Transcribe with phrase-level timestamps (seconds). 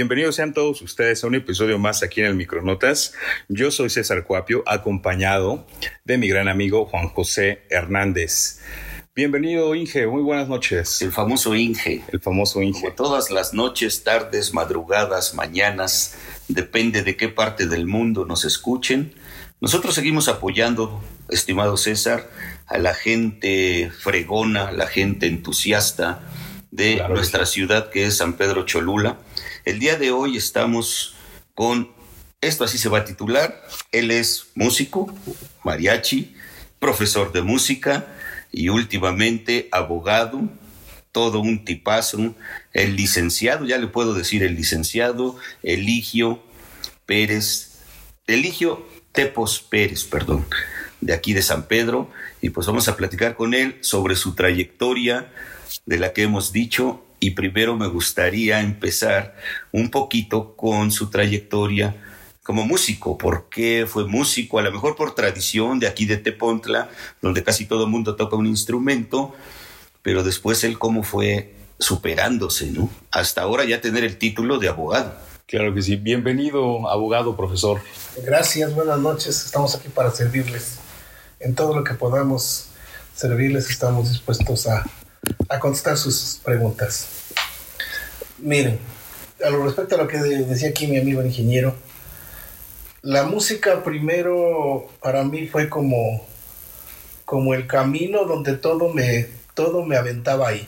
[0.00, 3.12] Bienvenidos sean todos ustedes a un episodio más aquí en el Micronotas.
[3.50, 5.66] Yo soy César Cuapio, acompañado
[6.06, 8.60] de mi gran amigo Juan José Hernández.
[9.14, 10.06] Bienvenido, Inge.
[10.06, 11.02] Muy buenas noches.
[11.02, 12.02] El famoso Inge.
[12.10, 12.80] El famoso Inge.
[12.80, 16.16] Como todas las noches, tardes, madrugadas, mañanas,
[16.48, 19.12] depende de qué parte del mundo nos escuchen.
[19.60, 22.30] Nosotros seguimos apoyando, estimado César,
[22.64, 26.22] a la gente fregona, la gente entusiasta
[26.70, 29.18] de nuestra ciudad que es San Pedro Cholula.
[29.64, 31.14] El día de hoy estamos
[31.54, 31.90] con,
[32.40, 35.14] esto así se va a titular, él es músico,
[35.64, 36.34] mariachi,
[36.78, 38.06] profesor de música
[38.50, 40.40] y últimamente abogado,
[41.12, 42.34] todo un tipazo,
[42.72, 46.42] el licenciado, ya le puedo decir el licenciado Eligio
[47.04, 47.80] Pérez,
[48.26, 50.46] Eligio Tepos Pérez, perdón,
[51.02, 55.30] de aquí de San Pedro, y pues vamos a platicar con él sobre su trayectoria
[55.84, 59.36] de la que hemos dicho y primero me gustaría empezar
[59.72, 61.94] un poquito con su trayectoria
[62.42, 63.18] como músico.
[63.18, 64.58] ¿Por qué fue músico?
[64.58, 66.88] A lo mejor por tradición de aquí de Tepontla,
[67.20, 69.34] donde casi todo el mundo toca un instrumento,
[70.02, 72.90] pero después él cómo fue superándose, ¿no?
[73.10, 75.14] Hasta ahora ya tener el título de abogado.
[75.46, 75.96] Claro que sí.
[75.96, 77.82] Bienvenido, abogado, profesor.
[78.24, 79.44] Gracias, buenas noches.
[79.44, 80.78] Estamos aquí para servirles.
[81.38, 82.68] En todo lo que podamos
[83.14, 84.84] servirles, estamos dispuestos a
[85.48, 87.19] a contestar sus preguntas.
[88.42, 88.78] Miren,
[89.44, 91.74] a lo respecto a lo que decía aquí mi amigo ingeniero,
[93.02, 96.26] la música primero para mí fue como,
[97.24, 100.66] como el camino donde todo me, todo me aventaba ahí.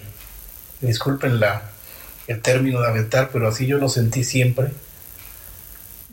[0.81, 1.71] Disculpen la,
[2.27, 4.69] el término de aventar, pero así yo lo sentí siempre.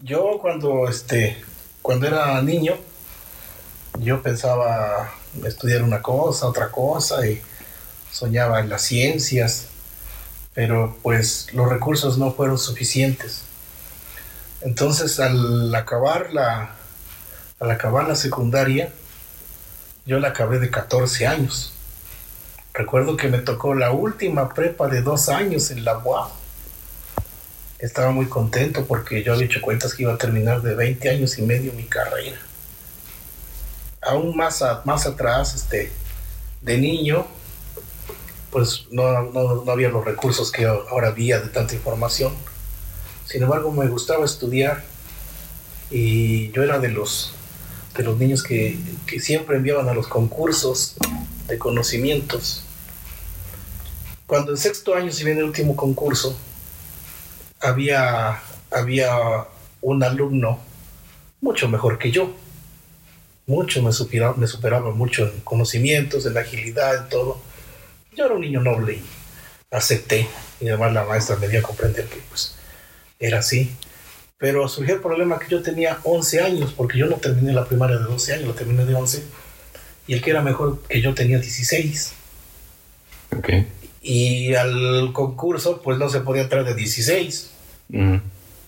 [0.02, 1.38] Yo cuando, este,
[1.81, 2.78] cuando era niño,
[4.00, 5.12] yo pensaba
[5.46, 7.42] estudiar una cosa, otra cosa, y
[8.12, 9.69] soñaba en las ciencias,
[10.54, 13.44] pero pues los recursos no fueron suficientes.
[14.62, 16.76] Entonces al acabar la,
[17.60, 18.92] al acabar la secundaria,
[20.06, 21.74] yo la acabé de 14 años.
[22.74, 26.30] Recuerdo que me tocó la última prepa de dos años en la UAM.
[27.80, 31.38] Estaba muy contento porque yo había hecho cuentas que iba a terminar de 20 años
[31.38, 32.38] y medio mi carrera.
[34.02, 35.92] Aún más, más atrás, este,
[36.62, 37.28] de niño,
[38.52, 42.34] pues no, no, había los recursos que ahora había de tanta información.
[43.26, 44.84] Sin embargo, me gustaba estudiar
[45.92, 47.34] y yo era de los,
[47.96, 50.96] de los niños que, que siempre enviaban a los concursos
[51.48, 52.64] de conocimientos.
[54.26, 56.36] Cuando en sexto año, si bien el último concurso,
[57.60, 59.12] había, había
[59.81, 60.60] un alumno
[61.42, 62.34] mucho mejor que yo.
[63.46, 67.49] Mucho me superaba, me superaba mucho en conocimientos, en agilidad, en todo
[68.16, 69.03] yo era un niño noble y
[69.72, 70.28] acepté.
[70.59, 72.56] Y además la maestra me dio a comprender que pues
[73.20, 73.72] era así.
[74.38, 77.98] Pero surgió el problema que yo tenía 11 años, porque yo no terminé la primaria
[77.98, 79.24] de 12 años, la terminé de 11.
[80.08, 82.14] Y el que era mejor que yo tenía 16.
[83.38, 83.68] Okay.
[84.02, 87.52] Y al concurso, pues no se podía entrar de 16.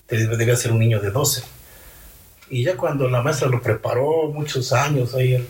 [0.08, 1.42] Debía ser un niño de 12.
[2.50, 5.42] Y ya cuando la maestra lo preparó muchos años, ahí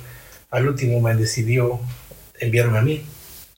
[0.50, 1.80] al último me decidió
[2.38, 3.02] enviarme a mí.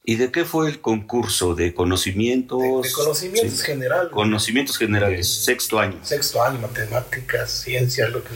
[0.07, 1.55] ¿Y de qué fue el concurso?
[1.55, 2.61] ¿De conocimientos?
[2.61, 4.13] De, conocimientos generales.
[4.13, 5.99] Conocimientos generales, sexto año.
[6.03, 8.31] Sexto año, matemáticas, ciencias, lo que...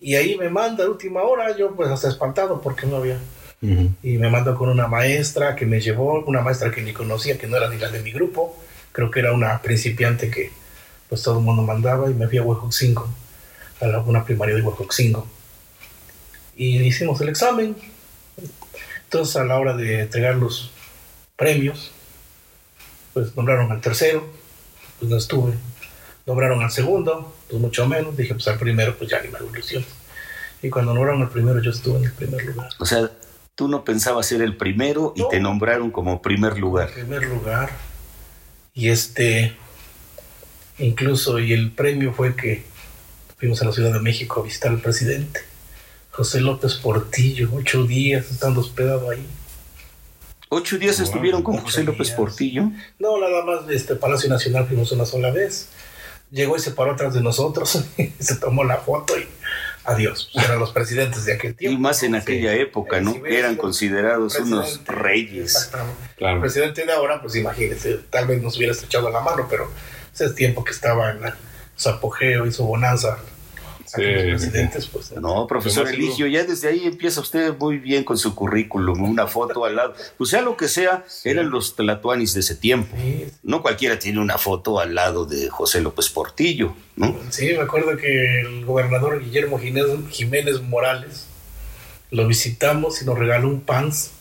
[0.00, 3.18] Y ahí me manda a última hora, yo pues hasta espantado porque no había...
[3.62, 7.46] Y me mandó con una maestra que me llevó, una maestra que ni conocía, que
[7.46, 8.58] no era ni la de mi grupo,
[8.90, 10.50] creo que era una principiante que
[11.10, 13.06] pues todo el mundo mandaba y me fui a Huejoxingo,
[13.80, 15.26] a la, una primaria de Huejoxingo.
[16.56, 17.76] Y hicimos el examen,
[19.10, 20.70] entonces a la hora de entregar los
[21.34, 21.90] premios,
[23.12, 24.24] pues nombraron al tercero,
[25.00, 25.54] pues no estuve.
[26.26, 28.16] Nombraron al segundo, pues mucho menos.
[28.16, 29.84] Dije, pues al primero, pues ya ni me ilusión.
[30.62, 32.68] Y cuando nombraron al primero, yo estuve en el primer lugar.
[32.78, 33.10] O sea,
[33.56, 36.92] tú no pensabas ser el primero y te nombraron como primer lugar.
[36.92, 37.70] Primer lugar.
[38.74, 39.56] Y este,
[40.78, 42.62] incluso, y el premio fue que
[43.38, 45.49] fuimos a la Ciudad de México a visitar al presidente.
[46.20, 49.26] José López Portillo, ocho días estando hospedado ahí.
[50.50, 52.64] ¿Ocho días estuvieron con José López Portillo?
[52.98, 55.70] No, nada más de este Palacio Nacional fuimos una sola vez.
[56.30, 57.86] Llegó y se paró atrás de nosotros,
[58.18, 59.26] se tomó la foto y
[59.84, 60.30] adiós.
[60.34, 61.78] Eran los presidentes de aquel tiempo.
[61.78, 63.24] Y más en aquella época, ¿no?
[63.24, 65.54] Eran considerados unos reyes.
[65.54, 66.02] Exactamente.
[66.18, 69.70] El presidente de ahora, pues imagínense, tal vez nos hubiera estrechado la mano, pero
[70.12, 71.20] ese es tiempo que estaba en
[71.76, 73.16] su apogeo y su bonanza
[73.92, 75.12] presidentes, pues.
[75.12, 79.64] No, profesor Eligio, ya desde ahí empieza usted muy bien con su currículum, una foto
[79.64, 79.94] al lado.
[80.16, 82.96] Pues sea lo que sea, eran los tlatuanis de ese tiempo.
[83.00, 87.16] Sí, No cualquiera tiene una foto al lado de José López Portillo, ¿no?
[87.30, 91.26] Sí, me acuerdo que el gobernador Guillermo Jiménez, Jiménez Morales
[92.10, 94.12] lo visitamos y nos regaló un pants.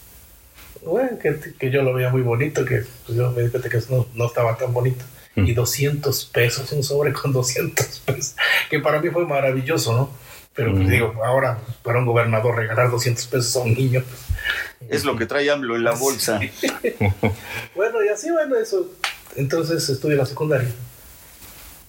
[0.85, 3.79] Bueno, que, que yo lo veía muy bonito, que pues, yo me di cuenta que
[3.89, 5.03] no, no estaba tan bonito.
[5.47, 8.35] Y 200 pesos, un sobre con 200 pesos,
[8.69, 10.09] que para mí fue maravilloso, ¿no?
[10.53, 10.89] Pero pues, Mm.
[10.91, 15.25] digo, ahora para un gobernador regalar 200 pesos a un niño, pues, Es lo que
[15.25, 16.39] trae AMLO en la bolsa.
[17.75, 18.89] Bueno, y así, bueno, eso.
[19.35, 20.69] Entonces estudié la secundaria.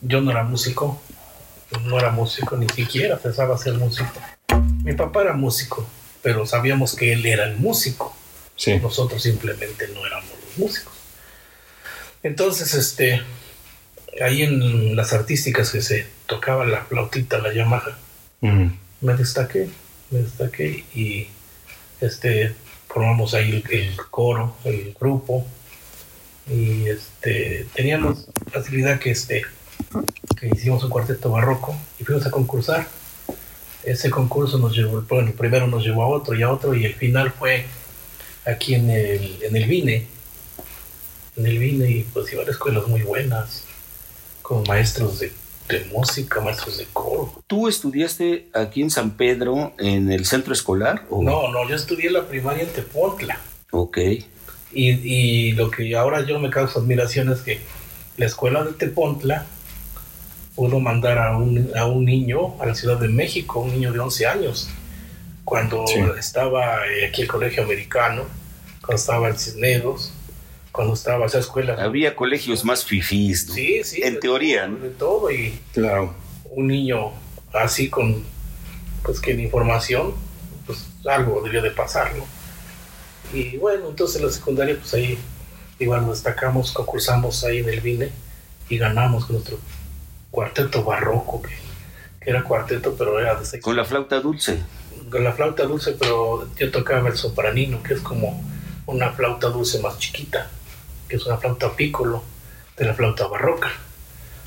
[0.02, 1.00] Yo no era músico,
[1.84, 4.10] no era músico, ni siquiera pensaba ser músico.
[4.84, 5.86] Mi papá era músico,
[6.22, 8.14] pero sabíamos que él era el músico.
[8.56, 8.76] Sí.
[8.78, 10.92] Nosotros simplemente no éramos los músicos.
[12.22, 13.22] Entonces, este,
[14.20, 17.96] ahí en las artísticas que se tocaba la flautita, la Yamaha,
[18.42, 18.68] Mm.
[19.02, 19.68] me destaqué,
[20.10, 21.28] me destaqué y
[22.00, 22.54] este
[22.88, 25.46] formamos ahí el, el coro, el grupo
[26.48, 29.42] y este teníamos facilidad que este
[30.40, 32.88] que hicimos un cuarteto barroco y fuimos a concursar.
[33.84, 36.94] Ese concurso nos llevó, bueno, primero nos llevó a otro y a otro y el
[36.94, 37.64] final fue
[38.46, 40.06] aquí en el, en el Vine,
[41.36, 43.64] en el Vine y pues iban a escuelas muy buenas,
[44.50, 45.32] con maestros de,
[45.68, 47.40] de música, maestros de coro.
[47.46, 51.04] ¿Tú estudiaste aquí en San Pedro en el centro escolar?
[51.08, 53.38] o- No, no, yo estudié la primaria en Tepontla.
[53.70, 53.98] Ok.
[54.72, 57.60] Y, y lo que ahora yo me causa admiración es que
[58.16, 59.46] la escuela de Tepontla
[60.56, 64.00] pudo mandar a un, a un niño a la Ciudad de México, un niño de
[64.00, 64.68] 11 años,
[65.44, 65.94] cuando Sí.
[66.18, 68.24] estaba eh, aquí el colegio americano,
[68.80, 70.12] cuando estaba el Cisneros,
[70.72, 71.74] cuando estaba esa escuela.
[71.82, 73.54] Había colegios más fifís, ¿no?
[73.54, 74.02] Sí, sí.
[74.02, 74.84] En de teoría, todo, ¿no?
[74.84, 76.14] De todo, y Claro.
[76.50, 77.12] un niño
[77.52, 78.24] así con,
[79.02, 80.14] pues que en información,
[80.66, 82.24] pues algo debió de pasar, ¿no?
[83.32, 85.18] Y bueno, entonces en la secundaria, pues ahí
[85.78, 88.10] igual nos destacamos, concursamos ahí en el Vine
[88.68, 89.58] y ganamos con nuestro
[90.30, 91.50] cuarteto barroco, que,
[92.20, 93.62] que era cuarteto, pero era de seis.
[93.62, 94.58] Con la flauta dulce.
[95.10, 98.40] con la flauta dulce, pero yo tocaba el sopranino, que es como
[98.86, 100.50] una flauta dulce más chiquita,
[101.10, 102.22] que es una flauta pícolo
[102.76, 103.68] de la flauta barroca.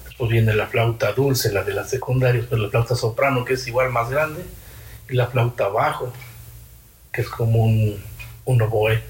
[0.05, 3.67] Después viene la flauta dulce, la de la secundaria, después la flauta soprano, que es
[3.67, 4.43] igual más grande,
[5.09, 6.13] y la flauta bajo,
[7.11, 8.01] que es como un,
[8.45, 9.01] un oboe.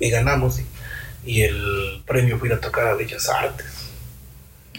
[0.00, 0.66] Y ganamos, y,
[1.24, 3.66] y el premio fue ir a tocar a Bellas Artes.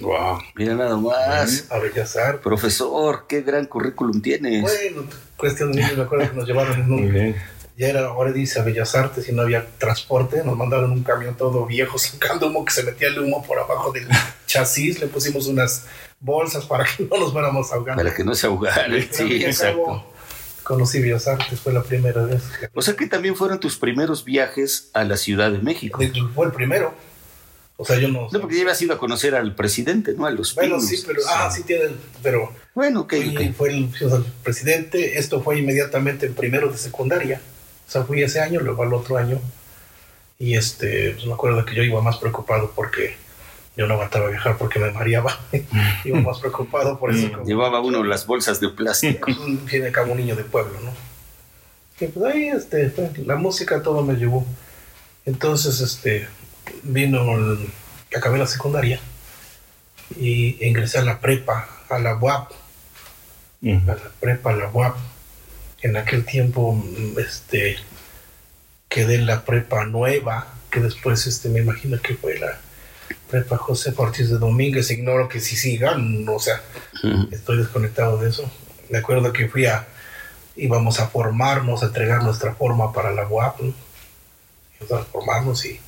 [0.01, 0.39] Wow.
[0.55, 1.67] Mira nada más.
[1.69, 2.41] A Bellas Artes.
[2.41, 4.61] Profesor, qué gran currículum tienes.
[4.61, 7.35] Bueno, cuestión de niños, me acuerdo que nos llevaron en Muy un, bien.
[7.79, 11.37] Ya era, ahora dice a Bellas Artes y no había transporte, nos mandaron un camión
[11.37, 14.05] todo viejo sacando humo que se metía el humo por abajo del
[14.45, 15.85] chasis, le pusimos unas
[16.19, 18.03] bolsas para que no nos fuéramos ahogando.
[18.03, 18.91] Para que no se ahogaran.
[19.11, 20.05] Sí, exacto.
[20.63, 22.43] Conocí Bellas Artes, fue la primera vez.
[22.73, 26.01] O sea que también fueron tus primeros viajes a la Ciudad de México.
[26.35, 26.93] Fue el primero.
[27.77, 28.27] O sea, yo no...
[28.29, 30.25] No, porque ya ibas ido a conocer al presidente, ¿no?
[30.25, 30.89] A los bueno, Pinos.
[30.89, 31.21] sí, pero...
[31.29, 31.91] Ah, sí tiene...
[32.21, 33.13] Pero Bueno, ok,
[33.55, 37.39] fue el, o sea, el presidente, esto fue inmediatamente en primero de secundaria.
[37.89, 39.39] O sea, fui ese año, luego al otro año.
[40.37, 43.17] Y este, pues me acuerdo que yo iba más preocupado porque
[43.75, 45.39] yo no aguantaba viajar porque me mareaba.
[46.05, 47.31] iba más preocupado por eso.
[47.31, 49.31] como- Llevaba uno las bolsas de plástico.
[49.65, 50.91] Viene acá un niño de pueblo, ¿no?
[51.99, 52.93] Y pues ahí, este,
[53.25, 54.45] la música todo me llevó.
[55.25, 56.27] Entonces, este,
[56.83, 57.69] vino, el-
[58.15, 58.99] acabé la secundaria
[60.15, 62.51] y ingresé a la prepa, a la UAP,
[63.61, 63.89] Mm.
[63.89, 64.95] a la prepa, a la UAP.
[65.81, 67.77] En aquel tiempo, mm, este,
[68.89, 72.59] quedé en la prepa nueva, que después, este, me imagino que fue la
[73.29, 74.91] prepa José Ortiz de Domínguez.
[74.91, 76.61] Ignoro que si sigan, o sea,
[77.31, 78.49] estoy desconectado de eso.
[78.89, 79.87] Me acuerdo que fui a,
[80.55, 83.73] íbamos a formarnos, a entregar nuestra forma para la UAP, ¿no?
[84.81, 85.79] Íbamos a formarnos y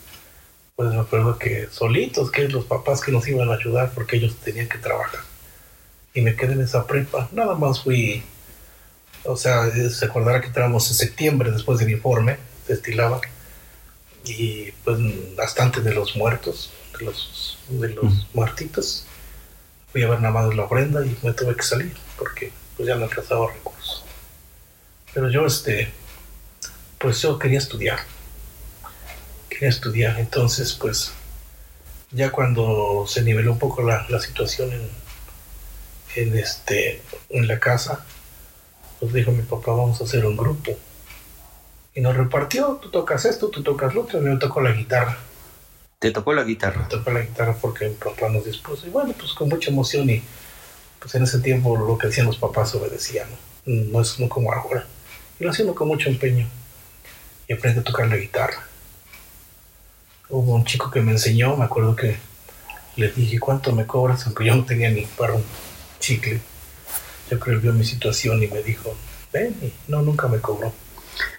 [0.76, 4.38] pues me acuerdo que solitos, que los papás que nos iban a ayudar porque ellos
[4.38, 5.22] tenían que trabajar.
[6.14, 7.30] Y me quedé en esa prepa.
[7.32, 8.24] Nada más fui,
[9.24, 12.38] o sea, se acordará que entramos en septiembre después del informe,
[12.68, 13.22] se estilaba.
[14.24, 15.00] Y pues
[15.36, 19.06] bastante de los muertos, de los, de los muertitos
[19.92, 22.96] fui a ver nada más la ofrenda y me tuve que salir porque pues ya
[22.96, 24.04] no alcanzaba recursos.
[25.13, 25.92] Pero yo, este,
[26.98, 28.00] pues yo quería estudiar.
[29.50, 30.20] Quería estudiar.
[30.20, 31.12] Entonces, pues,
[32.12, 34.90] ya cuando se niveló un poco la, la situación en,
[36.16, 38.06] en, este, en la casa,
[39.01, 40.77] pues dijo mi papá, vamos a hacer un grupo.
[41.96, 45.17] Y nos repartió, tú tocas esto, tú tocas lo otro, y me tocó la guitarra
[45.98, 46.88] Te tocó la guitarra.
[46.88, 48.86] tocó la guitarra porque mi papá nos dispuso.
[48.86, 50.22] Y bueno, pues con mucha emoción y
[51.00, 53.27] pues en ese tiempo lo que decían los papás obedecían,
[53.65, 54.86] no, no es no como ahora.
[55.39, 56.48] Y lo hacían con mucho empeño.
[57.48, 58.67] Y aprendí a tocar la guitarra.
[60.29, 62.17] Hubo un chico que me enseñó, me acuerdo que
[62.98, 64.27] le dije, ¿cuánto me cobras?
[64.27, 65.43] Aunque yo no tenía ni para un
[66.00, 66.39] chicle.
[67.32, 68.94] Yo creo que vio mi situación y me dijo,
[69.32, 70.74] ven, y no, nunca me cobró.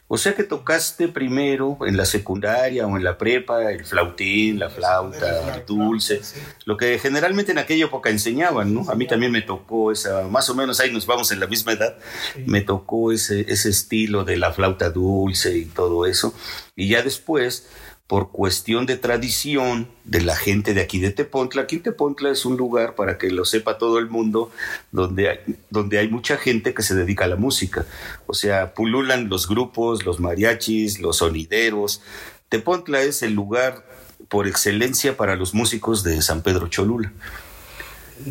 [0.08, 4.68] O sea que tocaste primero en la secundaria o en la prepa el flautín, la
[4.68, 6.20] flauta, el dulce,
[6.66, 8.90] lo que generalmente en aquella época enseñaban, ¿no?
[8.90, 11.72] A mí también me tocó esa, más o menos ahí nos vamos en la misma
[11.72, 11.96] edad,
[12.44, 16.34] me tocó ese, ese estilo de la flauta dulce y todo eso.
[16.76, 17.66] Y ya después
[18.06, 21.62] por cuestión de tradición de la gente de aquí de Tepontla.
[21.62, 24.50] Aquí Tepontla es un lugar, para que lo sepa todo el mundo,
[24.90, 25.38] donde hay,
[25.70, 27.86] donde hay mucha gente que se dedica a la música.
[28.26, 32.02] O sea, pululan los grupos, los mariachis, los sonideros.
[32.48, 33.86] Tepontla es el lugar
[34.28, 37.12] por excelencia para los músicos de San Pedro Cholula.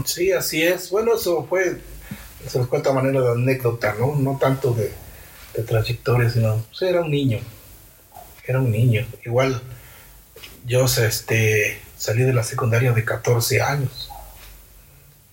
[0.05, 0.91] Sí, así es.
[0.91, 1.81] Bueno, eso fue,
[2.47, 4.15] se nos cuenta manera de anécdota, ¿no?
[4.15, 4.91] No tanto de,
[5.55, 7.39] de trayectoria, sino, pues, era un niño
[8.51, 9.05] era un niño.
[9.25, 9.61] Igual
[10.65, 14.09] yo este, salí de la secundaria de 14 años.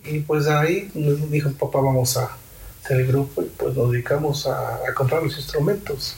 [0.04, 2.37] Y pues ahí nos dijo, papá, vamos a
[2.82, 6.16] hacer el grupo y pues nos dedicamos a, comprar los instrumentos.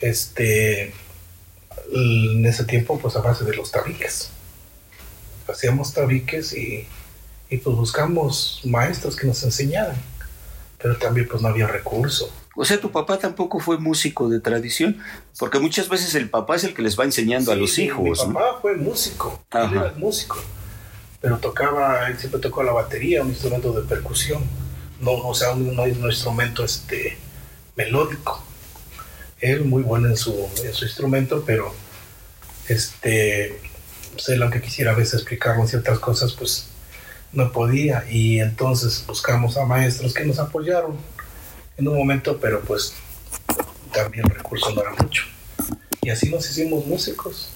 [0.00, 0.94] Este,
[1.92, 4.30] en ese tiempo pues a base de los tabiques.
[5.48, 6.86] Hacíamos tabiques y,
[7.50, 9.96] y pues buscamos maestros que nos enseñaran.
[10.78, 14.98] Pero también pues no había recursos o sea, tu papá tampoco fue músico de tradición,
[15.38, 18.26] porque muchas veces el papá es el que les va enseñando a los hijos.
[18.26, 20.38] Mi papá fue músico, él era músico,
[21.20, 24.42] pero tocaba, él siempre tocó la batería, un instrumento de percusión,
[25.00, 27.18] no, o sea, un, un instrumento este,
[27.76, 28.42] melódico.
[29.38, 30.34] Él muy bueno en su,
[30.64, 31.74] en su instrumento, pero
[32.68, 33.60] este,
[34.12, 36.68] pues él aunque quisiera a veces explicarnos ciertas cosas, pues
[37.32, 38.04] no podía.
[38.10, 40.96] Y entonces buscamos a maestros que nos apoyaron
[41.76, 42.94] en un momento, pero pues
[43.92, 45.24] también el recurso no era mucho.
[46.02, 47.50] Y así nos hicimos músicos.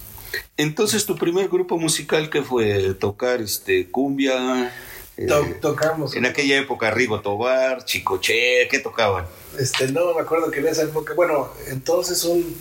[0.57, 4.73] Entonces, tu primer grupo musical que fue tocar este cumbia.
[5.17, 5.27] Eh,
[5.61, 6.17] tocamos.
[6.17, 9.27] En aquella época, Rigo Tobar, Chicoche, ¿qué tocaban?
[9.59, 12.57] Este, no me acuerdo que en esa época, bueno, entonces un,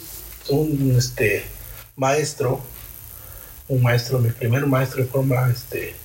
[0.49, 1.43] un este,
[1.95, 2.61] maestro,
[3.67, 5.95] un maestro, mi primer maestro de forma, este,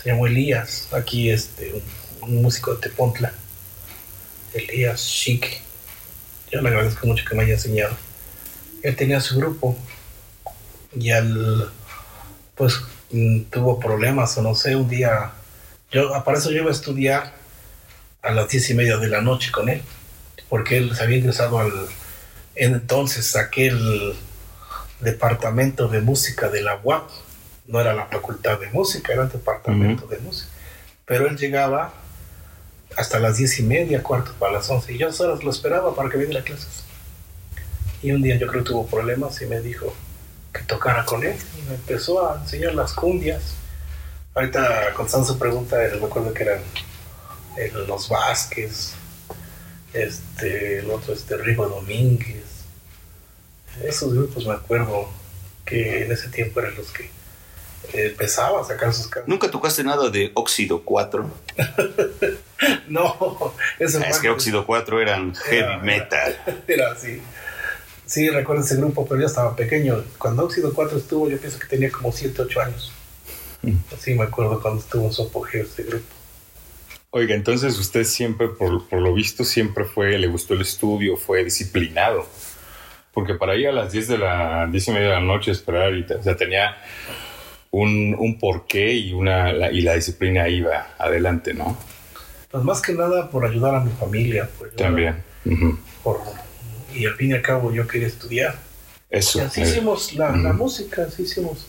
[0.00, 3.32] se llamó Elías, aquí este, un, un músico de Tepontla
[4.54, 5.60] Elías Chic.
[6.50, 7.96] Yo le agradezco mucho que me haya enseñado.
[8.82, 9.76] Él tenía su grupo
[10.94, 11.68] y él,
[12.54, 12.80] pues,
[13.10, 15.32] mm, tuvo problemas o no sé, un día,
[15.90, 17.32] yo, para eso yo iba a estudiar
[18.22, 19.82] a las diez y media de la noche con él,
[20.48, 21.72] porque él se había ingresado al,
[22.54, 24.14] entonces, aquel
[25.00, 27.08] departamento de música de la UAP,
[27.66, 30.50] no era la facultad de música, era el departamento de música,
[31.06, 31.94] pero él llegaba
[32.96, 34.92] hasta las diez y media, cuarto para las once.
[34.92, 36.84] Y yo solo lo esperaba para que viniera a clases.
[38.02, 39.94] Y un día yo creo que tuvo problemas y me dijo
[40.52, 41.36] que tocara con él.
[41.58, 43.54] Y me empezó a enseñar las cumbias.
[44.34, 46.62] Ahorita contestando su pregunta, me acuerdo que eran
[47.86, 48.94] los Vázquez,
[49.92, 52.44] este, el otro este Rigo Domínguez.
[53.84, 55.08] Esos grupos me acuerdo
[55.64, 57.10] que en ese tiempo eran los que
[57.92, 59.28] empezaba a sacar sus canciones.
[59.28, 61.30] ¿Nunca tocaste nada de Óxido 4?
[62.88, 66.36] no, eso ah, Es que Óxido 4 eran heavy metal.
[66.68, 67.20] Era así.
[68.06, 70.04] Sí, recuerdo ese grupo, pero yo estaba pequeño.
[70.18, 72.92] Cuando Óxido 4 estuvo, yo pienso que tenía como 7, 8 años.
[73.62, 73.76] Mm.
[73.98, 76.04] Sí, me acuerdo cuando estuvo en su apogeo ese grupo.
[77.10, 81.44] Oiga, entonces usted siempre, por, por, lo visto, siempre fue, le gustó el estudio, fue
[81.44, 82.26] disciplinado.
[83.12, 85.92] Porque para ir a las 10 de la 10 y media de la noche esperar,
[85.94, 86.76] y, o sea, tenía
[87.72, 91.76] un, un porqué y, una, la, y la disciplina iba adelante, ¿no?
[92.50, 94.48] Pues más que nada por ayudar a mi familia.
[94.76, 95.22] También.
[96.04, 96.20] por,
[96.94, 98.56] y al fin y al cabo yo quería estudiar.
[99.10, 99.38] Eso.
[99.38, 101.66] Y así hicimos la, la, música, así hicimos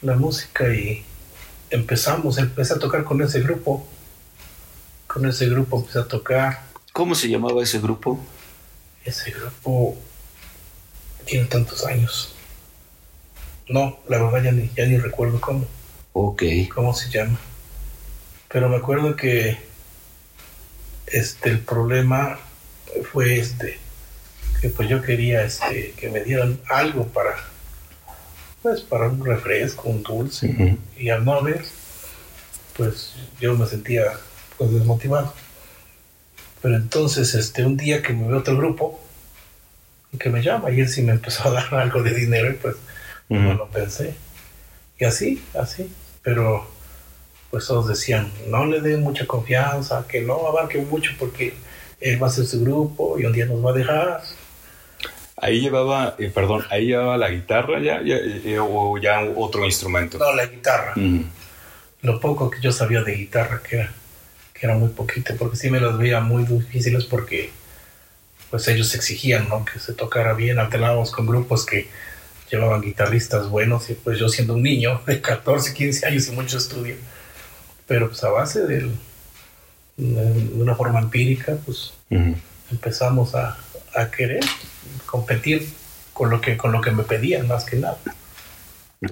[0.00, 1.04] la música y
[1.70, 3.86] empezamos, empecé a tocar con ese grupo.
[5.06, 6.62] Con ese grupo empecé a tocar.
[6.92, 8.18] ¿Cómo se llamaba ese grupo?
[9.04, 9.98] Ese grupo
[11.26, 12.34] tiene tantos años.
[13.70, 15.64] No, la verdad ya ni, ya ni recuerdo cómo.
[16.12, 16.42] Ok.
[16.74, 17.38] ¿Cómo se llama?
[18.48, 19.58] Pero me acuerdo que
[21.06, 22.36] este, el problema
[23.12, 23.78] fue este,
[24.60, 27.36] que pues yo quería este, que me dieran algo para,
[28.60, 30.76] pues para un refresco, un dulce.
[30.98, 31.64] Y al no haber,
[32.76, 34.02] pues yo me sentía
[34.58, 35.32] pues desmotivado.
[36.60, 39.00] Pero entonces, este, un día que me ve otro grupo,
[40.18, 42.74] que me llama, y él sí me empezó a dar algo de dinero, y pues
[43.38, 44.14] no lo pensé.
[44.98, 45.90] Y así, así.
[46.22, 46.66] Pero
[47.50, 51.54] pues todos decían, no le den mucha confianza, que no abarque mucho porque
[52.00, 54.22] él va a ser su grupo y un día nos va a dejar.
[55.36, 60.18] Ahí llevaba, eh, perdón, ahí llevaba la guitarra ya, ya, eh, o ya otro instrumento.
[60.18, 60.94] No, la guitarra.
[62.02, 63.92] Lo poco que yo sabía de guitarra, que era,
[64.54, 67.50] que era muy poquito, porque sí me las veía muy difíciles porque
[68.50, 69.64] pues ellos exigían, ¿no?
[69.64, 71.88] Que se tocara bien, alternábamos con grupos que
[72.50, 76.58] llevaban guitarristas buenos y pues yo siendo un niño de 14, 15 años y mucho
[76.58, 76.96] estudio,
[77.86, 78.90] pero pues a base del,
[79.96, 81.92] de una forma empírica, pues
[82.70, 83.56] empezamos a,
[83.94, 84.44] a querer
[85.06, 85.68] competir
[86.12, 87.98] con lo que con lo que me pedían más que nada.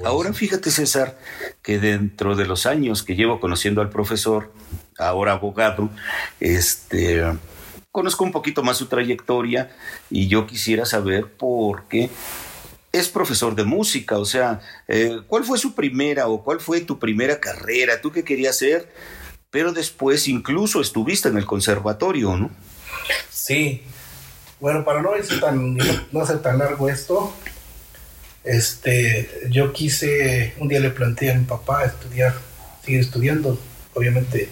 [0.04, 1.18] Ahora fíjate, César,
[1.62, 4.52] que dentro de los años que llevo conociendo al profesor,
[4.98, 5.88] ahora abogado,
[6.40, 7.24] este,
[7.90, 9.70] conozco un poquito más su trayectoria
[10.10, 12.10] y yo quisiera saber por qué
[12.98, 16.98] es profesor de música, o sea, eh, ¿cuál fue su primera o cuál fue tu
[16.98, 18.00] primera carrera?
[18.00, 18.88] ¿Tú qué querías hacer?
[19.50, 22.50] Pero después incluso estuviste en el conservatorio, ¿no?
[23.30, 23.82] Sí.
[24.60, 25.76] Bueno, para no irse tan
[26.12, 27.32] no, hacer tan largo esto,
[28.44, 32.34] este, yo quise un día le planteé a mi papá estudiar,
[32.84, 33.58] seguir estudiando.
[33.94, 34.48] Obviamente,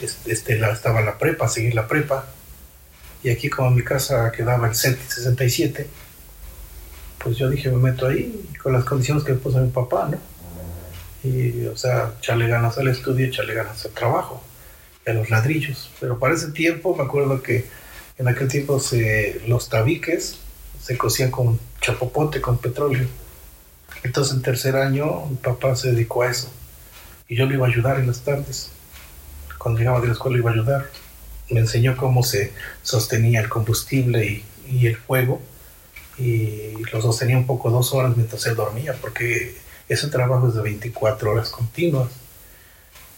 [0.00, 2.26] este, este, la- estaba la prepa, seguir la prepa.
[3.22, 5.88] Y aquí como en mi casa quedaba el CETI 67,
[7.28, 10.18] pues yo dije, me meto ahí con las condiciones que puso mi papá, ¿no?
[11.22, 14.42] Y, o sea, echarle ganas al estudio, echarle ganas al trabajo
[15.06, 15.90] a los ladrillos.
[16.00, 17.66] Pero para ese tiempo, me acuerdo que
[18.16, 20.38] en aquel tiempo se, los tabiques
[20.80, 23.06] se cocían con chapopote, con petróleo.
[24.02, 26.50] Entonces, en tercer año, mi papá se dedicó a eso.
[27.28, 28.70] Y yo le iba a ayudar en las tardes.
[29.58, 30.86] Cuando llegaba de la escuela, le iba a ayudar.
[31.50, 35.42] Me enseñó cómo se sostenía el combustible y, y el fuego.
[36.18, 39.56] Y lo sostenía un poco dos horas mientras él dormía, porque
[39.88, 42.08] ese trabajo es de 24 horas continuas.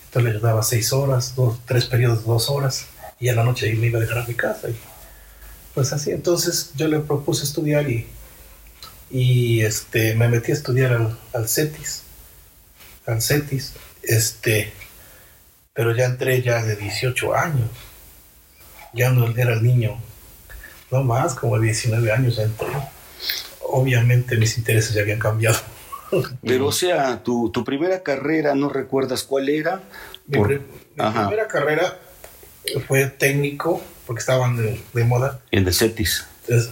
[0.06, 2.86] Entonces le ayudaba seis horas, dos, tres periodos de dos horas,
[3.18, 4.68] y a la noche me iba a dejar a mi casa.
[4.68, 4.76] Y
[5.74, 8.06] pues así, entonces yo le propuse estudiar y,
[9.10, 12.02] y este, me metí a estudiar al, al CETIS,
[13.06, 14.72] al CETIS, este,
[15.72, 17.70] pero ya entré ya de 18 años,
[18.92, 19.98] ya no era el niño,
[20.90, 22.68] no más, como de 19 años ya entré.
[23.62, 25.58] Obviamente mis intereses ya habían cambiado.
[26.44, 29.82] Pero, o sea, tu, tu primera carrera, ¿no recuerdas cuál era?
[30.26, 30.60] Mi, Por- mi
[30.98, 31.28] Ajá.
[31.28, 31.98] primera carrera
[32.88, 36.26] fue técnico, porque estaban de, de moda, En el CETIS.
[36.48, 36.68] es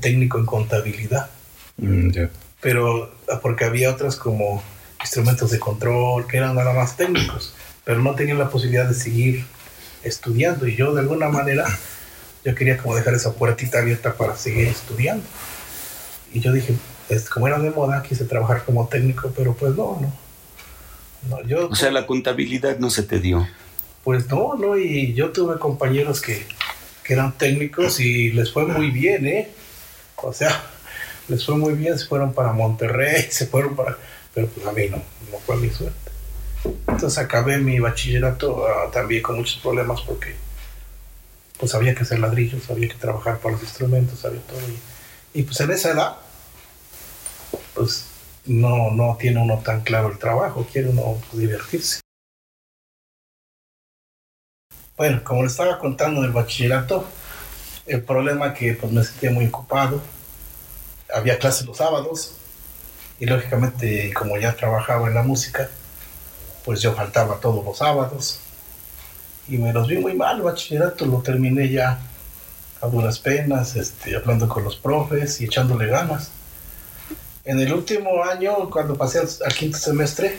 [0.00, 1.30] técnico en contabilidad,
[1.78, 2.10] Mm,
[2.60, 4.62] pero ah, porque había otras como
[5.00, 9.46] instrumentos de control que eran nada más técnicos, pero no tenían la posibilidad de seguir
[10.04, 11.64] estudiando y yo de alguna manera
[12.44, 15.24] yo quería como dejar esa puertita abierta para seguir estudiando.
[16.32, 16.74] Y yo dije,
[17.08, 20.12] es, como era de moda, quise trabajar como técnico, pero pues no, no.
[21.28, 23.46] No, yo, O sea, la contabilidad no se te dio.
[24.02, 26.44] Pues no, no, y yo tuve compañeros que,
[27.04, 29.50] que eran técnicos y les fue muy bien, ¿eh?
[30.16, 30.64] O sea,
[31.28, 33.96] les fue muy bien, se fueron para Monterrey, se fueron para...
[34.34, 36.10] Pero pues a mí no, no fue mi suerte.
[36.64, 40.34] Entonces acabé mi bachillerato ah, también con muchos problemas porque
[41.62, 44.58] pues había que hacer ladrillos, había que trabajar para los instrumentos, había todo.
[45.32, 46.16] Y, pues en esa edad,
[47.72, 48.06] pues
[48.46, 52.00] no, no tiene uno tan claro el trabajo, quiere uno divertirse.
[54.96, 57.06] Bueno, como le estaba contando en el bachillerato,
[57.86, 60.02] el problema que pues me sentía muy ocupado,
[61.14, 62.38] había clases los sábados
[63.20, 65.70] y lógicamente como ya trabajaba en la música,
[66.64, 68.40] pues yo faltaba todos los sábados
[69.48, 71.98] y me los vi muy mal, el bachillerato lo terminé ya
[72.80, 76.30] a duras penas, este, hablando con los profes y echándole ganas.
[77.44, 80.38] En el último año, cuando pasé al, quinto semestre,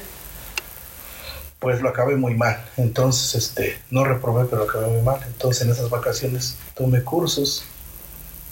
[1.59, 2.63] pues lo acabé muy mal.
[2.77, 5.19] Entonces, este, no reprobé, pero lo acabé muy mal.
[5.25, 7.65] Entonces, en esas vacaciones tomé cursos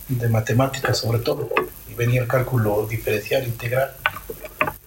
[0.08, 1.50] de matemáticas sobre todo,
[1.90, 3.94] y venía el cálculo diferencial integral.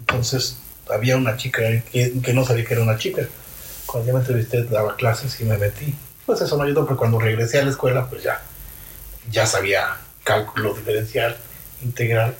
[0.00, 0.58] Entonces,
[0.90, 3.22] había una chica que no sabía que era una chica.
[3.94, 5.94] Cuando yo me entrevisté, daba clases y me metí.
[6.26, 8.42] Pues eso me ayudó, pero cuando regresé a la escuela, pues ya,
[9.30, 11.36] ya sabía cálculo diferencial
[11.80, 12.34] integral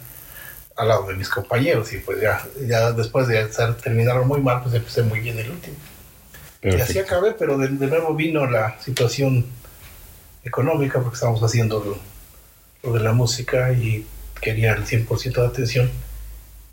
[0.75, 3.47] al lado de mis compañeros y pues ya, ya después de
[3.85, 5.77] terminaron muy mal, pues empecé muy bien el último.
[6.61, 9.47] Y así acabé, pero de, de nuevo vino la situación
[10.45, 11.99] económica porque estábamos haciendo lo,
[12.83, 14.05] lo de la música y
[14.40, 15.88] quería el 100% de atención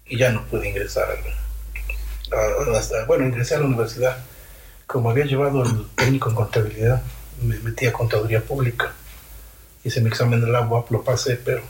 [0.08, 1.06] y ya no pude ingresar.
[2.32, 4.18] a- hasta- bueno, ingresé a la universidad.
[4.92, 7.02] Como había llevado el técnico en contabilidad,
[7.42, 8.92] me metí a contaduría pública.
[9.86, 11.62] Hice mi examen del agua, lo pasé, pero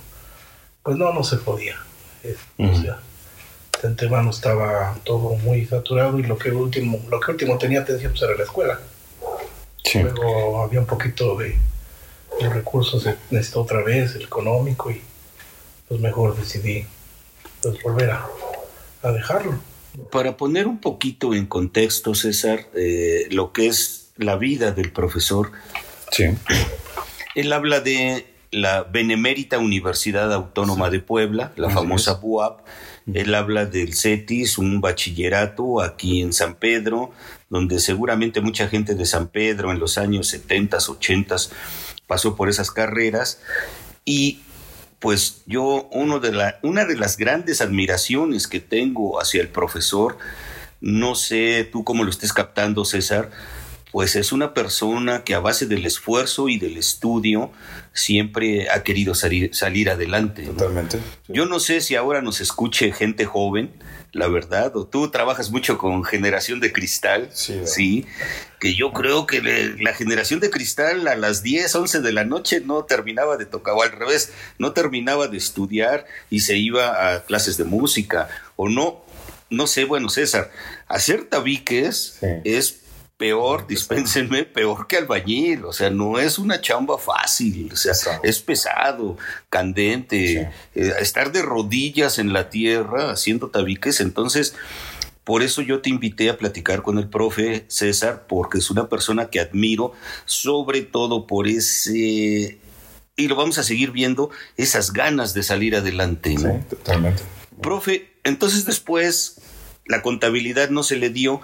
[0.82, 1.76] pues no, no se podía.
[2.24, 3.00] Eh, o sea,
[3.80, 8.12] de antemano estaba todo muy saturado y lo que último, lo que último tenía atención
[8.12, 8.80] pues, era la escuela.
[9.94, 11.56] Luego había un poquito de,
[12.42, 15.00] los recursos, necesitó otra vez, el económico, y
[15.88, 16.88] pues mejor decidí
[17.62, 18.26] pues, volver a,
[19.04, 19.60] a dejarlo.
[20.12, 25.52] Para poner un poquito en contexto, César, eh, lo que es la vida del profesor,
[26.12, 26.26] sí.
[27.36, 32.60] él habla de la Benemérita Universidad Autónoma de Puebla, la famosa BUAP.
[33.14, 37.12] Él habla del CETIS, un bachillerato aquí en San Pedro,
[37.50, 41.36] donde seguramente mucha gente de San Pedro en los años 70, 80
[42.08, 43.42] pasó por esas carreras.
[44.06, 44.42] Y
[45.02, 50.20] pues yo uno de la, una de las grandes admiraciones que tengo hacia el profesor,
[50.80, 53.32] no sé tú cómo lo estés captando, César,
[53.92, 57.52] pues es una persona que a base del esfuerzo y del estudio
[57.94, 60.44] siempre ha querido salir, salir adelante.
[60.44, 61.00] Totalmente.
[61.28, 63.72] Yo no sé si ahora nos escuche gente joven,
[64.14, 68.06] la verdad, o tú trabajas mucho con generación de cristal, sí,
[68.60, 69.42] que yo creo que
[69.80, 73.74] la generación de cristal a las 10, 11 de la noche no terminaba de tocar,
[73.74, 78.28] o al revés, no terminaba de estudiar y se iba a clases de música,
[78.58, 79.02] o no,
[79.50, 80.52] no sé, bueno, César,
[80.88, 82.81] hacer tabiques es
[83.22, 88.42] peor, dispénsenme, peor que albañil, o sea, no es una chamba fácil, o sea, es
[88.42, 89.16] pesado,
[89.52, 94.56] candente, eh, estar de rodillas en la tierra haciendo tabiques, entonces,
[95.24, 99.30] por eso yo te invité a platicar con el profe César, porque es una persona
[99.30, 99.94] que admiro,
[100.26, 102.58] sobre todo por ese,
[103.16, 106.54] y lo vamos a seguir viendo, esas ganas de salir adelante, ¿no?
[106.54, 107.22] Sí, totalmente.
[107.62, 109.40] Profe, entonces después
[109.86, 111.42] la contabilidad no se le dio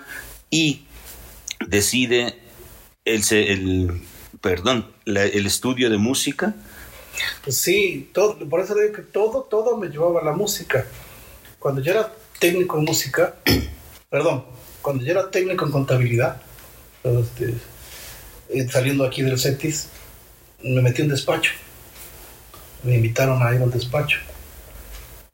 [0.50, 0.87] y
[1.66, 2.36] decide
[3.06, 4.02] el, el
[4.42, 6.56] perdón, el estudio de música?
[7.44, 10.86] Pues sí, todo, por eso digo que todo, todo me llevaba a la música.
[11.60, 13.36] Cuando yo era técnico en música,
[14.10, 14.46] perdón,
[14.82, 16.42] cuando yo era técnico en contabilidad,
[17.04, 17.56] este,
[18.50, 19.90] eh, saliendo aquí del CETIS,
[20.64, 21.52] me metí en un despacho.
[22.84, 24.20] Me invitaron a ir al despacho.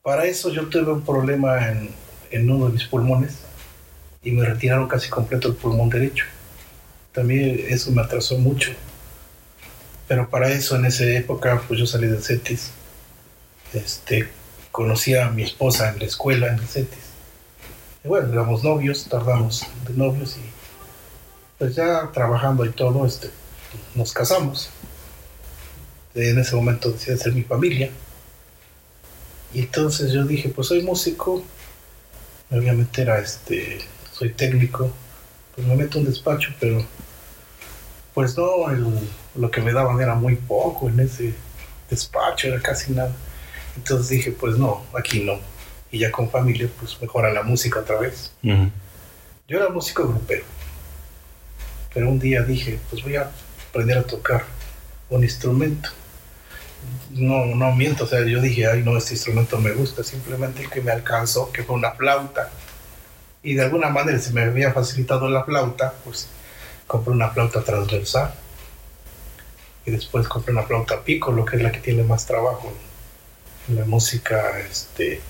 [0.01, 1.89] Para eso yo tuve un problema en,
[2.31, 3.37] en uno de mis pulmones
[4.23, 6.25] y me retiraron casi completo el pulmón derecho.
[7.11, 8.71] También eso me atrasó mucho.
[10.07, 12.71] Pero para eso en esa época pues yo salí del CETIS.
[13.73, 14.29] Este,
[14.71, 17.03] conocí a mi esposa en la escuela en el CETIS.
[18.03, 20.41] Y bueno, éramos novios, tardamos de novios y
[21.57, 23.29] pues ya trabajando y todo, este,
[23.95, 24.69] nos casamos.
[26.15, 27.89] En ese momento decidí ser mi familia.
[29.53, 31.43] Y entonces yo dije, pues soy músico,
[32.49, 33.79] me voy a este
[34.13, 34.91] soy técnico,
[35.55, 36.85] pues me meto un despacho, pero
[38.13, 38.67] pues no,
[39.35, 41.33] lo que me daban era muy poco en ese
[41.89, 43.11] despacho, era casi nada.
[43.75, 45.39] Entonces dije, pues no, aquí no.
[45.91, 48.31] Y ya con familia, pues mejora la música otra vez.
[48.43, 50.43] Yo era músico grupero,
[51.93, 53.31] pero un día dije, pues voy a
[53.69, 54.43] aprender a tocar
[55.09, 55.89] un instrumento.
[57.11, 60.81] No, no miento, o sea, yo dije, ay, no, este instrumento me gusta, simplemente que
[60.81, 62.51] me alcanzó, que fue una flauta
[63.43, 66.29] y de alguna manera se me había facilitado la flauta, pues
[66.87, 68.33] compré una flauta transversal
[69.85, 72.71] y después compré una flauta pico, lo que es la que tiene más trabajo
[73.67, 75.21] en la música, este,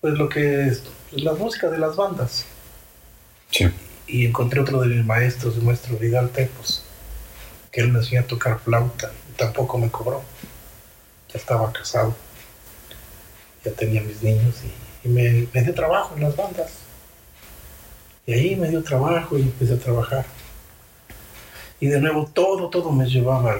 [0.00, 2.46] pues lo que es la música de las bandas.
[3.50, 3.70] Sí.
[4.06, 6.84] Y encontré otro de mis maestros, el maestro Vidal Tepos,
[7.70, 10.22] que él me enseñó a tocar flauta y tampoco me cobró.
[11.32, 12.16] Ya estaba casado,
[13.64, 16.70] ya tenía mis niños y, y me, me dio trabajo en las bandas.
[18.30, 20.24] Y ahí me dio trabajo y empecé a trabajar.
[21.80, 23.58] Y de nuevo todo, todo me llevaba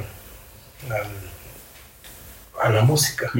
[2.62, 3.33] a la música.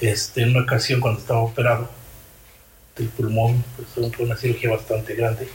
[0.00, 1.90] este, en una ocasión cuando estaba operado
[2.96, 5.46] del pulmón, pues fue una cirugía bastante grande,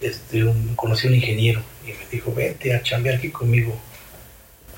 [0.00, 0.44] este,
[0.74, 3.72] conocí a un ingeniero y me dijo, vente a chambear aquí conmigo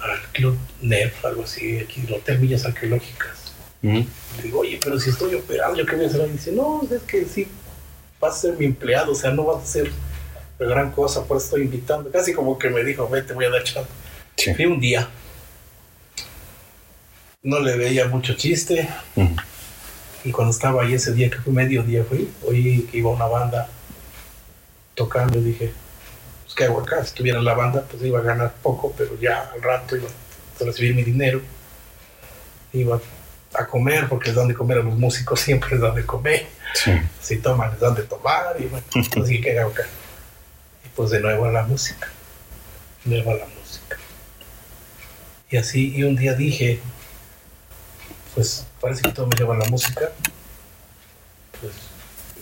[0.03, 3.55] al Club NEF, algo así, aquí en el Hotel Villas Arqueológicas.
[4.43, 6.29] digo, oye, pero si estoy operado, ¿yo qué voy a hacer?
[6.29, 7.49] Y dice, no, es que sí,
[8.21, 9.91] vas a ser mi empleado, o sea, no vas a ser
[10.59, 12.11] la gran cosa, por eso estoy invitando.
[12.11, 13.89] Casi como que me dijo, vete, voy a dar chance.
[14.55, 15.09] Fui un día.
[17.43, 18.89] No le veía mucho chiste.
[20.25, 23.27] Y cuando estaba ahí ese día, que fue medio día, fui, oí que iba una
[23.27, 23.69] banda
[24.95, 25.73] tocando y dije,
[26.43, 29.19] pues qué hago acá, si estuviera en la banda, pues iba a ganar poco, pero
[29.21, 31.41] ya al rato iba a recibir mi dinero.
[32.73, 33.01] Iba
[33.55, 36.58] a comer, porque es donde comer a los músicos, siempre es donde comer.
[37.21, 38.87] Si toman, es donde tomar, y bueno,
[39.23, 39.87] así que acá.
[40.85, 42.09] Y pues de nuevo a la música,
[43.05, 43.97] de nuevo a la música.
[45.51, 46.81] Y así, y un día dije,
[48.35, 50.11] pues parece que todo me lleva a la música,
[51.61, 51.73] pues,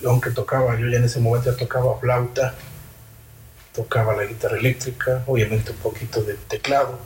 [0.05, 2.55] aunque tocaba, yo ya en ese momento ya tocaba flauta,
[3.75, 6.99] tocaba la guitarra eléctrica, obviamente un poquito de teclado,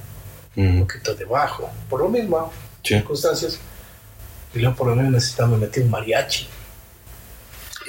[0.57, 2.53] un poquito de bajo, por lo mismo,
[2.83, 3.59] circunstancias.
[4.55, 6.49] Y luego por lo menos necesitaba meter un mariachi.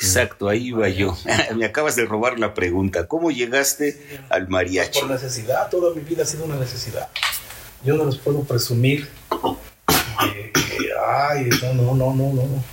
[0.01, 1.15] Exacto, ahí iba yo.
[1.55, 3.07] Me acabas de robar la pregunta.
[3.07, 4.99] ¿Cómo llegaste al mariachi?
[4.99, 7.07] Por necesidad, toda mi vida ha sido una necesidad.
[7.83, 9.07] Yo no les puedo presumir.
[10.17, 12.63] ay, no, no, no, no, no.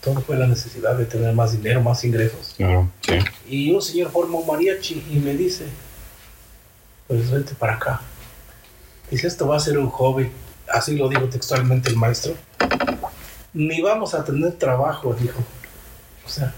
[0.00, 2.54] Todo fue la necesidad de tener más dinero, más ingresos.
[2.56, 3.18] Claro, sí.
[3.48, 5.66] Y un señor forma un mariachi y me dice,
[7.06, 8.00] pues vente para acá.
[9.10, 10.30] Dice, esto va a ser un hobby.
[10.68, 12.34] Así lo dijo textualmente el maestro.
[13.52, 15.42] Ni vamos a tener trabajo, dijo.
[16.26, 16.52] O sea,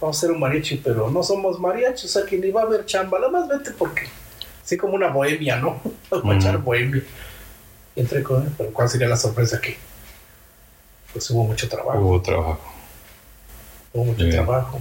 [0.00, 2.64] vamos a ser un mariachi, pero no somos mariachis, o sea que ni va a
[2.64, 3.18] haber chamba.
[3.18, 4.08] Nada más vete porque,
[4.62, 5.80] así como una bohemia, ¿no?
[6.10, 7.02] Vamos a echar bohemia.
[7.96, 9.76] Y entré con él, pero ¿cuál sería la sorpresa aquí?
[11.12, 12.00] Pues hubo mucho trabajo.
[12.00, 12.60] Hubo trabajo.
[13.92, 14.80] Hubo mucho trabajo.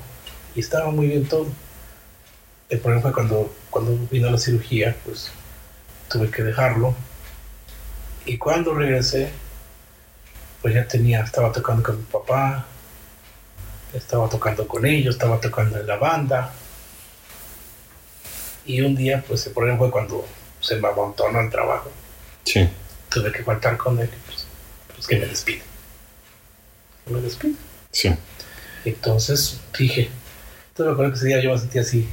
[0.56, 1.46] Y estaba muy bien todo.
[2.69, 5.32] El problema fue cuando, cuando vino la cirugía, pues
[6.10, 6.96] tuve que dejarlo.
[8.26, 9.32] Y cuando regresé,
[10.63, 12.65] pues ya tenía, estaba tocando con mi papá,
[13.93, 16.51] estaba tocando con ellos, estaba tocando en la banda.
[18.65, 20.25] Y un día, pues el problema fue cuando
[20.60, 21.91] se me abandonó el trabajo.
[22.45, 22.67] Sí.
[23.10, 24.45] Tuve que faltar con él, pues,
[24.93, 25.62] pues que me despide.
[27.06, 27.56] Me despide.
[27.91, 28.15] Sí.
[28.86, 30.10] Entonces dije,
[30.69, 32.08] entonces me acuerdo que ese día yo me sentía así,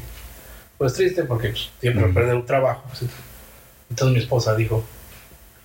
[0.78, 2.84] pues triste porque pues, siempre perder un trabajo.
[2.88, 3.10] pues,
[3.88, 4.84] entonces mi esposa dijo,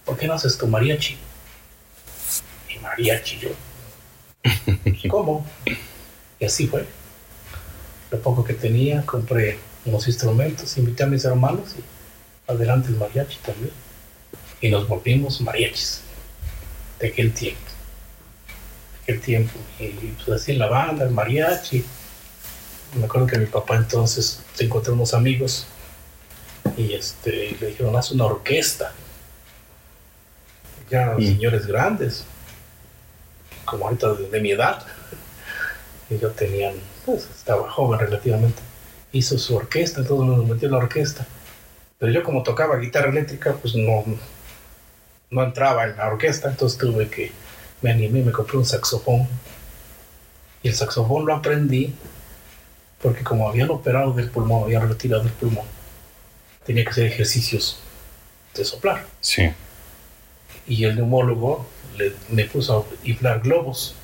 [0.03, 1.17] ¿por qué no haces tu mariachi?
[2.69, 3.49] Y mariachi yo.
[5.09, 5.45] ¿Cómo?
[6.39, 6.85] Y así fue.
[8.11, 13.37] Lo poco que tenía, compré unos instrumentos, invité a mis hermanos y adelante el mariachi
[13.39, 13.71] también.
[14.61, 16.01] Y nos volvimos mariachis
[16.99, 17.59] de aquel tiempo.
[19.07, 19.53] De aquel tiempo.
[19.79, 19.89] Y
[20.23, 21.83] pues así en la banda, el mariachi.
[22.99, 25.65] Me acuerdo que mi papá entonces se encontró unos amigos
[26.77, 28.93] y este, le dijeron, haz una orquesta.
[30.89, 31.21] Ya Mm.
[31.25, 32.23] señores grandes,
[33.65, 34.85] como ahorita de, de mi edad.
[36.09, 36.71] Y yo tenía,
[37.05, 38.61] pues estaba joven relativamente.
[39.11, 41.25] Hizo su orquesta, entonces nos metió en la orquesta.
[41.97, 44.03] Pero yo como tocaba guitarra eléctrica, pues no,
[45.31, 47.31] no entraba en la orquesta, entonces tuve que,
[47.81, 49.27] me animé, me compré un saxofón.
[50.61, 51.93] Y el saxofón lo aprendí
[53.01, 55.65] porque como habían operado del pulmón, habían retirado el pulmón,
[56.65, 57.79] tenía que hacer ejercicios
[58.55, 59.05] de soplar.
[59.21, 59.51] Sí.
[60.67, 61.65] Y el neumólogo
[61.97, 63.95] le- me puso a inflar globos.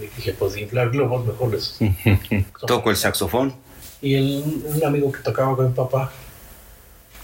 [0.00, 1.76] Y dije, pues de inflar globos, mejor les...
[2.66, 3.54] Toco el saxofón.
[4.02, 6.10] Y el, un amigo que tocaba con mi papá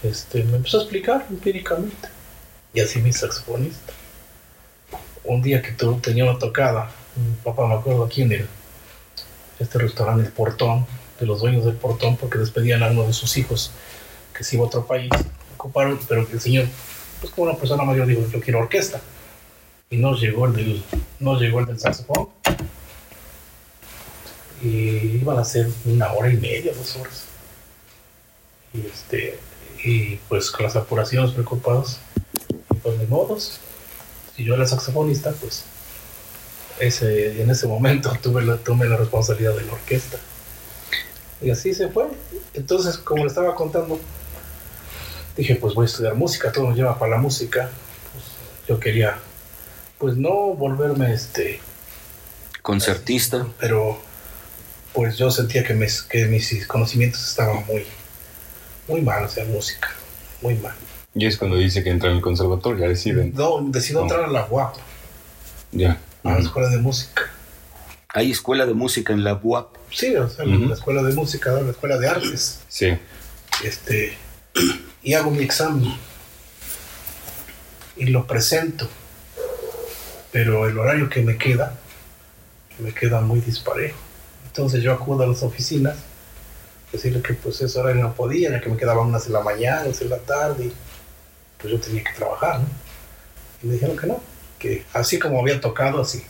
[0.03, 2.07] este, me empezó a explicar empíricamente.
[2.73, 3.93] Y así mi saxofonista.
[5.23, 8.47] Un día que tu- tenía una tocada, mi papá me acuerdo aquí en el,
[9.59, 10.85] este restaurante El Portón,
[11.19, 13.71] de los dueños del Portón, porque despedían a uno de sus hijos
[14.35, 15.09] que se iba a otro país.
[15.55, 16.65] Ocuparon, pero que el señor,
[17.19, 19.01] pues como una persona mayor, dijo, yo quiero orquesta.
[19.89, 20.83] Y no llegó el del,
[21.19, 22.29] no llegó el del saxofón.
[24.61, 27.25] Y iban a ser una hora y media, dos horas.
[28.73, 29.39] Y este,
[29.83, 31.99] y pues con las apuraciones preocupados,
[32.71, 33.59] y pues de modos.
[34.35, 35.63] Si yo era saxofonista, pues
[36.79, 40.17] ese, en ese momento tuve la, tomé la responsabilidad de la orquesta.
[41.41, 42.07] Y así se fue.
[42.53, 43.99] Entonces, como le estaba contando,
[45.35, 47.69] dije, pues voy a estudiar música, todo me lleva para la música.
[48.13, 48.25] Pues,
[48.67, 49.19] yo quería,
[49.97, 51.59] pues no volverme este,
[52.61, 53.47] Concertista.
[53.59, 53.99] pero
[54.93, 57.85] pues yo sentía que mis, que mis conocimientos estaban muy,
[58.87, 59.89] muy malos en música,
[60.41, 60.73] muy mal.
[61.13, 63.33] Y es cuando dice que entra en el conservatorio, ya deciden.
[63.35, 64.05] No, decido No.
[64.05, 64.75] entrar a la UAP,
[65.71, 65.99] Ya.
[66.23, 67.23] a la escuela de música.
[68.09, 69.75] Hay escuela de música en la UAP.
[69.91, 72.59] Sí, o sea, la escuela de música, la escuela de artes.
[72.67, 72.97] Sí.
[73.63, 74.17] Este,
[75.03, 75.93] y hago mi examen
[77.95, 78.87] y lo presento,
[80.31, 81.75] pero el horario que me queda,
[82.79, 83.97] me queda muy disparejo.
[84.45, 85.95] Entonces yo acudo a las oficinas,
[86.91, 89.81] decirle que pues ese horario no podía, ya que me quedaban unas en la mañana,
[89.81, 90.73] otras en la tarde, y
[91.59, 92.67] pues yo tenía que trabajar, ¿no?
[93.61, 94.21] Y me dijeron que no,
[94.59, 96.23] que así como había tocado, así.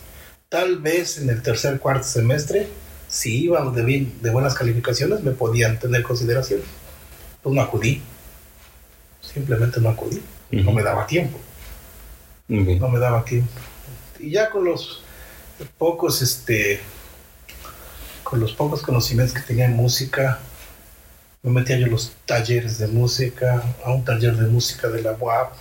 [0.48, 2.68] Tal vez en el tercer, cuarto semestre,
[3.08, 6.60] si iba de, bien, de buenas calificaciones, me podían tener consideración.
[7.42, 8.02] Pues no acudí.
[9.20, 10.22] Simplemente no acudí.
[10.50, 11.38] No me daba tiempo.
[12.48, 13.52] No me daba tiempo.
[14.18, 15.02] Y ya con los
[15.76, 16.80] pocos, este,
[18.24, 20.40] con los pocos conocimientos que tenía en música,
[21.42, 25.12] me metía yo a los talleres de música, a un taller de música de la
[25.12, 25.52] UAP,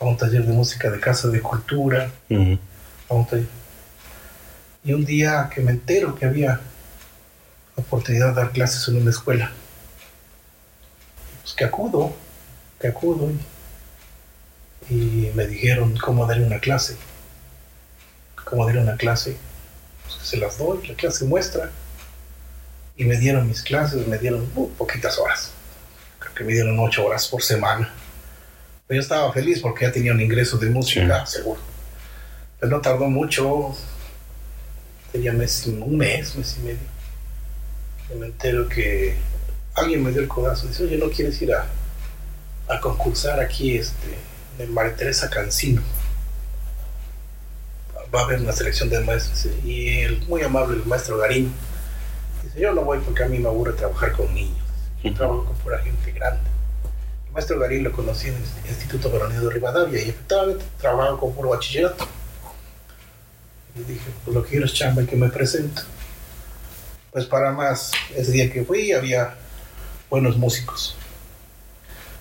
[0.00, 2.12] a un taller de música de Casa de Cultura,
[3.08, 3.48] a un taller.
[4.84, 6.60] Y un día que me entero que había
[7.74, 9.50] oportunidad de dar clases en una escuela,
[11.42, 12.14] pues que acudo,
[12.80, 13.30] que acudo.
[13.30, 16.96] Y, y me dijeron cómo darle una clase.
[18.48, 19.36] Cómo darle una clase.
[20.04, 21.70] Pues se las doy, la clase muestra.
[22.96, 25.50] Y me dieron mis clases, me dieron uh, poquitas horas.
[26.18, 27.92] Creo que me dieron ocho horas por semana.
[28.86, 31.60] Pero yo estaba feliz porque ya tenía un ingreso de música, seguro.
[32.58, 33.76] Pero no tardó mucho,
[35.12, 36.78] tenía mes, un mes, mes y medio.
[38.12, 39.16] Y me entero que
[39.74, 40.66] alguien me dio el codazo.
[40.66, 41.66] Dice, oye, ¿no quieres ir a,
[42.66, 44.16] a concursar aquí este,
[44.58, 45.82] en María Teresa Cancino?
[48.14, 49.48] Va a haber una selección de maestros.
[49.64, 51.52] Y el muy amable, el maestro Garín,
[52.42, 54.56] dice, yo no voy porque a mí me aburre trabajar con niños.
[55.02, 56.48] Yo trabajo con pura gente grande.
[57.26, 61.34] El maestro Garín lo conocí en el Instituto Veronio de Rivadavia y efectivamente trabajaba con
[61.34, 62.06] puro bachillerato.
[63.76, 65.82] Y dije, pues lo que quiero es chamba y que me presento.
[67.12, 69.34] Pues para más, ese día que fui había
[70.10, 70.96] buenos músicos.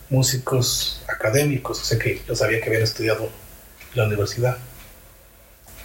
[0.09, 4.57] Músicos académicos, o sea que yo sabía que habían estudiado en la universidad.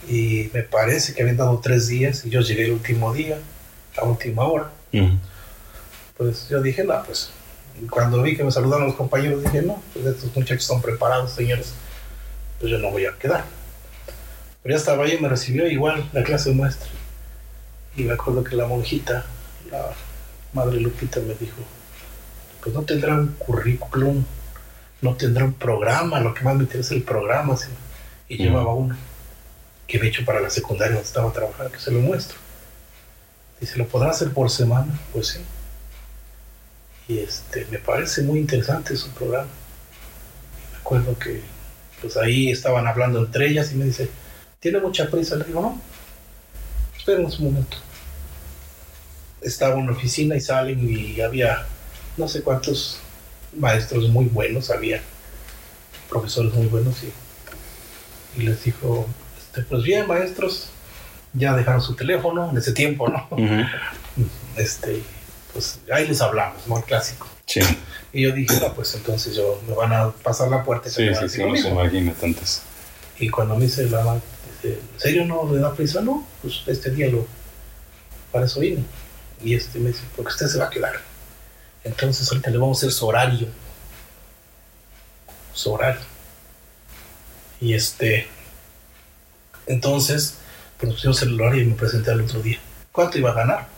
[0.09, 3.39] Y me parece que habían dado tres días y yo llegué el último día,
[3.97, 4.71] a última hora.
[6.17, 7.31] Pues yo dije, no, pues
[7.91, 11.75] cuando vi que me saludaron los compañeros, dije, no, pues estos muchachos están preparados, señores,
[12.61, 13.45] pues yo no voy a quedar.
[14.63, 16.89] Pero ya estaba ahí y me recibió igual la clase maestra.
[17.97, 19.25] Y me acuerdo que la monjita,
[19.71, 19.93] la
[20.53, 21.57] madre Lupita, me dijo,
[22.63, 24.25] pues no tendrá un currículum,
[25.01, 27.57] no tendrá un programa, lo que más me interesa es el programa.
[27.57, 27.69] ¿sí?
[28.29, 28.97] Y llevaba uno,
[29.87, 32.39] que de hecho para la secundaria donde estaba trabajando, que se lo muestro.
[33.61, 34.99] Dice, ¿lo podrá hacer por semana?
[35.13, 35.41] Pues sí.
[37.09, 39.49] Y este, me parece muy interesante su programa.
[40.73, 41.43] Me acuerdo que
[42.01, 44.09] pues ahí estaban hablando entre ellas y me dice,
[44.59, 45.37] ¿tiene mucha prisa?
[45.37, 45.81] Le digo, no,
[46.97, 47.77] espérenos un momento.
[49.41, 51.67] Estaba en la oficina y salen y había
[52.17, 52.99] no sé cuántos
[53.57, 55.01] maestros muy buenos, había
[56.09, 59.07] profesores muy buenos y, y les dijo,
[59.53, 60.69] este, pues bien maestros,
[61.35, 63.29] ya dejaron su teléfono en ese tiempo, ¿no?
[64.57, 65.03] Este,
[65.53, 66.79] pues ahí les hablamos, ¿no?
[66.79, 67.29] El clásico.
[67.45, 67.61] Sí,
[68.15, 70.97] Y yo dije, no, pues entonces yo me van a pasar la puerta y se
[70.97, 72.63] sí, me van a sí, sí, no se imagina tantas.
[73.19, 74.21] Y cuando me dice la
[74.63, 76.01] ¿en serio no le da prisa?
[76.01, 77.27] No, pues este día lo,
[78.31, 78.85] para eso vine.
[79.43, 80.95] Y este me dice, porque usted se va a quedar.
[81.85, 83.49] Entonces ahorita le vamos a hacer su horario.
[85.53, 86.01] Su horario.
[87.61, 88.29] Y este,
[89.67, 90.39] entonces,
[90.79, 92.59] pues pusimos horario y me presenté al otro día.
[92.91, 93.69] ¿Cuánto iba a ganar?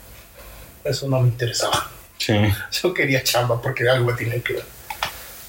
[0.85, 1.91] Eso no me interesaba.
[2.19, 2.35] Sí,
[2.83, 4.65] Yo quería chamba porque algo me tenía que dar.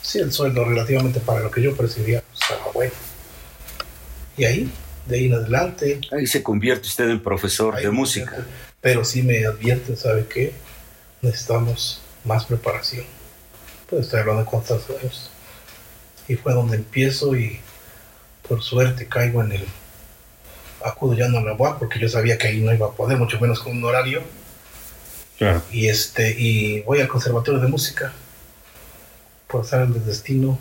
[0.01, 2.93] Sí, el sueldo relativamente para lo que yo percibía pues, estaba bueno.
[4.37, 4.71] Y ahí,
[5.07, 6.01] de ahí en adelante.
[6.11, 8.45] Ahí se convierte usted en profesor de música.
[8.81, 10.53] Pero sí me advierten, ¿sabe qué?
[11.21, 13.05] Necesitamos más preparación.
[13.89, 15.31] Pues estoy hablando de cuántos años.
[16.27, 17.59] Y fue donde empiezo y
[18.47, 19.65] por suerte caigo en el...
[20.83, 23.17] Acudo ya no a la UAP porque yo sabía que ahí no iba a poder,
[23.17, 24.21] mucho menos con un horario.
[25.37, 25.61] claro.
[25.71, 28.13] y este y voy al conservatorio de música
[29.47, 30.57] por estar el destino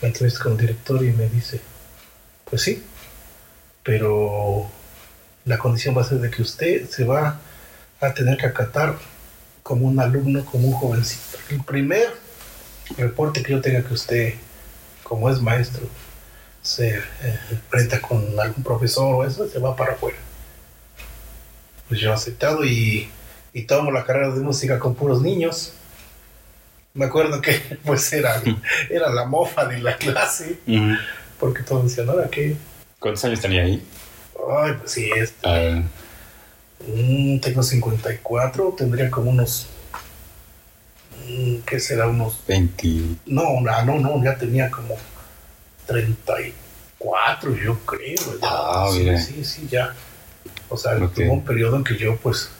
[0.00, 1.60] me entrevisto con el director y me dice
[2.44, 2.82] pues sí
[3.82, 4.68] pero
[5.44, 7.40] la condición va a ser de que usted se va
[8.00, 8.96] a tener que acatar
[9.62, 12.08] como un alumno como un jovencito el primer
[12.96, 14.34] reporte que yo tenga que usted
[15.02, 15.88] como es maestro
[16.66, 20.16] se eh, enfrenta con algún profesor o eso se va para afuera
[21.88, 23.08] pues yo he aceptado y
[23.56, 25.72] y tomo la carrera de música con puros niños.
[26.92, 28.42] Me acuerdo que pues era,
[28.90, 30.58] era la mofa de la clase,
[31.40, 32.54] porque todos decían, ahora qué,
[32.98, 33.82] ¿Cuántos años tenía ahí?
[34.58, 35.82] ay, pues sí, este, Ah,
[36.86, 39.68] mm, tengo 54, tendría como unos,
[41.26, 42.08] mm, ¿qué será?
[42.08, 42.88] Unos, 20.
[43.24, 44.98] no, no, no, no, ya tenía como
[45.86, 48.40] 34, yo creo.
[48.40, 48.48] ya.
[48.48, 49.94] Ah, sí, sí, sí, ya.
[50.68, 52.50] O sea, tuvo un periodo en que yo pues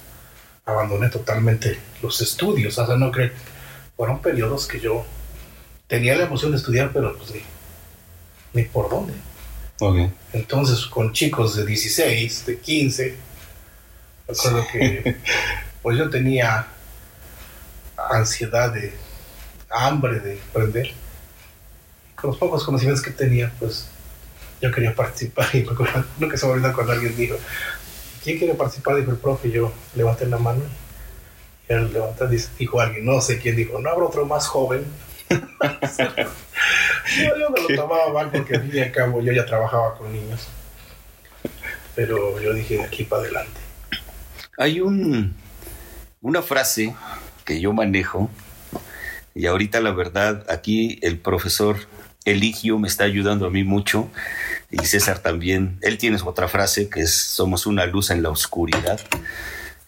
[0.65, 2.79] abandoné totalmente los estudios.
[2.79, 3.31] O sea, no creo.
[3.97, 5.05] Fueron periodos que yo
[5.87, 7.43] tenía la emoción de estudiar, pero pues ni,
[8.53, 9.15] ni por dónde.
[9.81, 10.11] Ok.
[10.33, 13.17] Entonces, con chicos de 16, de 15,
[14.29, 15.17] me acuerdo que
[15.83, 16.67] pues yo tenía
[18.11, 18.93] ansiedad de
[19.71, 20.93] hambre de aprender.
[22.17, 23.89] Con los pocos conocimientos que tenía, pues
[24.61, 25.49] yo quería participar.
[25.55, 27.37] Y me acuerdo, nunca se me olvida cuando alguien dijo,
[28.25, 28.97] ¿quién quiere participar?
[28.97, 30.63] Dijo el profe, y yo levanté la mano.
[31.69, 34.85] Y él levantó, dice- dijo alguien, no sé quién dijo, no habrá otro más joven.
[35.29, 35.37] yo,
[37.39, 40.13] yo no lo tomaba mal porque al fin y al cabo yo ya trabajaba con
[40.13, 40.47] niños.
[41.95, 43.61] pero yo dije de aquí para adelante.
[44.59, 45.35] Hay un,
[46.21, 46.95] una frase
[47.45, 48.31] que yo manejo
[49.35, 51.77] y ahorita la verdad aquí el profesor
[52.27, 54.11] Eligio me está ayudando a mí mucho
[54.71, 55.79] y César también.
[55.81, 59.01] Él tiene otra frase que es somos una luz en la oscuridad.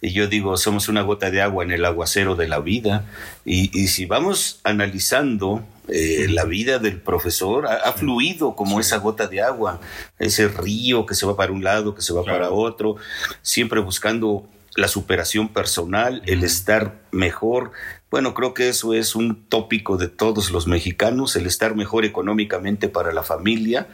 [0.01, 3.05] Y yo digo, somos una gota de agua en el aguacero de la vida.
[3.45, 8.99] Y, y si vamos analizando eh, la vida del profesor, ha, ha fluido como esa
[8.99, 9.81] gota de agua,
[10.21, 12.39] ese río que se va para un lado, que se va Claro.
[12.39, 12.95] para otro,
[13.43, 17.73] siempre buscando la superación personal, el estar mejor.
[18.11, 22.89] Bueno, creo que eso es un tópico de todos los mexicanos, el estar mejor económicamente
[22.89, 23.87] para la familia.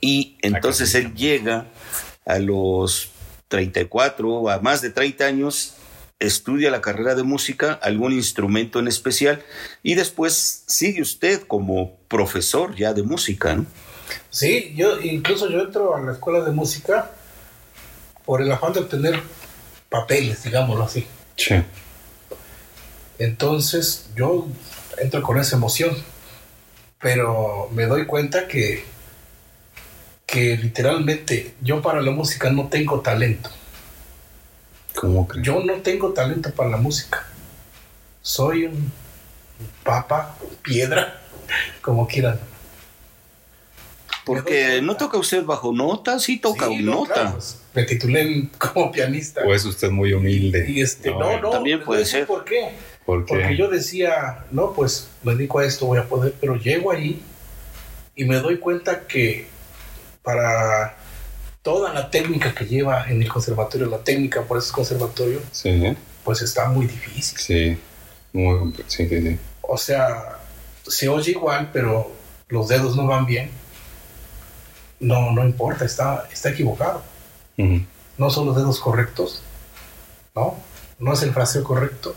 [0.00, 1.66] Y entonces él llega
[2.24, 3.10] a los
[3.48, 5.74] 34, a más de 30 años,
[6.20, 9.42] estudia la carrera de música, algún instrumento en especial,
[9.82, 13.66] y después sigue usted como profesor ya de música, ¿no?
[14.30, 17.10] Sí, yo incluso yo entro a la escuela de música
[18.24, 19.20] por el afán de obtener
[19.88, 21.06] papeles, digámoslo así.
[21.36, 21.54] Sí.
[23.18, 24.46] Entonces yo
[24.98, 25.96] entro con esa emoción,
[27.00, 28.84] pero me doy cuenta que,
[30.26, 33.50] que literalmente yo para la música no tengo talento.
[34.96, 35.46] ¿Cómo crees?
[35.46, 37.26] Yo no tengo talento para la música.
[38.22, 38.92] Soy un
[39.82, 41.20] papa, piedra,
[41.82, 42.38] como quieran.
[44.24, 47.12] Porque no toca usted bajo nota, sí toca Sí, no, nota.
[47.12, 49.42] claro, pues, me titulé como pianista.
[49.44, 50.64] ¿O es usted muy humilde?
[50.68, 52.26] y este, no, no, también les puede voy a decir ser.
[52.26, 52.70] ¿Por qué?
[53.06, 57.22] Porque yo decía, no, pues me dedico a esto, voy a poder, pero llego ahí
[58.16, 59.46] y me doy cuenta que
[60.22, 60.96] para
[61.62, 65.94] toda la técnica que lleva en el conservatorio, la técnica por ese conservatorio, Sí,
[66.24, 67.38] pues está muy difícil.
[67.38, 67.78] sí.
[68.32, 69.38] Muy sí, sí.
[69.62, 70.38] O sea,
[70.86, 72.10] se oye igual, pero
[72.48, 73.50] los dedos no van bien.
[74.98, 77.02] No, no importa, está, está equivocado.
[78.18, 79.42] No son los dedos correctos,
[80.34, 80.56] ¿no?
[80.98, 82.16] No es el fraseo correcto.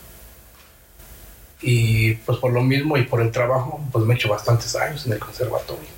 [1.62, 5.06] Y pues por lo mismo y por el trabajo, pues me he hecho bastantes años
[5.06, 5.98] en el conservatorio.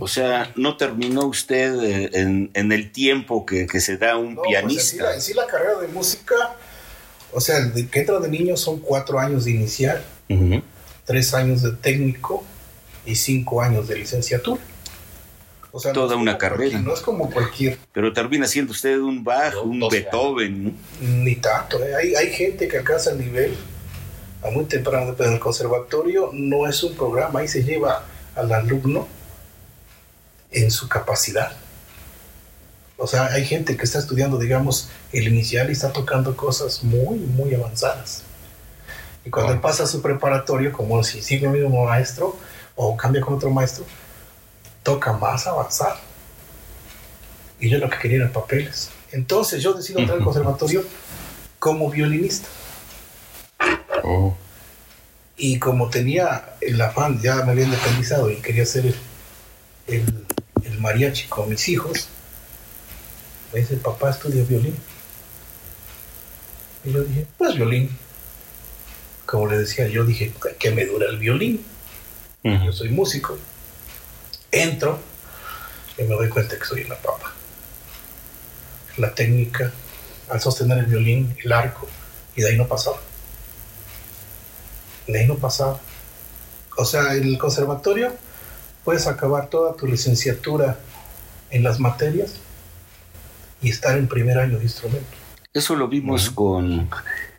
[0.00, 4.34] O sea, no terminó usted eh, en, en el tiempo que, que se da un
[4.34, 5.04] No, pues, en, sí pianista.
[5.04, 6.34] la, en sí la carrera de música,
[7.32, 10.62] o sea, de que entra de niño son cuatro años de inicial, Ujú.
[11.06, 12.44] tres años de técnico
[13.06, 14.60] y cinco años de licenciatura.
[15.72, 16.78] O sea, Toda una carrera.
[16.80, 20.64] No es como cualquier, Pero termina siendo usted un Bach, un 12 Beethoven.
[20.64, 20.72] ¿no?
[21.00, 21.82] ni tanto.
[21.82, 21.94] ¿eh?
[21.94, 23.54] Hay, hay gente que alcanza el nivel
[24.42, 29.06] a muy temprano, pero el conservatorio no es un programa, ahí se lleva al alumno
[30.50, 31.52] en su capacidad.
[32.96, 37.18] O sea, hay gente que está estudiando, digamos, el inicial y está tocando cosas muy,
[37.18, 38.24] muy avanzadas.
[39.24, 42.36] Y cuando él pasa a su preparatorio, como si sigue el mismo maestro
[42.74, 43.84] o cambia con otro maestro,
[44.82, 45.96] toca más avanzado.
[47.60, 48.90] Y yo lo que quería eran papeles.
[49.12, 50.84] Entonces yo decido entrar al conservatorio
[51.58, 52.48] como violinista.
[54.04, 54.36] Oh.
[55.36, 58.94] Y como tenía el afán, ya me había independizado y quería hacer el,
[59.86, 60.26] el,
[60.64, 62.08] el mariachi con mis hijos,
[63.52, 64.76] me dice, papá estudia violín.
[66.84, 67.96] Y yo dije, pues violín.
[69.26, 71.64] Como le decía, yo dije, que me dura el violín.
[72.42, 73.36] Yo soy músico.
[74.50, 74.98] Entro
[75.98, 77.32] y me doy cuenta que soy una papa.
[78.96, 79.70] La técnica,
[80.30, 81.86] al sostener el violín, el arco,
[82.36, 82.98] y de ahí no pasaba.
[85.08, 85.80] No pasaba.
[86.76, 88.12] O sea, en el conservatorio
[88.84, 90.78] puedes acabar toda tu licenciatura
[91.50, 92.34] en las materias
[93.60, 95.06] y estar en primer año de instrumento.
[95.52, 96.88] Eso lo vimos con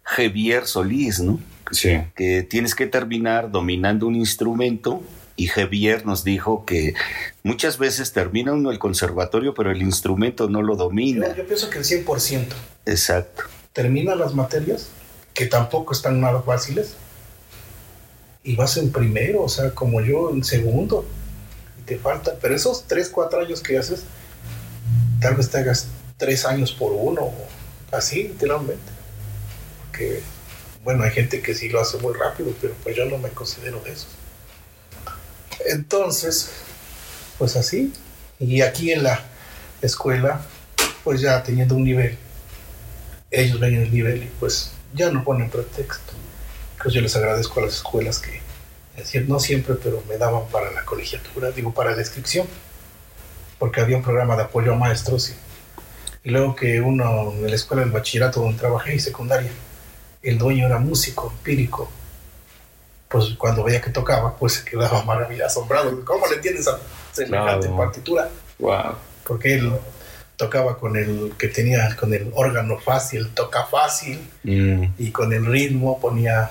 [0.03, 1.39] Javier Solís, ¿no?
[1.71, 2.01] Sí.
[2.15, 5.01] Que tienes que terminar dominando un instrumento.
[5.35, 6.95] Y Javier nos dijo que
[7.43, 11.29] muchas veces termina uno el conservatorio, pero el instrumento no lo domina.
[11.29, 12.47] Yo, yo pienso que el 100%
[12.85, 13.43] Exacto.
[13.71, 14.89] termina las materias,
[15.33, 16.97] que tampoco están nada fáciles,
[18.43, 21.05] y vas en primero, o sea, como yo en segundo,
[21.79, 24.03] y te falta, pero esos 3, 4 años que haces,
[25.19, 25.87] tal vez te hagas
[26.17, 27.31] 3 años por uno,
[27.91, 28.91] así, literalmente.
[29.85, 30.21] Porque,
[30.83, 33.81] bueno, hay gente que sí lo hace muy rápido, pero pues yo no me considero
[33.81, 34.09] de esos.
[35.65, 36.51] Entonces,
[37.37, 37.93] pues así,
[38.39, 39.21] y aquí en la
[39.81, 40.41] escuela,
[41.03, 42.17] pues ya teniendo un nivel,
[43.31, 46.08] ellos ven el nivel y pues ya no ponen pretexto.
[46.81, 48.37] Pues yo les agradezco a las escuelas que,
[48.95, 52.47] es decir, no siempre, pero me daban para la colegiatura, digo, para la inscripción,
[53.57, 57.55] porque había un programa de apoyo a maestros y, y luego que uno en la
[57.55, 59.51] escuela del bachillerato donde trabajé y secundaria,
[60.21, 61.89] el dueño era músico empírico,
[63.09, 66.03] pues cuando veía que tocaba, pues se quedaba maravilla, asombrado.
[66.05, 66.79] ¿Cómo le entiendes a
[67.11, 68.29] semejante partitura?
[68.59, 68.95] Wow.
[69.23, 69.71] porque él
[70.35, 74.93] tocaba con el que tenía con el órgano fácil, toca fácil Mm.
[74.97, 76.49] y con el ritmo ponía,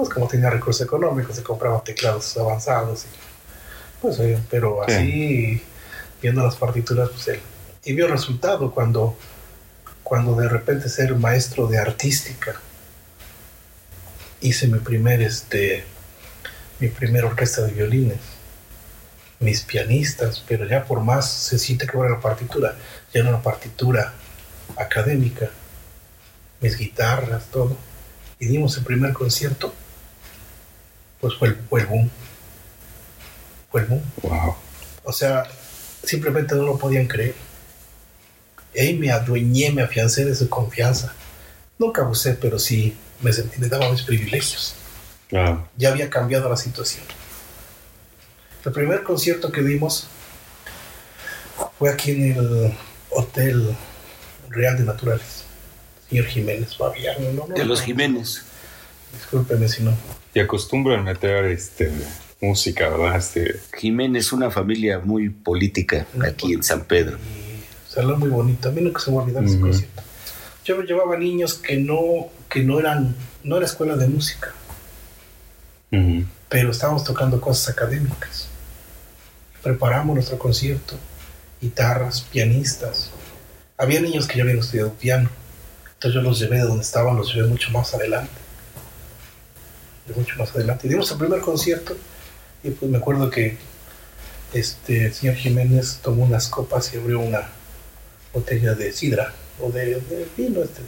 [0.00, 3.04] pues como tenía recursos económicos, se compraba teclados avanzados.
[3.04, 3.08] Y,
[4.00, 4.18] pues,
[4.50, 4.94] pero Sí.
[4.94, 5.62] así,
[6.22, 7.40] viendo las partituras, pues él.
[7.84, 9.16] Y vio el resultado cuando,
[10.02, 12.60] cuando de repente ser maestro de artística.
[14.40, 15.84] Hice mi primer, este,
[16.78, 18.18] mi primer orquesta de violines.
[19.38, 22.76] Mis pianistas, pero ya por más sencilla que fuera la partitura,
[23.12, 24.12] ya era una partitura
[24.76, 25.50] académica
[26.60, 27.76] mis guitarras, todo.
[28.38, 29.74] Y dimos el primer concierto,
[31.20, 32.10] pues fue el, fue el boom.
[33.70, 34.02] Fue el boom.
[34.22, 34.54] Wow.
[35.04, 35.44] O sea,
[36.02, 37.34] simplemente no lo podían creer.
[38.74, 41.12] Y me adueñé, me afiancé de su confianza.
[41.78, 44.74] Nunca abusé, pero sí me sentí, me daba mis privilegios.
[45.30, 47.04] Ya había cambiado la situación.
[48.64, 50.08] El primer concierto que dimos
[51.78, 52.74] fue aquí en el
[53.10, 53.76] Hotel
[54.48, 55.44] Real de Naturales.
[56.08, 57.46] Señor Jiménez Fabián, ¿no?
[57.46, 57.86] no De los no.
[57.86, 58.42] Jiménez.
[59.14, 59.94] Discúlpeme si no.
[60.34, 61.92] Y acostumbran meter este,
[62.40, 63.16] música, ¿verdad?
[63.16, 67.18] Este, Jiménez, una familia muy política aquí en San Pedro.
[67.88, 68.68] Salón muy bonito.
[68.68, 70.02] A mí nunca se me va a olvidar ese concierto.
[70.64, 74.52] Yo me llevaba niños que no, que no eran, no era escuela de música,
[76.48, 78.48] pero estábamos tocando cosas académicas.
[79.62, 80.96] Preparamos nuestro concierto,
[81.60, 83.10] guitarras, pianistas.
[83.76, 85.28] Había niños que ya habían estudiado piano,
[85.94, 88.39] entonces yo los llevé de donde estaban, los llevé mucho más adelante.
[90.10, 90.86] De mucho más adelante.
[90.86, 91.96] Y dimos el primer concierto
[92.62, 93.56] y pues me acuerdo que
[94.52, 97.48] este el señor Jiménez tomó unas copas y abrió una
[98.32, 100.82] botella de sidra o de, de vino, este,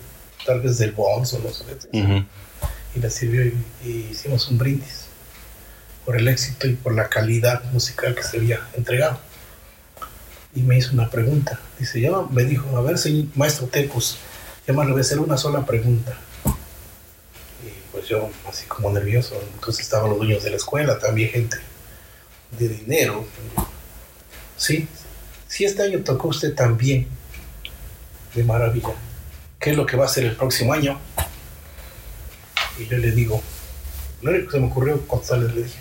[0.44, 1.64] tal vez del Bols o no sé.
[2.94, 3.54] Y la sirvió y,
[3.84, 5.06] y hicimos un brindis
[6.04, 9.18] por el éxito y por la calidad musical que se había entregado.
[10.54, 11.58] Y me hizo una pregunta.
[11.78, 14.18] Dice, ya me dijo, a ver, señor maestro Tepus,
[14.66, 16.18] ya más le voy a hacer una sola pregunta.
[17.92, 21.58] Pues yo, así como nervioso, entonces estaban los dueños de la escuela, también gente
[22.58, 23.24] de dinero.
[24.56, 24.88] Sí,
[25.46, 27.06] si este año tocó usted también,
[28.34, 28.94] de maravilla.
[29.58, 30.98] ¿Qué es lo que va a hacer el próximo año?
[32.78, 33.42] Y yo le digo,
[34.22, 35.78] lo único que se me ocurrió contestarles, le dije,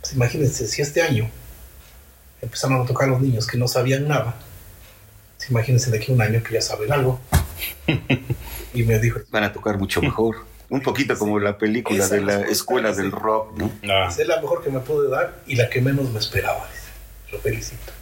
[0.00, 1.28] pues imagínense, si este año
[2.40, 4.36] empezaron a tocar los niños que no sabían nada,
[5.36, 7.20] pues imagínense de aquí a un año que ya saben algo.
[8.74, 10.44] y me dijo, Van a tocar mucho mejor.
[10.72, 13.70] Un poquito como la película Esa de la escuela del rock, ¿no?
[13.90, 16.66] Ah, es la mejor que me pude dar y la que menos me esperaba.
[17.30, 17.92] Lo felicito.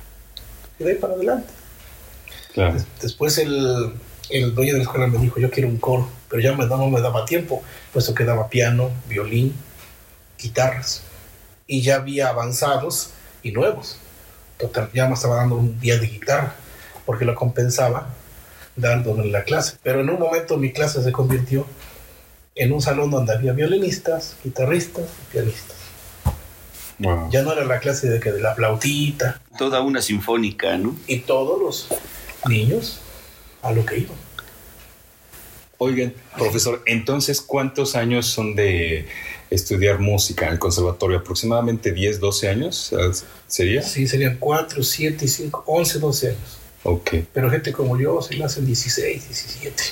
[0.78, 1.52] Y de ahí para adelante.
[2.54, 2.74] claro.
[2.74, 3.92] Des- Después el,
[4.30, 6.88] el dueño de la escuela me dijo, yo quiero un coro, pero ya me, no
[6.88, 7.60] me daba tiempo,
[7.92, 9.52] puesto que daba piano, violín,
[10.38, 11.02] guitarras.
[11.66, 13.10] Y ya había avanzados
[13.42, 13.98] y nuevos.
[14.58, 16.54] Total, ya me estaba dando un día de guitarra,
[17.04, 18.14] porque lo compensaba
[18.76, 19.76] dándole la clase.
[19.82, 21.66] Pero en un momento mi clase se convirtió
[22.54, 25.76] en un salón donde había violinistas, guitarristas y pianistas.
[26.98, 27.30] Wow.
[27.30, 30.94] Ya no era la clase de que de la flautita, Toda una sinfónica, ¿no?
[31.06, 31.88] y todos los
[32.48, 33.00] niños
[33.62, 34.16] a lo que iban.
[35.78, 39.06] Oigan, profesor, entonces, ¿cuántos años son de
[39.48, 41.18] estudiar música en el conservatorio?
[41.18, 42.94] ¿Aproximadamente 10, 12 años?
[43.46, 43.82] ¿Sería?
[43.82, 46.58] Sí, serían 4, 7, 5, 11, 12 años.
[46.82, 47.10] Ok.
[47.32, 49.82] Pero gente como yo se la hacen 16, 17.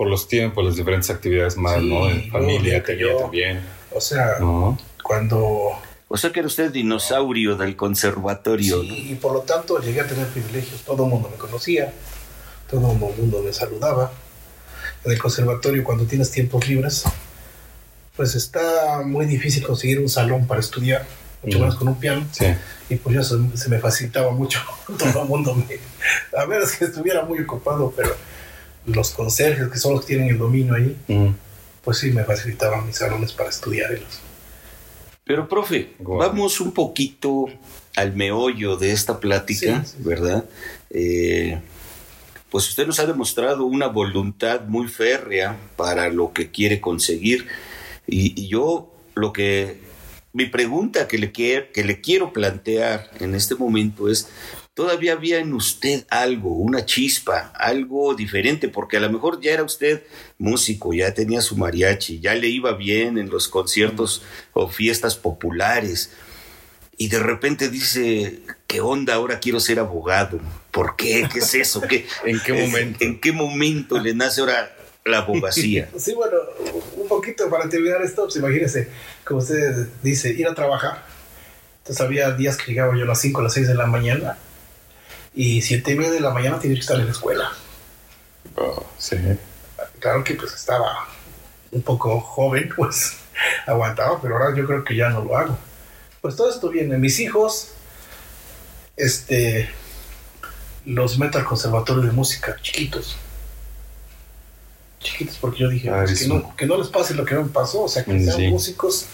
[0.00, 2.08] Por los tiempos, las diferentes actividades más, Sí, ¿no?
[2.08, 3.60] En familia, tenía yo- también.
[3.92, 4.78] O sea, ¿No?
[5.02, 5.72] cuando...
[6.08, 8.82] O sea que era usted dinosaurio del conservatorio, ¿no?
[8.84, 10.80] Sí, y por lo tanto llegué a tener privilegios.
[10.86, 11.92] Todo el mundo me conocía,
[12.70, 14.10] todo el mundo me saludaba.
[15.04, 17.04] En el conservatorio, cuando tienes tiempos libres,
[18.16, 21.04] pues está muy difícil conseguir un salón para estudiar,
[21.42, 21.64] mucho Ujú.
[21.66, 22.26] menos con un piano.
[22.32, 22.46] Sí.
[22.88, 24.60] Y pues ya se, se me facilitaba mucho.
[24.98, 25.66] Todo el mundo me...
[26.40, 28.16] A ver, es que estuviera muy ocupado, pero
[28.86, 31.28] los conserjes, que son los que tienen el dominio ahí, Mm.
[31.84, 33.92] pues sí me facilitaban mis salones para estudiar.
[33.92, 34.20] y los-
[35.24, 37.46] Pero, profe, vamos un poquito
[37.96, 40.02] al meollo de esta plática, Sí, sí, sí.
[40.08, 40.44] ¿verdad?
[40.90, 41.60] Eh,
[42.50, 47.46] pues usted nos ha demostrado una voluntad muy férrea para lo que quiere conseguir.
[48.08, 49.78] Y, y yo lo que,
[50.32, 54.28] mi pregunta que le, quier- que le quiero plantear en este momento es,
[54.80, 58.66] ¿todavía había en usted algo, una chispa, algo diferente?
[58.66, 60.04] Porque a lo mejor ya era usted
[60.38, 64.22] músico, ya tenía su mariachi, ya le iba bien en los conciertos
[64.54, 66.12] o fiestas populares.
[66.96, 69.12] Y de repente dice, ¿qué onda?
[69.12, 70.40] Ahora quiero ser abogado.
[70.70, 71.28] ¿Por qué?
[71.30, 71.82] ¿Qué es eso?
[71.82, 73.04] ¿Qué, ¿En qué momento?
[73.04, 74.74] ¿En qué momento le nace ahora
[75.04, 75.90] la abogacía?
[75.98, 76.38] Sí, bueno,
[76.96, 78.88] un poquito para terminar esto, pues imagínense,
[79.26, 81.04] como usted dice, ir a trabajar.
[81.82, 84.38] Entonces había días que llegaba yo a las 5 a las 6 de la mañana
[85.34, 87.50] y siete y media de la mañana tenía que estar en la escuela.
[88.56, 89.16] Oh, sí.
[89.98, 91.06] Claro que pues estaba
[91.72, 93.16] un poco joven, pues
[93.66, 95.58] aguantaba, pero ahora yo creo que ya no lo hago.
[96.20, 96.98] Pues todo esto viene.
[96.98, 97.68] Mis hijos,
[98.96, 99.70] este,
[100.84, 103.16] los meto al conservatorio de música, chiquitos.
[104.98, 107.48] Chiquitos, porque yo dije, Ah, pues, que, no, que no les pase lo que me
[107.48, 108.48] pasó, o sea, que Mm, sean sí.
[108.48, 109.06] músicos,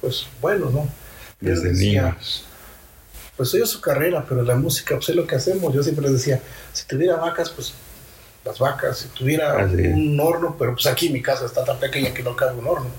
[0.00, 0.88] pues bueno, ¿no?
[1.40, 2.44] Yo Desde decía, niños.
[3.36, 5.72] Pues soy su carrera, pero la música, pues es lo que hacemos.
[5.74, 6.40] Yo siempre les decía,
[6.72, 7.72] si tuviera vacas, pues
[8.44, 12.12] las vacas, si tuviera Ah, un horno, pero pues aquí mi casa está tan pequeña
[12.12, 12.90] que no cabe un horno.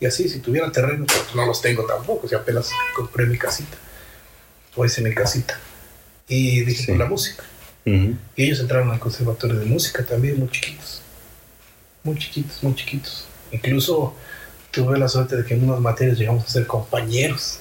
[0.00, 3.76] Y así, si tuviera terreno, pues no los tengo tampoco, si apenas compré mi casita,
[4.74, 5.58] o hice mi casita.
[6.28, 6.86] Y dije, Sí.
[6.88, 7.44] pues la música.
[7.84, 11.02] Y ellos entraron al conservatorio de música también, muy chiquitos.
[12.04, 13.24] Muy chiquitos, muy chiquitos.
[13.50, 14.14] Incluso
[14.70, 17.58] tuve la suerte de que en unas materias llegamos a ser compañeros.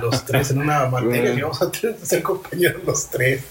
[0.00, 1.34] Los tres, en una materia Bueno.
[1.34, 1.70] llegamos a
[2.06, 3.42] ser compañeros los tres.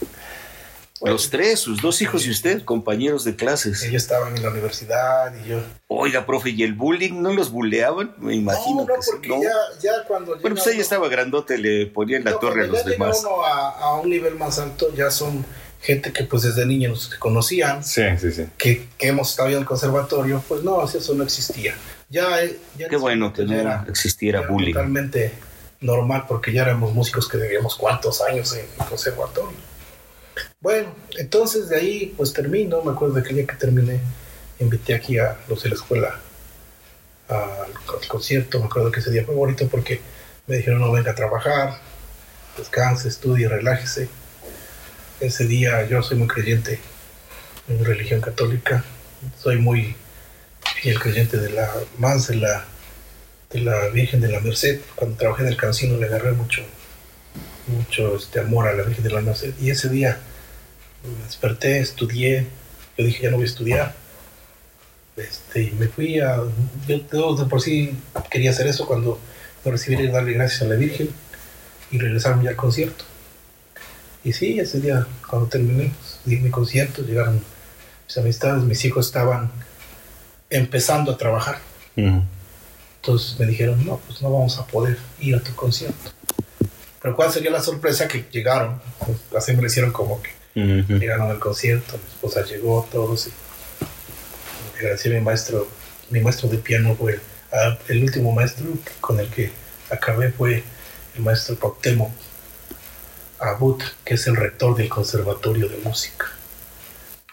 [1.04, 3.82] Los tres, sus dos hijos y usted, compañeros de clases.
[3.82, 5.60] Ellos estaban en la universidad y yo.
[5.88, 8.14] Oiga, profe, ¿y el bullying no los buleaban?
[8.20, 9.42] Me imagino no, no, que sí, porque ¿no?
[9.42, 9.50] ya,
[9.82, 10.38] ya cuando.
[10.40, 13.20] Bueno, pues ella estaba grandote, le ponían la No, torre a los ya demás.
[13.26, 15.44] uno a, a un nivel más alto, ya son
[15.82, 18.46] gente que pues desde niños nos conocían, Sí, sí, sí.
[18.60, 21.74] que, que hemos estado en el conservatorio, pues no, eso no existía.
[22.10, 24.74] Ya, eh, ya Qué bueno que no era- existiera era bullying.
[24.74, 25.32] Totalmente
[25.82, 29.58] normal porque ya éramos músicos que debíamos cuántos años en el conservatorio.
[30.62, 34.00] Bueno, entonces de ahí pues termino, me acuerdo de que el día que terminé,
[34.60, 36.20] invité aquí a los de la escuela
[37.28, 40.02] al, concierto, me acuerdo que ese día fue bonito porque
[40.48, 41.80] me dijeron no venga a trabajar,
[42.58, 44.08] descanse, estudie, relájese.
[45.20, 46.80] Ese día yo soy muy creyente
[47.68, 48.84] en religión católica,
[49.42, 49.96] soy muy
[50.82, 52.66] fiel creyente de la más la
[53.52, 54.82] de la Virgen de la Merced.
[54.96, 56.64] Cuando trabajé en el cancino le agarré mucho,
[57.68, 59.54] mucho este, amor a la Virgen de la Merced.
[59.60, 60.20] Y ese día
[61.04, 62.48] me desperté, estudié.
[62.98, 63.96] Yo dije, ya no voy a estudiar.
[65.18, 66.42] Este, me fui a.
[66.88, 67.96] Yo de por sí
[68.30, 69.20] quería hacer eso cuando
[69.64, 71.10] me recibí y darle gracias a la Virgen
[71.92, 73.06] y regresarme ya al concierto.
[74.24, 75.92] Y sí, ese día, cuando terminé,
[76.26, 77.42] di mi concierto, llegaron
[78.06, 79.52] mis amistades, mis hijos estaban
[80.50, 81.60] empezando a trabajar.
[81.98, 82.24] Ujú.
[83.02, 86.12] Entonces me dijeron, no, pues no vamos a poder ir a tu concierto.
[87.02, 88.80] Pero cuál sería la sorpresa que llegaron,
[89.36, 93.28] así me lo hicieron como que llegaron al concierto, mi esposa llegó, todos.
[93.28, 95.68] Y agradecí a mi maestro,
[96.12, 97.20] mi maestro de piano fue
[97.52, 98.68] ah, el último maestro
[99.00, 99.52] con el que
[99.90, 100.64] acabé fue
[101.16, 102.12] el maestro Cuauhtémoc
[103.40, 106.28] Abut, que es el rector del Conservatorio de Música.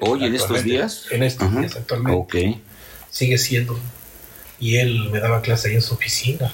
[0.01, 1.07] Oye, en estos días.
[1.11, 2.61] En estos días actualmente Ok.
[3.11, 3.79] sigue siendo.
[4.61, 6.53] Y él me daba clase ahí en su oficina.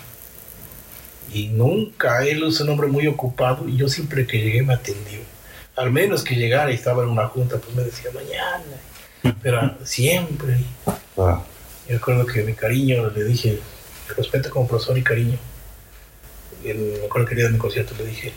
[1.33, 5.21] Y nunca, él es un hombre muy ocupado y yo siempre que llegué me atendió.
[5.77, 9.35] Al menos que llegara y estaba en una junta, pues me decía mañana.
[9.43, 10.59] Pero siempre.
[11.17, 11.43] Ah,
[11.89, 13.59] Yo recuerdo que mi cariño le dije,
[14.17, 15.39] respeto como profesor y cariño.
[16.63, 18.33] Y él, me acuerdo que el día de mi concierto le dije,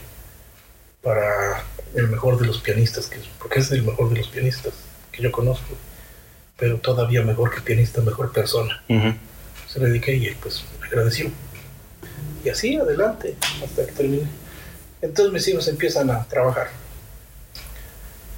[1.03, 1.63] para
[1.95, 4.73] el mejor de los pianistas, que, porque es el mejor de los pianistas
[5.11, 5.75] que yo conozco,
[6.57, 9.13] pero todavía mejor que pianista, mejor persona ujú.
[9.67, 11.31] Se le dediqué y él pues me agradeció.
[12.43, 14.27] Y así adelante hasta que terminé.
[15.01, 16.69] Entonces mis hijos empiezan a trabajar.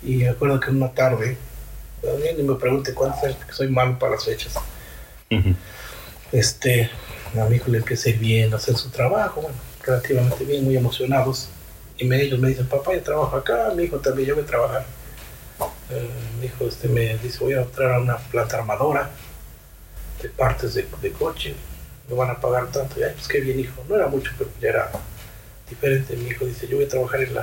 [0.01, 1.37] Y me acuerdo que una tarde,
[2.37, 4.55] ni me pregunte cuántos años, porque soy malo para las fechas.
[6.31, 6.89] Este,
[7.39, 10.63] a mi hijo le empieza a ir bien, a hacer su trabajo, bueno, relativamente bien,
[10.63, 11.49] muy emocionados.
[11.97, 14.47] Y me, ellos me dicen, papá, yo trabajo acá, mi hijo también, yo voy a
[14.47, 14.85] trabajar.
[15.89, 16.09] Eh,
[16.39, 19.09] mi hijo este, me dice, voy a entrar a una planta armadora
[20.21, 21.55] de partes de, de coche,
[22.09, 22.99] me van a pagar tanto.
[22.99, 23.83] Y, ay, pues qué bien, hijo.
[23.87, 24.91] No era mucho, pero ya era
[25.69, 26.15] diferente.
[26.15, 27.41] Mi hijo dice, yo voy a trabajar en la,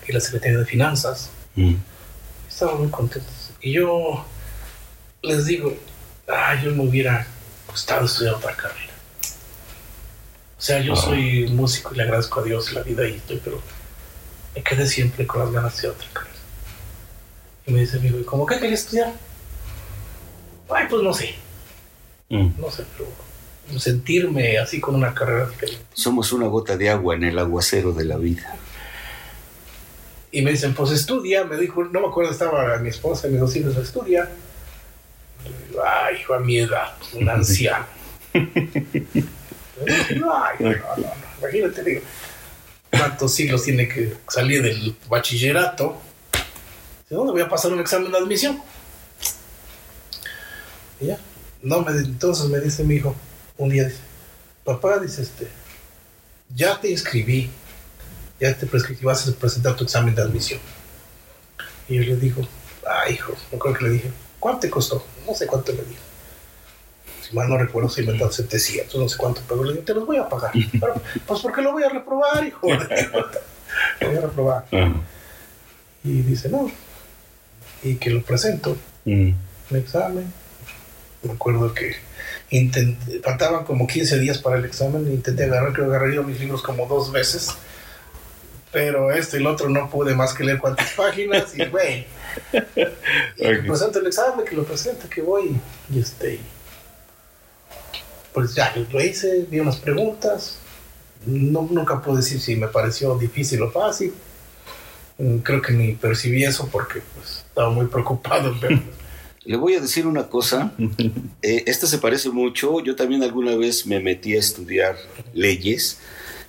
[0.00, 1.30] aquí en la Secretaría de Finanzas.
[1.56, 1.76] Ujú.
[2.48, 3.50] Estaban muy contentos.
[3.60, 4.24] Y yo
[5.22, 5.76] les digo,
[6.28, 7.26] ah, yo me hubiera
[7.68, 8.92] gustado estudiar otra carrera.
[10.56, 10.96] O sea, yo Ah.
[10.96, 13.60] soy músico y le agradezco a Dios la vida y estoy, pero
[14.54, 16.34] me quedé siempre con las ganas de otra carrera.
[17.66, 19.12] Y me dice mi hijo, ¿y cómo qué quería estudiar?
[20.70, 21.34] Ay, pues no sé,
[22.30, 22.52] Ujú.
[22.58, 23.08] no sé, pero
[23.78, 25.84] sentirme así con una carrera diferente.
[25.92, 28.56] Somos una gota de agua en el aguacero de la vida.
[30.30, 31.44] Y me dicen, pues estudia.
[31.44, 34.28] Me dijo, no me acuerdo, estaba mi esposa y mis dos hijos, estudia.
[35.44, 37.86] Y digo, Ay, hijo, a mi edad, un anciano.
[38.34, 38.56] Ay,
[40.16, 40.26] no,
[40.58, 41.12] no, no.
[41.40, 42.02] Imagínate, digo,
[42.90, 45.98] cuántos siglos tiene que salir del bachillerato.
[47.08, 48.60] ¿De dónde voy a pasar un examen de admisión?
[51.00, 51.18] Y ya.
[51.62, 53.14] No, me, entonces me dice mi hijo,
[53.56, 54.00] un día dice,
[54.64, 55.48] papá, dice este,
[56.54, 57.50] ya te inscribí,
[58.40, 60.60] ya te prescribí, vas a presentar tu examen de admisión.
[61.88, 62.42] Y yo le digo,
[62.86, 65.04] ay, hijo, no creo que le dije, ¿cuánto te costó?
[65.26, 66.00] No sé cuánto le dije.
[67.22, 69.94] Si mal no recuerdo, si me dan 700, no sé cuánto, pero le dije, te
[69.94, 70.52] los voy a pagar.
[70.52, 70.94] Pero,
[71.26, 72.68] pues porque lo voy a reprobar, hijo.
[74.00, 74.64] lo voy a reprobar.
[76.04, 76.70] Y dice, no.
[77.82, 78.76] Y que lo presento.
[79.04, 79.32] Mm.
[79.70, 80.32] Examen.
[81.22, 81.96] Me acuerdo que
[82.50, 85.10] intenté, faltaban como 15 días para el examen.
[85.12, 87.50] Intenté agarrar, creo que agarré yo mis libros como dos veces.
[88.70, 91.56] Pero este y el otro no pude más que leer cuántas páginas.
[91.56, 92.06] Y güey.
[93.66, 95.58] Presento el examen, que lo presento, que voy.
[95.90, 96.38] Y este.
[98.32, 100.58] Pues ya, lo hice, vi unas preguntas.
[101.26, 104.14] No, nunca puedo decir si me pareció difícil o fácil.
[105.42, 108.54] Creo que ni percibí eso porque pues, estaba muy preocupado.
[108.60, 108.78] Pero,
[109.48, 110.72] Le voy a decir una cosa.
[111.40, 112.80] Eh, esto se parece mucho.
[112.80, 114.96] Yo también alguna vez me metí a estudiar
[115.32, 116.00] leyes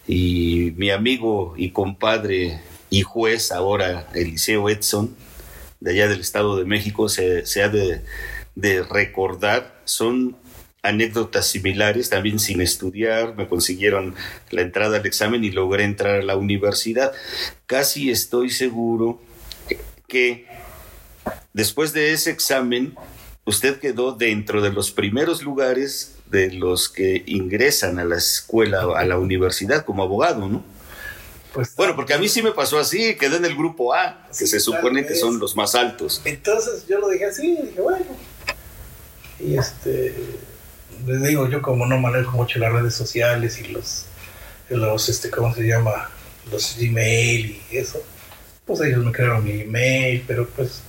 [0.07, 5.15] y mi amigo y compadre y juez ahora, Eliseo Edson,
[5.79, 8.01] de allá del Estado de México, se, se ha de,
[8.55, 9.79] de recordar.
[9.85, 10.35] Son
[10.81, 14.15] anécdotas similares, también sin estudiar, me consiguieron
[14.49, 17.11] la entrada al examen y logré entrar a la universidad.
[17.67, 19.21] Casi estoy seguro
[20.07, 20.48] que
[21.53, 22.95] después de ese examen,
[23.45, 29.05] usted quedó dentro de los primeros lugares de los que ingresan a la escuela, a
[29.05, 30.63] la universidad como abogado, ¿no?
[31.53, 34.33] pues, Bueno, porque a mí sí me pasó así, quedé en el grupo A, que
[34.33, 36.21] Sí, se supone que son los más altos.
[36.25, 38.05] Entonces yo lo dije así, dije, bueno.
[39.39, 40.13] Y este,
[41.05, 44.05] les digo, yo como no manejo mucho las redes sociales y los,
[44.69, 46.09] los este, ¿cómo se llama?
[46.51, 48.03] Los Gmail y eso,
[48.65, 50.81] pues ellos me crearon mi email, pero pues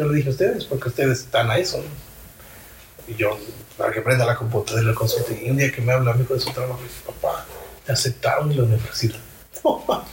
[0.00, 3.12] yo le dije a ustedes, porque ustedes están a eso, ¿no?
[3.12, 3.38] Y yo,
[3.76, 5.42] para que prenda la computadora y lo consulte.
[5.44, 7.44] Y un día que me habla amigo de su trabajo, dice, papá,
[7.84, 9.18] te aceptaron en la universidad.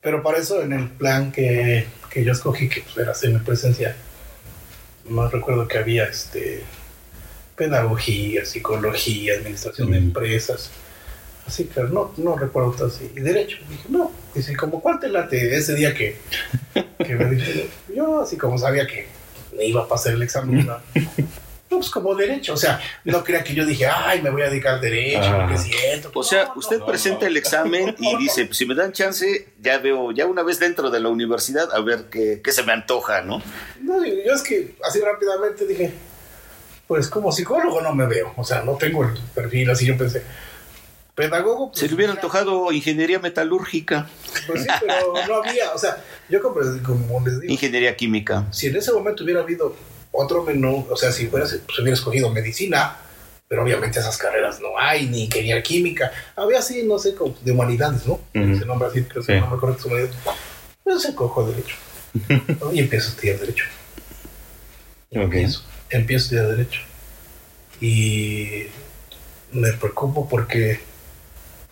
[0.00, 3.94] Pero para eso, en el plan que, que yo escogí, que pues, era semipresencial,
[5.08, 6.64] no recuerdo que había este
[7.56, 10.04] pedagogía, psicología, administración de Mm.
[10.04, 10.70] empresas.
[11.46, 13.10] Así que no, no recuerdo todo así.
[13.16, 14.10] Y derecho, dije, no.
[14.34, 16.16] Dice, como cuál te late ese día que,
[17.04, 19.06] que me dije, yo así como sabía que
[19.56, 20.78] me iba a pasar el examen, no,
[21.70, 24.50] No, pues como derecho, o sea, no crea que yo dije, ay, me voy a
[24.50, 25.46] dedicar al derecho, Ah.
[25.48, 26.10] porque siento.
[26.14, 27.26] O sea, No, usted no, presenta no.
[27.28, 31.00] el examen y dice, si me dan chance, ya veo, ya una vez dentro de
[31.00, 33.42] la universidad, a ver qué, qué se me antoja, ¿no?
[33.80, 35.92] No, yo yo es que así rápidamente dije,
[36.86, 40.22] pues como psicólogo no me veo, o sea, no tengo el perfil así, yo pensé,
[41.14, 41.68] pedagogo.
[41.70, 44.08] Pues, Se le hubiera antojado ingeniería metalúrgica,
[44.46, 48.46] Pues sí, pero no había, o sea, yo como, como les digo, ingeniería química.
[48.50, 49.74] si en ese momento hubiera habido
[50.10, 52.96] otro menú, o sea, si fuera, pues hubiera escogido medicina,
[53.48, 57.52] pero obviamente esas carreras no hay, ni ingeniería química, había así, no sé, como de
[57.52, 58.14] humanidades, ¿no?
[58.34, 58.58] Ujú.
[58.58, 59.40] Se nombra así, creo que Sí.
[59.40, 60.16] no me acuerdo que es humanidades.
[60.84, 61.76] Pues se cojo derecho.
[62.60, 62.72] ¿no?
[62.74, 63.64] Y empiezo a estudiar derecho.
[65.10, 66.80] Empiezo, empiezo a estudiar derecho.
[67.80, 68.64] Y
[69.52, 70.80] me preocupo porque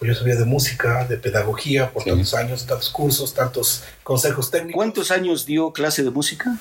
[0.01, 2.11] pues, yo sabía de música, de pedagogía, por Sí.
[2.11, 4.75] tantos años, tantos cursos, tantos consejos técnicos.
[4.75, 6.57] ¿Cuántos años dio clase de música?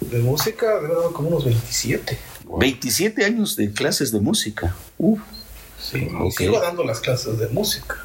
[0.00, 2.18] De música, de verdad, como unos 27.
[2.58, 4.74] 27 años de clases de música.
[4.98, 5.20] Uf,
[5.80, 6.32] Sí, y Ok.
[6.36, 8.04] sigo dando las clases de música.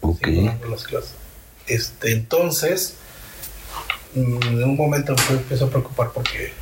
[0.00, 0.24] ok.
[0.24, 1.10] Sigo dando las clases.
[1.66, 2.94] Este, entonces,
[4.14, 6.52] mm, en un momento me empiezo a preocupar porque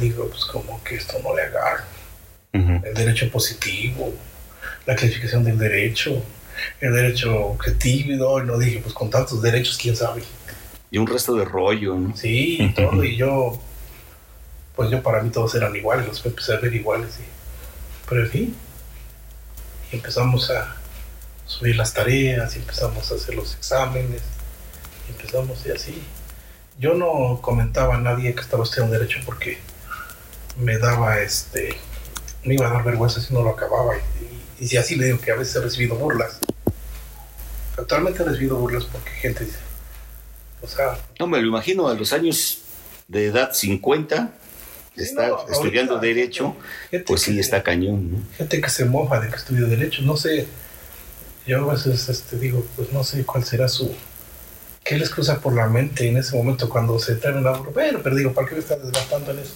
[0.00, 1.84] digo, pues como que esto no le agarro.
[2.52, 4.12] El derecho positivo,
[4.86, 6.22] la clasificación del derecho,
[6.80, 10.22] el derecho objetivo, y no dije, pues con tantos derechos, quién sabe.
[10.90, 12.16] Y un resto de rollo, ¿no?
[12.16, 13.60] Sí, y todo, y yo,
[14.76, 17.24] pues yo para mí todos eran iguales, los empecé a ver iguales, y,
[18.08, 18.56] pero en fin,
[19.90, 20.76] y empezamos a
[21.46, 24.22] subir las tareas, y empezamos a hacer los exámenes,
[25.08, 26.02] y empezamos y así.
[26.78, 29.58] Yo no comentaba a nadie que estaba estudiando derecho porque
[30.58, 31.76] me daba este,
[32.44, 35.20] me iba a dar vergüenza si no lo acababa, y, y, si así le digo
[35.20, 36.38] que a veces he recibido burlas.
[37.76, 39.58] Actualmente he recibido burlas porque gente dice,
[40.62, 42.58] o sea, No me lo imagino a los años
[43.08, 44.30] de edad 50,
[44.96, 46.54] Sí, estar no, ahorita, estudiando derecho,
[47.06, 48.18] pues sí que- está cañón, ¿no?
[48.36, 50.46] gente que se mofa de que estudio derecho, no sé,
[51.46, 53.92] yo a veces este, digo, pues no sé cuál será su,
[54.84, 58.14] qué les cruza por la mente en ese momento cuando se traen la bueno, pero
[58.14, 59.54] digo, ¿para qué me están desgastando en eso?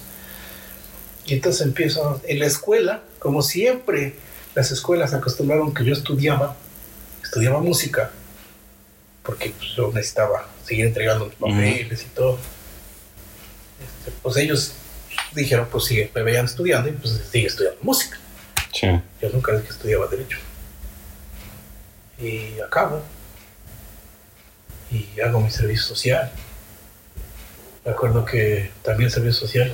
[1.25, 4.15] Y entonces empiezo en la escuela, como siempre,
[4.55, 6.55] las escuelas acostumbraron que yo estudiaba,
[7.23, 8.11] estudiaba música,
[9.23, 12.37] porque pues, yo necesitaba seguir entregando mis papeles y todo.
[13.79, 14.73] Este, pues ellos
[15.33, 18.17] dijeron, pues sigue, me veían estudiando y pues sigue estudiando música.
[18.73, 18.87] Sí.
[19.21, 20.37] Yo nunca dije que estudiaba Derecho.
[22.19, 23.01] Y acabo.
[24.91, 26.31] Y hago mi servicio social.
[27.85, 29.73] Me acuerdo que también el servicio social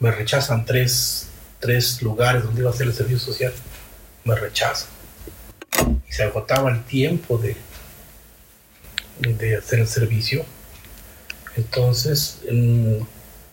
[0.00, 1.28] me rechazan tres,
[1.60, 3.52] tres lugares donde iba a hacer el servicio social.
[4.24, 4.88] Me rechazan.
[6.08, 7.56] Y se agotaba el tiempo de,
[9.20, 10.44] de hacer el servicio.
[11.56, 13.06] Entonces, en-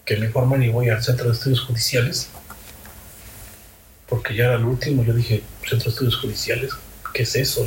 [0.06, 2.30] que me informan y voy al centro de estudios judiciales.
[4.08, 6.72] Porque ya era el último, yo dije, centro de estudios judiciales,
[7.14, 7.66] ¿qué es eso?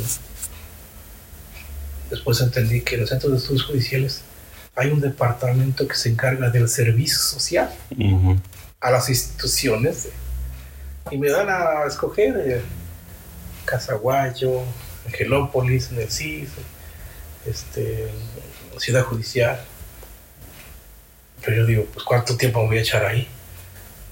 [2.09, 4.21] Después entendí que en el centro de estudios judiciales
[4.75, 7.73] hay un departamento que se encarga del servicio social
[8.79, 10.09] a las instituciones.
[11.09, 12.61] Y me dan a escoger eh,
[13.65, 14.61] Casaguayo,
[15.05, 16.49] Angelópolis, en el CIS,
[17.45, 18.07] este,
[18.77, 19.59] Ciudad Judicial.
[21.43, 23.27] Pero yo digo, pues ¿cuánto tiempo me voy a echar ahí?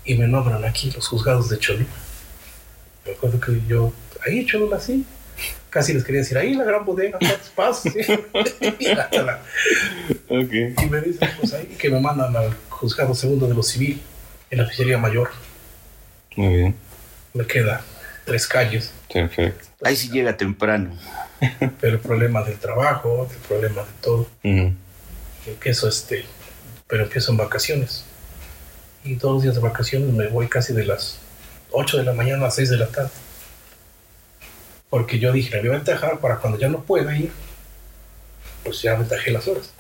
[0.06, 1.86] Y me nombran aquí los juzgados de Cholula.
[3.06, 3.94] Me acuerdo que yo,
[4.26, 5.06] ahí Cholula sí.
[5.70, 7.92] Casi les quería decir, ahí la gran bodega, cuántos pasos.
[7.94, 8.00] sí.
[8.80, 9.42] y, hasta la-
[10.30, 10.54] Ok.
[10.84, 14.00] y me dicen, pues ahí que me mandan al juzgado segundo de lo civil,
[14.52, 15.32] en la oficialía mayor.
[16.36, 16.76] Muy bien.
[17.34, 17.82] Me queda
[18.26, 18.92] tres calles.
[19.12, 19.68] Perfecto.
[19.84, 20.92] Ahí sí llega temprano.
[21.82, 24.28] pero el problema del trabajo, el problema de todo.
[25.46, 26.26] Empiezo este,
[26.88, 28.06] pero empiezo en vacaciones.
[29.04, 31.20] Y todos los días de vacaciones me voy casi de las
[31.72, 33.12] 8 de la mañana a las 6 de la tarde.
[34.90, 37.32] Porque yo dije, me voy a ventajar para cuando ya no pueda ir,
[38.64, 39.74] pues ya ventajé las horas.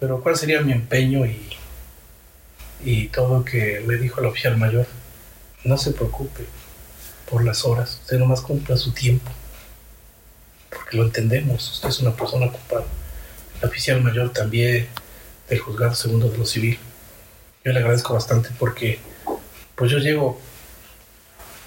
[0.00, 1.50] Pero cuál sería mi empeño y,
[2.84, 4.86] y todo que me dijo el oficial mayor,
[5.64, 6.44] no se preocupe
[7.30, 9.30] por las horas, usted nomás cumpla su tiempo,
[10.70, 12.84] porque lo entendemos, usted es una persona ocupada.
[13.60, 14.88] El oficial mayor también
[15.48, 16.78] del juzgado segundo de lo civil,
[17.64, 19.00] yo le agradezco bastante porque
[19.74, 20.40] pues yo llego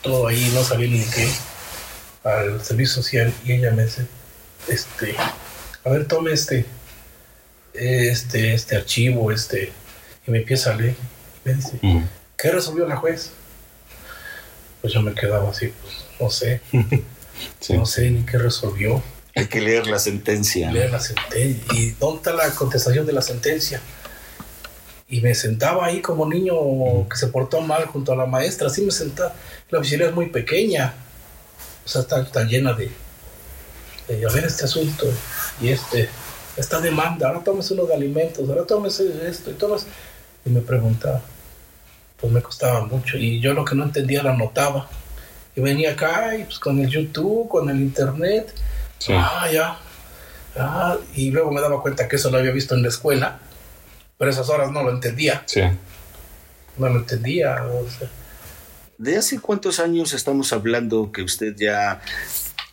[0.02, 1.30] todo ahí, no sabía ni qué,
[2.24, 4.06] al servicio social y ella me dice,
[4.68, 6.66] este, a ver, tome este,
[7.74, 9.72] este, este archivo, este,
[10.26, 10.96] y me empieza a leer.
[11.46, 12.04] Y me dice, Ujú.
[12.38, 13.32] ¿qué resolvió la juez?
[14.82, 16.62] Pues yo me quedaba así, pues no sé,
[17.60, 17.74] Sí.
[17.74, 19.02] no sé ni qué resolvió.
[19.36, 20.72] Hay que leer la sentencia.
[20.72, 21.64] Leer la sentencia.
[21.74, 23.82] ¿Y dónde está la contestación de la sentencia?
[25.08, 26.54] Y me sentaba ahí como niño
[27.10, 29.34] que se portó mal junto a la maestra, así me sentaba.
[29.70, 30.94] La oficina es muy pequeña,
[31.86, 32.92] o sea, está, está llena de,
[34.08, 35.06] de, a ver este asunto
[35.62, 36.10] y este,
[36.58, 39.88] esta demanda, ahora tómese uno de alimentos, ahora tómese esto y tómese.
[40.46, 41.22] Y me preguntaba,
[42.20, 44.88] pues me costaba mucho y yo lo que no entendía lo anotaba.
[45.56, 48.54] Y venía acá y pues con el YouTube, con el internet,
[49.00, 49.14] Sí.
[49.16, 49.78] ah, ya,
[50.58, 53.40] ah, y luego me daba cuenta que eso lo había visto en la escuela,
[54.18, 55.62] pero esas horas no lo entendía, Sí.
[56.78, 57.64] no lo entendía.
[57.66, 58.10] o sea,
[58.98, 62.02] ¿De hace cuántos años estamos hablando que usted ya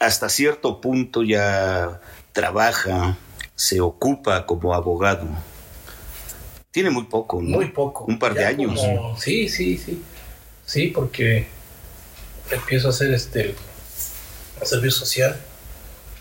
[0.00, 2.00] hasta cierto punto ya
[2.32, 3.16] trabaja,
[3.54, 5.26] se ocupa como abogado?
[6.76, 7.56] Tiene muy poco, ¿no?
[7.56, 8.04] Muy poco.
[8.04, 8.78] Un par de Ya años.
[8.78, 10.02] como- sí, sí, sí.
[10.66, 11.46] Sí, porque
[12.50, 13.54] empiezo a hacer este
[14.60, 15.40] el servicio social.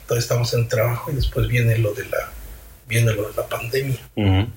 [0.08, 2.32] Todavía estamos en trabajo y después viene lo de la
[2.88, 4.00] viene lo de la pandemia.
[4.16, 4.48] Ujú.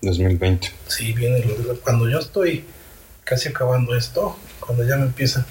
[0.00, 0.70] 2020.
[0.86, 2.64] Sí, viene lo de la, cuando yo estoy
[3.24, 5.44] casi acabando esto, cuando ya me empiezan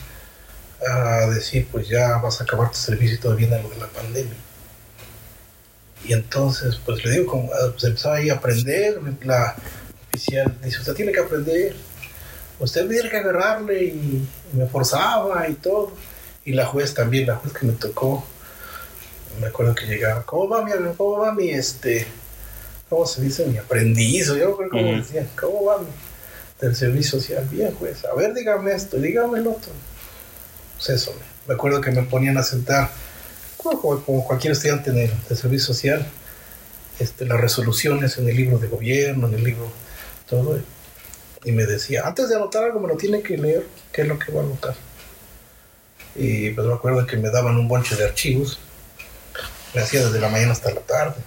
[0.90, 3.88] a decir, pues ya vas a acabar tu servicio y todo viene lo de la
[3.88, 4.38] pandemia.
[6.06, 9.56] Y entonces, pues le digo, como, ah, pues empezaba ahí a aprender, la
[10.08, 11.76] oficial dice, usted tiene que aprender,
[12.60, 15.92] usted tiene que agarrarle y, y me forzaba y todo.
[16.46, 18.26] Y la juez también, la juez que me tocó,
[19.40, 22.08] me acuerdo que llegaba, ¿cómo va mi, cómo va mi, este,
[22.90, 24.30] cómo se dice, mi aprendiz?
[24.30, 24.98] O yo creo cómo Ujú.
[24.98, 25.88] decían, ¿cómo va mi,
[26.60, 27.48] del servicio social?
[27.52, 29.72] Bien, juez, a ver, dígame esto, dígame el otro.
[30.78, 31.14] Pues eso,
[31.48, 32.90] me acuerdo que me ponían a sentar,
[33.64, 36.06] como, cualquier estudiante de, de servicio social,
[37.00, 39.72] este, las resoluciones en el libro de gobierno, en el libro,
[40.30, 40.60] todo.
[41.44, 44.20] Y me decía, antes de anotar algo me lo tiene que leer, qué es lo
[44.20, 44.76] que va a anotar.
[46.16, 48.60] Y pues me acuerdo que me daban un bonche de archivos,
[49.74, 51.22] me hacía desde la mañana hasta la tarde.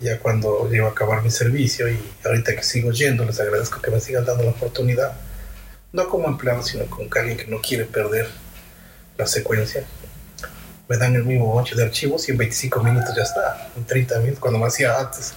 [0.00, 3.90] Ya cuando llego a acabar mi servicio y ahorita que sigo yendo, les agradezco que
[3.90, 5.12] me sigan dando la oportunidad,
[5.92, 8.28] no como empleado, sino como alguien que no quiere perder
[9.16, 9.84] la secuencia.
[10.88, 14.18] Me dan el mismo bonche de archivos y en 25 minutos ya está, en 30
[14.20, 15.34] minutos, cuando me hacía antes.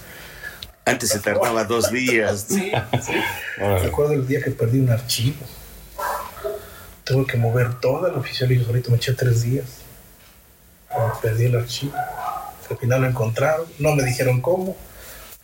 [0.84, 2.46] Antes se tardaba dos días.
[2.48, 2.72] Sí,
[3.04, 3.12] sí.
[3.58, 5.44] Recuerdo el día que perdí un archivo.
[7.04, 8.64] Tuve que mover toda la oficialía.
[8.66, 9.66] Ahorita me eché tres días.
[11.20, 11.94] Perdí el archivo.
[12.70, 13.66] Al final lo encontraron.
[13.78, 14.76] No me dijeron cómo.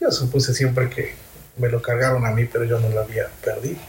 [0.00, 1.14] Yo supuse siempre que
[1.56, 3.80] me lo cargaron a mí, pero yo no lo había perdido.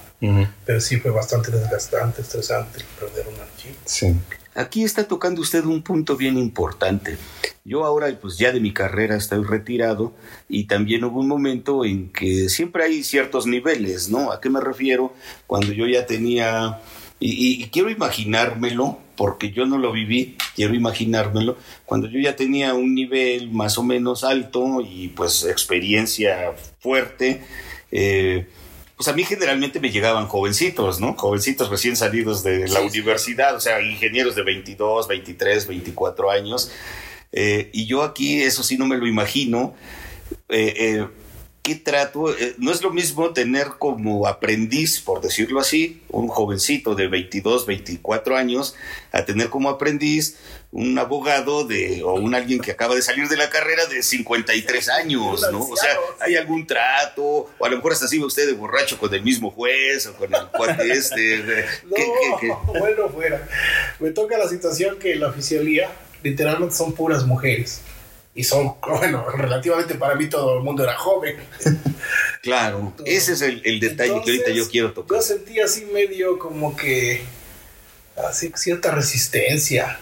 [0.65, 3.75] Pero sí fue bastante desgastante, estresante perder un archivo.
[3.85, 4.19] Sí.
[4.59, 7.17] Aquí está tocando usted un punto bien importante.
[7.63, 10.13] Yo ahora, pues ya de mi carrera estoy retirado
[10.49, 14.31] y también hubo un momento en que siempre hay ciertos niveles, ¿no?
[14.31, 15.13] ¿A qué me refiero?
[15.47, 16.81] Cuando yo ya tenía,
[17.19, 22.93] y, quiero imaginármelo, porque yo no lo viví, quiero imaginármelo, cuando yo ya tenía un
[22.95, 27.43] nivel más o menos alto y pues experiencia fuerte,
[27.91, 28.47] eh,
[28.99, 31.13] pues a mí generalmente me llegaban jovencitos, ¿no?
[31.13, 36.69] Jovencitos recién salidos de la universidad, o sea, ingenieros de 22, 23, 24 años.
[37.31, 39.73] Eh, y yo aquí, eso sí, no me lo imagino.
[40.49, 41.07] Eh,
[41.61, 42.35] ¿Qué trato?
[42.57, 48.35] no es lo mismo tener como aprendiz, por decirlo así, un jovencito de 22, 24
[48.35, 48.75] años,
[49.13, 50.35] a tener como aprendiz
[50.71, 54.89] un abogado de, o un alguien que acaba de salir de la carrera de 53
[54.89, 55.61] años, ¿no?
[55.61, 59.11] O sea, hay algún trato, o a lo mejor hasta así usted de borracho con
[59.13, 61.43] el mismo juez o con el cuate este.
[62.43, 63.47] no, bueno, fuera.
[63.99, 65.89] Me toca la situación que la oficialía
[66.21, 67.81] literalmente son puras mujeres.
[68.35, 71.37] Y son, bueno, relativamente para mí todo el mundo era joven.
[72.43, 75.17] Claro, ese es el, el detalle que ahorita yo quiero tocar.
[75.17, 77.23] Yo sentí así medio como que,
[78.15, 79.99] así cierta resistencia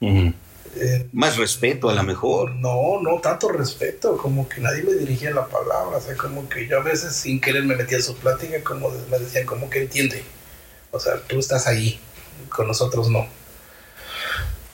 [0.00, 2.52] eh, Más respeto a lo mejor.
[2.52, 6.66] No, no tanto respeto, como que nadie me dirigía la palabra, o sea, como que
[6.66, 9.82] yo a veces sin querer me metía en su plática, como me decían, como que
[9.82, 10.22] entiende,
[10.90, 11.98] o sea, tú estás ahí,
[12.48, 13.26] con nosotros no.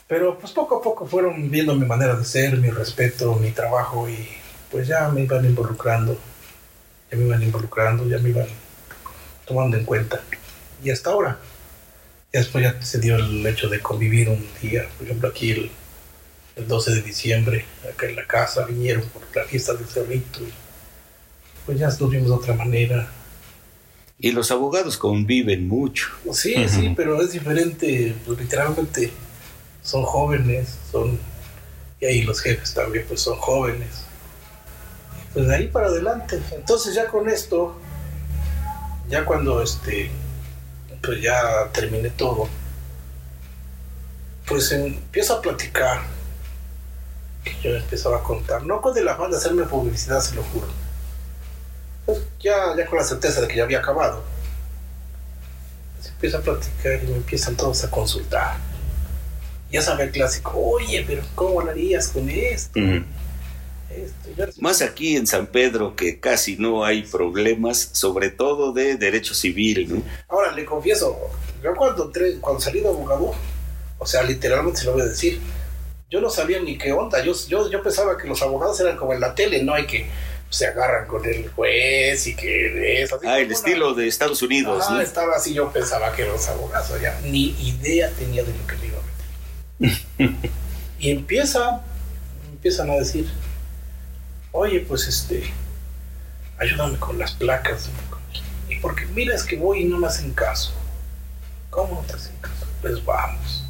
[0.07, 4.07] Pero pues poco a poco fueron viendo mi manera de ser, mi respeto, mi trabajo
[4.07, 4.27] y
[4.69, 6.17] pues ya me iban involucrando,
[7.11, 8.47] ya me iban involucrando, ya me iban
[9.47, 10.21] tomando en cuenta.
[10.83, 11.39] Y hasta ahora,
[12.39, 15.71] después ya se dio el hecho de convivir un día, por ejemplo aquí el,
[16.67, 20.53] 12 de diciembre, acá en la casa, vinieron por la fiesta del cerrito, y
[21.65, 23.11] pues ya estuvimos de otra manera.
[24.17, 26.07] Y los abogados conviven mucho.
[26.31, 29.11] Sí, sí, pero es diferente, pues, literalmente
[29.83, 31.19] son jóvenes, son,
[31.99, 34.05] y ahí los jefes también pues son jóvenes.
[35.33, 36.39] Pues de ahí para adelante.
[36.55, 37.75] Entonces ya con esto,
[39.09, 40.09] ya cuando este
[41.05, 42.47] pues ya terminé todo,
[44.47, 46.01] pues empiezo a platicar.
[47.63, 50.67] Yo empezaba a contar, no con el afán de hacerme publicidad, se lo juro.
[52.05, 54.23] Pues ya, ya con la certeza de que ya había acabado.
[56.01, 58.57] Se empieza a platicar y me empiezan todos a consultar.
[59.71, 62.79] Ya sabe el clásico, oye, pero ¿cómo lo harías con esto?
[64.59, 69.87] Más aquí en San Pedro que casi no hay problemas, sobre todo de derecho civil,
[69.89, 70.03] ¿no?
[70.27, 71.17] Ahora, le confieso,
[71.63, 73.33] yo cuando, cuando salí de abogado,
[73.97, 75.39] o sea, literalmente se lo voy a decir,
[76.09, 79.13] yo no sabía ni qué onda, yo, yo, yo pensaba que los abogados eran como
[79.13, 79.73] en la tele, ¿no?
[79.73, 80.05] Hay que
[80.49, 83.19] se agarran con el juez y que eso.
[83.25, 84.85] Ah, el estilo de Estados Unidos.
[84.87, 88.75] Ah, estaba así, yo pensaba que los abogados, ya ni idea tenía de lo que
[88.77, 90.51] me iba a meter.
[90.99, 91.81] y empieza,
[92.51, 93.27] empiezan a decir,
[94.55, 95.43] oye, pues este,
[96.57, 97.89] ayúdame con las placas.
[98.69, 100.71] Y porque mira, es que voy y no me hacen caso.
[101.69, 102.65] ¿Cómo no te hacen caso?
[102.81, 103.65] Pues vamos.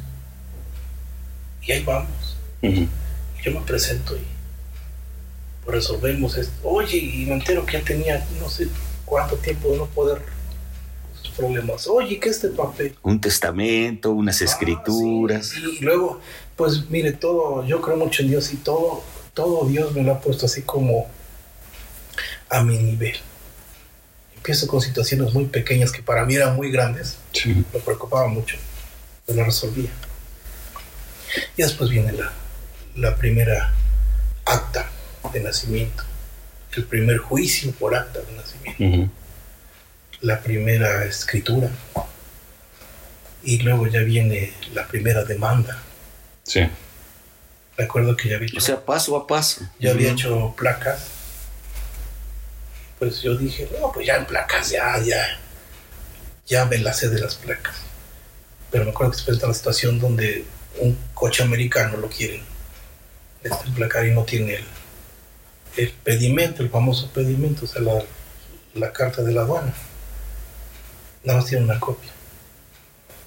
[1.62, 2.36] Y ahí vamos.
[2.62, 2.88] Y
[3.42, 4.24] yo me presento y
[5.70, 6.52] resolvemos esto.
[6.62, 8.68] Oye, y me entero que ya tenía no sé
[9.04, 10.22] cuánto tiempo de no poder
[11.20, 11.88] sus problemas.
[11.88, 12.96] Oye, ¿qué es este papel?
[13.02, 15.52] Un testamento, unas ah, escrituras.
[15.56, 16.20] Y luego,
[16.54, 19.02] pues mire, todo, yo creo mucho en Dios y todo
[19.36, 21.06] todo Dios me lo ha puesto así como
[22.48, 23.16] a mi nivel.
[24.34, 28.56] Empiezo con situaciones muy pequeñas que para mí eran muy grandes, me preocupaba mucho,
[29.26, 29.90] pero la resolvía.
[31.54, 32.32] Y después viene la,
[32.96, 33.74] la primera
[34.46, 34.88] acta
[35.34, 36.02] de nacimiento,
[36.74, 39.12] el primer juicio por acta de nacimiento,
[40.22, 41.68] la primera escritura,
[43.44, 45.82] y luego ya viene la primera demanda.
[46.42, 46.66] Sí
[47.76, 48.58] Recuerdo que ya había hecho.
[48.58, 49.68] O sea, paso a paso.
[49.78, 51.08] Ya había hecho placas.
[52.98, 55.38] Pues yo dije, no, pues ya en placas, ya, ya.
[56.46, 57.76] Ya me la sé de las placas.
[58.70, 60.46] Pero me acuerdo que se presenta la situación donde
[60.78, 62.42] un coche americano lo quieren
[63.42, 64.64] este, placar y no tiene el,
[65.76, 68.02] el pedimento, el famoso pedimento, o sea, la,
[68.74, 69.74] la carta de la aduana.
[71.24, 72.10] Nada más tiene una copia.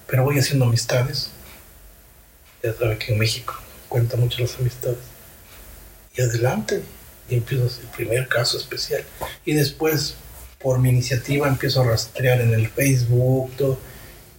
[0.07, 1.29] Pero voy haciendo amistades.
[2.63, 3.55] Ya sabe que en México
[3.89, 4.99] cuenta mucho las amistades.
[6.15, 6.81] Y adelante,
[7.29, 9.03] y empiezo el primer caso especial.
[9.45, 10.15] Y después,
[10.59, 13.77] por mi iniciativa, empiezo a rastrear en el Facebook todo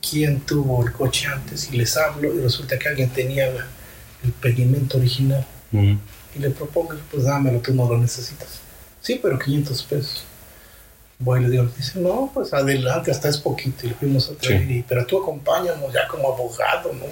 [0.08, 4.98] quién tuvo el coche antes y les hablo y resulta que alguien tenía el pedimento
[4.98, 5.46] original.
[5.72, 8.60] Y le propongo, pues dámelo, tú no lo necesitas.
[9.00, 10.24] Sí, pero 500 pesos.
[11.18, 13.86] Voy y le digo, dice, no, pues adelante, hasta es poquito.
[13.86, 17.06] Y le fuimos a traer, pero tú acompáñanos ya como abogado, ¿no?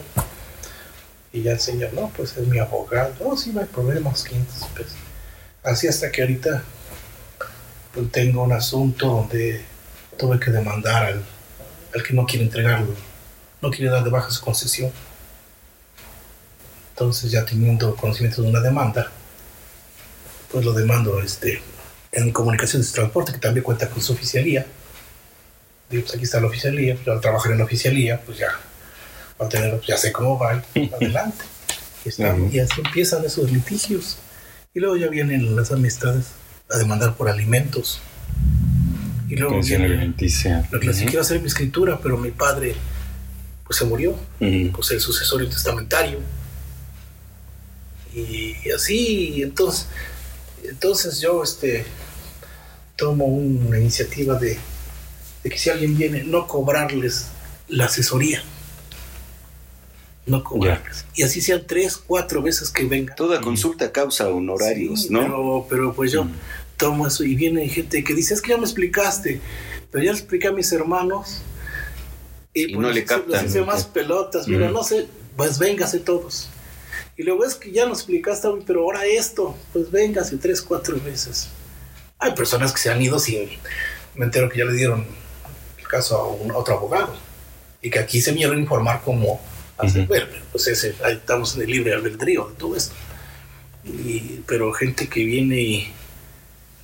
[1.33, 3.15] Y ya el señor, no, pues es mi abogado.
[3.21, 4.97] No, sí, no hay problemas, 500 pesos.
[5.63, 6.63] Así hasta que ahorita
[7.93, 9.63] pues, tengo un asunto donde
[10.17, 11.25] tuve que demandar al,
[11.95, 12.95] al que no quiere entregarlo,
[13.61, 14.91] no quiere dar de baja su concesión.
[16.91, 19.13] Entonces ya teniendo conocimiento de una demanda,
[20.51, 21.63] pues lo demando este,
[22.13, 24.67] en Comunicaciones de Transporte, que también cuenta con su oficialía.
[25.91, 28.49] Digo, pues aquí está la oficialía, pues al trabajar en la oficialía, pues ya,
[29.39, 30.63] a tener, pues ya sé cómo va,
[30.97, 31.45] adelante.
[32.05, 34.19] Y, así empiezan esos litigios.
[34.75, 36.27] Y luego ya vienen las amistades
[36.71, 38.01] a demandar por alimentos.
[39.29, 40.67] Y luego viene alimenticia.
[40.71, 42.75] lo que les quiero hacer mi escritura, pero mi padre
[43.65, 46.21] pues se murió, pues el sucesorio testamentario.
[48.15, 49.87] Y, y así, entonces,
[50.65, 51.85] entonces yo este
[52.97, 54.59] tomo una iniciativa de,
[55.45, 57.27] de que si alguien viene, no cobrarles
[57.69, 58.43] la asesoría.
[60.29, 61.05] No cobrarles.
[61.15, 63.17] Y así sean tres, cuatro veces que vengan.
[63.17, 65.21] Toda consulta causa honorarios, Sí, ¿no?
[65.21, 66.33] Pero, pero pues yo Mm.
[66.77, 69.41] tomo eso y viene gente que dice, es que ya me explicaste,
[69.91, 71.43] pero ya le expliqué a mis hermanos
[72.55, 73.43] Y no pues, le les- captan.
[73.43, 74.73] Les hice más pelotas, mira, Mm.
[74.73, 75.07] no sé,
[75.37, 76.49] pues véngase todos.
[77.17, 81.49] Y luego es que ya nos explicaste, pero ahora esto, pues véngase tres, cuatro veces.
[82.19, 83.49] Hay personas que se han ido sin,
[84.15, 85.07] me entero que ya le dieron
[85.79, 87.15] el caso a, un, a otro abogado
[87.81, 89.41] y que aquí se vinieron a informar cómo
[89.79, 92.95] hacer, bueno, pues ese, ahí estamos en el libre albedrío de todo esto.
[93.85, 95.93] Y, pero gente que viene y,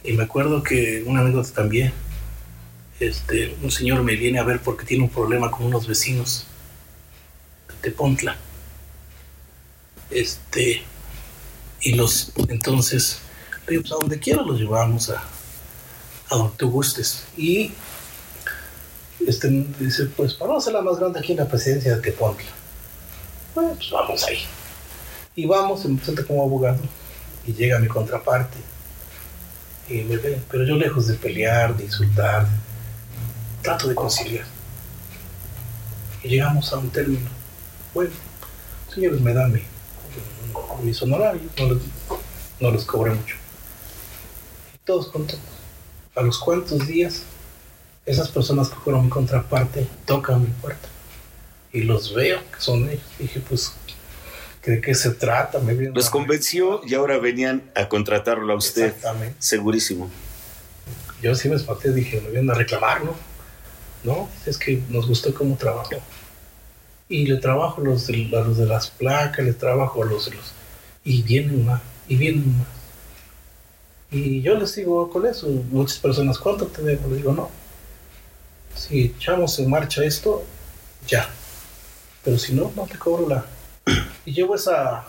[0.04, 1.92] y me acuerdo que una anécdota también,
[3.00, 6.46] este, un señor me viene a ver porque tiene un problema con unos vecinos
[7.68, 8.36] de Tepontla.
[10.10, 10.82] Este,
[11.82, 13.18] y los, entonces,
[13.66, 15.22] pues a donde quiera los llevamos a,
[16.30, 17.26] a donde tú gustes.
[17.36, 17.72] Y
[19.26, 19.48] este,
[19.80, 22.50] dice, pues vamos a hacer la más grande aquí en la presidencia de Tepontla.
[23.54, 24.38] Bueno, pues vamos ahí.
[25.36, 26.80] Y vamos, me presenta como abogado
[27.46, 28.56] y llega mi contraparte
[29.88, 32.46] y me ve, pero yo lejos de pelear, de insultar,
[33.62, 34.46] trato de conciliar.
[36.22, 37.28] Y llegamos a un término.
[37.92, 38.10] Bueno,
[38.92, 39.60] señores, me dan mi,
[40.82, 41.82] mis honorarios, no les,
[42.60, 43.36] no les cobré mucho.
[44.74, 45.48] Y todos contentos.
[46.16, 47.22] A los cuantos días,
[48.06, 50.88] esas personas que fueron mi contraparte tocan mi puerta.
[51.74, 53.02] Y los veo, que son ellos.
[53.18, 53.72] Dije, pues,
[54.64, 55.58] ¿de qué se trata?
[55.58, 58.86] Me vienen Los convenció y ahora venían a contratarlo a usted.
[58.86, 59.34] Exactamente.
[59.40, 60.08] Segurísimo.
[61.20, 63.16] Yo sí me espanté, dije, me vienen a reclamar, ¿no?
[64.04, 65.96] No, es que nos gustó cómo trabajó.
[67.08, 70.26] Y le trabajo a los de, a los de las placas, le trabajo a los
[70.26, 70.52] de los...
[71.02, 72.68] Y vienen más, y vienen más.
[74.12, 75.48] Y yo les sigo con eso.
[75.48, 77.08] Muchas personas, ¿cuánto te debo?
[77.08, 77.50] Le digo, no.
[78.76, 80.44] Si echamos en marcha esto,
[81.08, 81.28] ya.
[82.24, 83.44] Pero si no, no te cobro la...
[84.24, 85.04] Y llevo esa...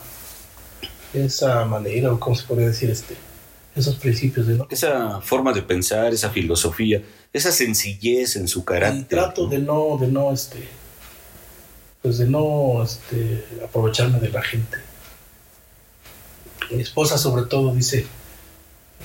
[1.13, 3.15] Esa manera, o cómo se podría decir, este...
[3.75, 7.01] Esos principios de no Esa forma de pensar, esa filosofía,
[7.33, 9.07] esa sencillez en su Y carácter.
[9.19, 9.49] trato ¿no?
[9.49, 10.65] de no, de no, este,
[12.01, 14.77] pues de no, este, aprovecharme de la gente.
[16.71, 18.07] Mi esposa sobre todo dice,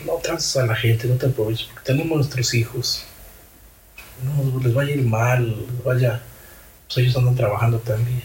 [0.06, 3.04] no trates a la gente, no te aproveches, porque tenemos nuestros hijos.
[4.22, 6.22] No les vaya a ir mal, les vaya,
[6.92, 8.20] pues ellos andan trabajando también.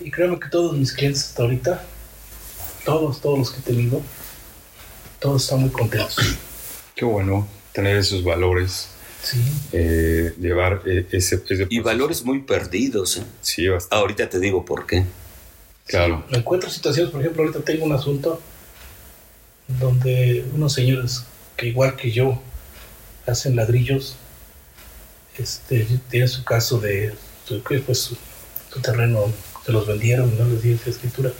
[0.00, 1.84] Y créeme que todos mis clientes hasta ahorita,
[2.84, 4.00] todos, todos los que he tenido,
[5.20, 6.16] todos están muy contentos.
[6.94, 8.88] Qué bueno tener esos valores,
[9.22, 9.42] Sí.
[9.72, 13.16] eh, llevar eh, ese, ese Y valores muy perdidos.
[13.18, 13.24] ¿eh?
[13.42, 13.96] Sí, bastante.
[13.96, 15.04] Ahorita te digo por qué.
[15.86, 16.24] Claro.
[16.30, 18.40] Me encuentro situaciones, por ejemplo, ahorita tengo un asunto
[19.66, 21.24] donde unos señores
[21.56, 22.40] que igual que yo
[23.26, 24.16] hacen ladrillos,
[25.36, 27.14] este, tienen su caso de
[27.48, 28.16] su, que, pues, su,
[28.72, 29.32] su terreno,
[29.64, 31.30] se los vendieron, no les di esa escritura.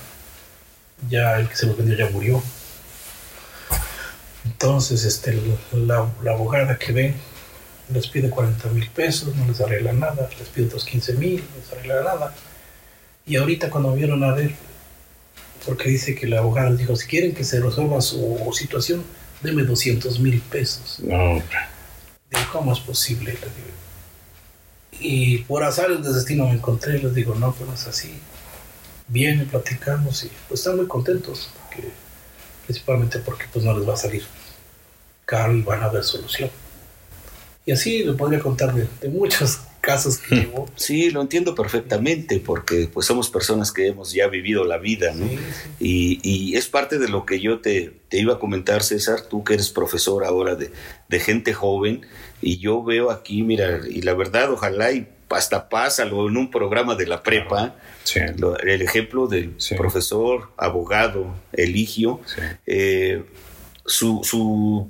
[1.09, 2.43] Ya el que se los vendió ya murió.
[4.45, 5.41] Entonces, este,
[5.73, 7.15] la, la abogada que ven
[7.93, 11.61] les pide 40 mil pesos, no les arregla nada, les pide otros 15 mil, no
[11.61, 12.35] les arregla nada.
[13.27, 14.55] Y ahorita cuando vieron a ver,
[15.65, 19.05] porque dice que la abogada les dijo, si quieren que se resuelva su situación,
[19.43, 21.01] deme 200 mil pesos.
[21.01, 21.43] No,
[22.31, 23.33] Digo, ¿cómo es posible?
[23.33, 23.88] Les digo.
[25.01, 28.13] Y por azar el destino me encontré, les digo, no, pues no es así.
[29.07, 31.89] Vienen, platicamos y pues están muy contentos, porque,
[32.67, 34.25] principalmente porque pues no les va a salir
[35.25, 36.51] caro y van a ver solución.
[37.65, 40.69] Y así le podría contar de, de muchos casos que llevo.
[40.75, 45.29] Sí, lo entiendo perfectamente porque pues somos personas que hemos ya vivido la vida, ¿no?
[45.29, 45.71] Sí, sí.
[45.79, 49.45] Y, y es parte de lo que yo te, te iba a comentar, César, tú
[49.45, 50.73] que eres profesor ahora de,
[51.09, 52.07] de gente joven,
[52.41, 56.95] y yo veo aquí, mira, y la verdad, ojalá y hasta pásalo en un programa
[56.95, 57.77] de la prepa.
[58.15, 62.21] el ejemplo del profesor, abogado, Eligio,
[62.67, 63.25] eh,
[63.85, 64.89] su, su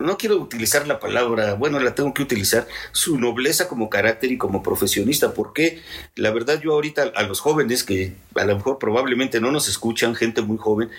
[0.00, 4.38] no quiero utilizar la palabra, bueno, la tengo que utilizar, su nobleza como carácter y
[4.38, 5.80] como profesionista, porque
[6.16, 10.14] la verdad yo ahorita a los jóvenes que a lo mejor probablemente no nos escuchan,
[10.14, 10.90] gente muy joven,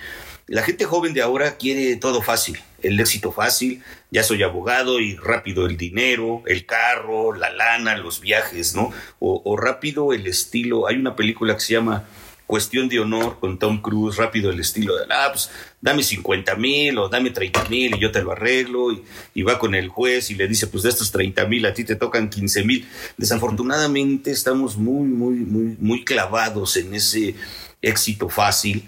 [0.47, 5.15] la gente joven de ahora quiere todo fácil, el éxito fácil, ya soy abogado y
[5.15, 8.91] rápido el dinero, el carro, la lana, los viajes, ¿no?
[9.19, 12.05] O, rápido el estilo, hay una película que se llama
[12.47, 15.49] cuestión de honor con Tom Cruise, rápido el estilo de, ah, pues
[15.79, 18.91] dame 50 mil o dame 30 mil y yo te lo arreglo,
[19.33, 21.85] y, va con el juez y le dice, pues de estos 30 mil a ti
[21.85, 22.85] te tocan 15 mil.
[23.15, 27.35] Desafortunadamente estamos muy, muy, muy, muy clavados en ese
[27.81, 28.83] éxito fácil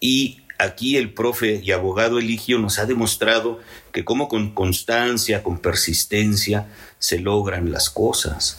[0.00, 3.60] y aquí el profe y abogado Eligio nos ha demostrado
[3.92, 6.68] que como con constancia, con persistencia,
[6.98, 8.58] se logran las cosas,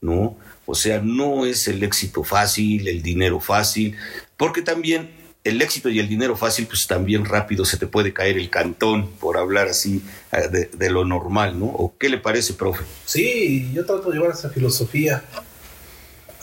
[0.00, 0.36] ¿no?
[0.66, 3.96] O sea, no es el éxito fácil, el dinero fácil,
[4.36, 5.10] porque también
[5.44, 9.08] el éxito y el dinero fácil, pues también rápido se te puede caer el cantón,
[9.12, 10.02] por hablar así
[10.32, 11.66] eh, de, lo normal, ¿no?
[11.66, 12.84] ¿O qué le parece, profe?
[13.04, 15.22] Sí, yo trato de llevar esa filosofía.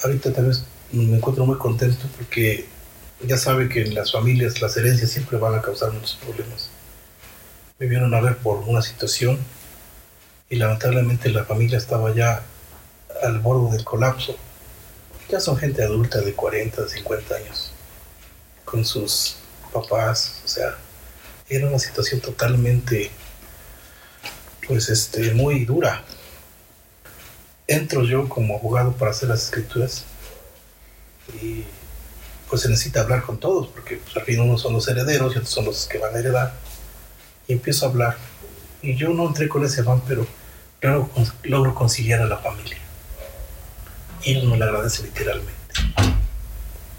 [0.04, 0.58] Ahorita tal
[0.94, 2.66] me encuentro muy contento porque
[3.26, 6.70] ya sabe que en las familias las herencias siempre van a causar muchos problemas.
[7.80, 9.40] Me vieron a ver por una situación
[10.50, 12.44] y lamentablemente la familia estaba ya
[13.24, 14.36] al borde del colapso.
[15.30, 17.72] Ya son gente adulta de 40, 50 años,
[18.66, 19.38] con sus
[19.72, 20.76] papás, o sea,
[21.50, 23.10] era una situación totalmente,
[24.68, 26.04] pues, este, muy dura.
[27.68, 30.04] Entro yo como abogado para hacer las escrituras
[31.42, 31.64] y
[32.54, 35.38] pues se necesita hablar con todos, porque pues, al fin unos son los herederos y
[35.38, 36.54] otros son los que van a heredar.
[37.48, 38.18] Y empiezo a hablar.
[38.82, 40.28] Y yo no entré con ese afán, pero
[40.82, 41.10] logro,
[41.44, 42.78] logro conciliar a la familia
[44.26, 45.54] él no le agradece literalmente.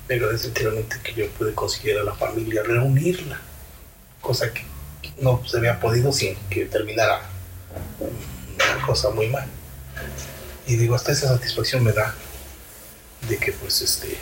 [0.09, 3.41] Le agradece literalmente que yo pude conseguir a la familia, reunirla,
[4.21, 4.65] cosa que
[5.21, 7.23] no se había podido sin que terminara
[8.01, 9.47] una cosa muy mal.
[10.67, 12.15] Y digo, hasta esa satisfacción me da
[13.29, 14.19] de que pues este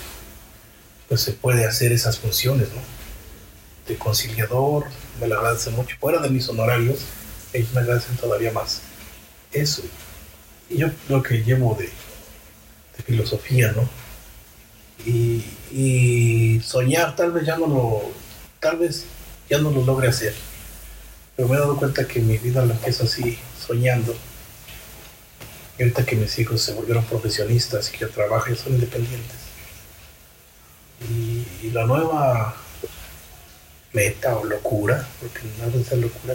[1.13, 2.81] pues se puede hacer esas funciones, ¿no?
[3.87, 4.87] De conciliador,
[5.21, 5.95] me lo agradece mucho.
[6.01, 7.01] Fuera de mis honorarios,
[7.53, 8.81] ellos me agradecen todavía más.
[9.53, 9.83] Eso.
[10.71, 11.91] Y yo lo que llevo de,
[13.05, 13.87] filosofía, ¿no?
[15.05, 18.11] Y, soñar tal vez ya no lo,
[18.59, 19.05] tal vez
[19.51, 20.33] ya no lo logre hacer.
[21.37, 24.17] Pero me he dado cuenta que mi vida la empiezo así, soñando.
[25.79, 29.42] Y ahorita que mis hijos se volvieron profesionistas y que yo trabajo y son independientes.
[31.11, 32.55] Y, la nueva
[33.93, 36.35] meta o locura, porque nada es locura,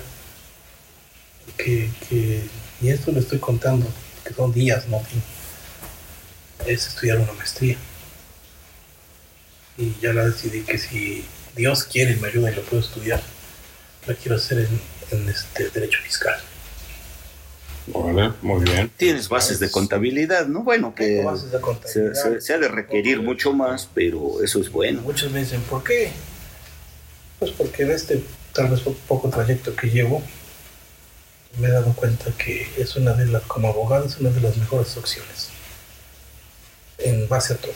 [1.58, 2.44] que, que,
[2.82, 3.88] y esto le estoy contando,
[4.24, 5.02] que son días, no
[6.66, 7.78] es estudiar una maestría.
[9.78, 11.26] Y ya la decidí que si
[11.56, 13.22] Dios quiere me ayuda y lo puedo estudiar,
[14.06, 14.68] la quiero hacer
[15.12, 16.40] en, este derecho fiscal.
[17.88, 18.92] Vale, muy bien.
[18.98, 20.64] Tienes bases de contabilidad, ¿no?
[20.64, 21.26] Bueno, que
[21.86, 25.02] Se, ha de requerir mucho más, pero eso es bueno.
[25.02, 26.12] Muchos me dicen, ¿por qué?
[27.40, 28.24] Pues porque en este
[28.54, 30.22] tal vez poco trayecto que llevo,
[31.60, 34.58] me he dado cuenta que es una de las, como abogado, es una de las
[34.58, 35.50] mejores opciones
[36.98, 37.74] en base a todo.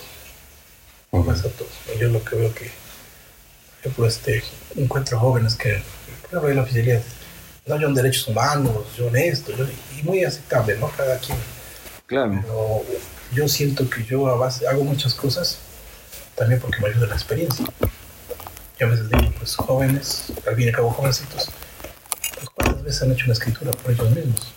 [1.11, 1.67] En base a todo.
[1.99, 4.43] Yo lo que veo que, por ejemplo, este,
[4.75, 5.81] encuentro jóvenes que,
[6.29, 7.01] por la oficialidad,
[7.71, 9.53] no, yo en derechos humanos, yo en esto,
[9.97, 10.89] y muy aceptable, ¿no?
[10.89, 11.37] Cada quien.
[12.05, 12.39] Claro.
[12.41, 12.83] Pero
[13.33, 15.57] yo siento que yo a base, hago muchas cosas
[16.35, 17.65] también porque me ayuda la experiencia.
[18.77, 21.49] Yo a veces digo, pues jóvenes, al fin y al cabo jovencitos,
[22.35, 24.53] pues cuántas veces han hecho una escritura por ellos mismos.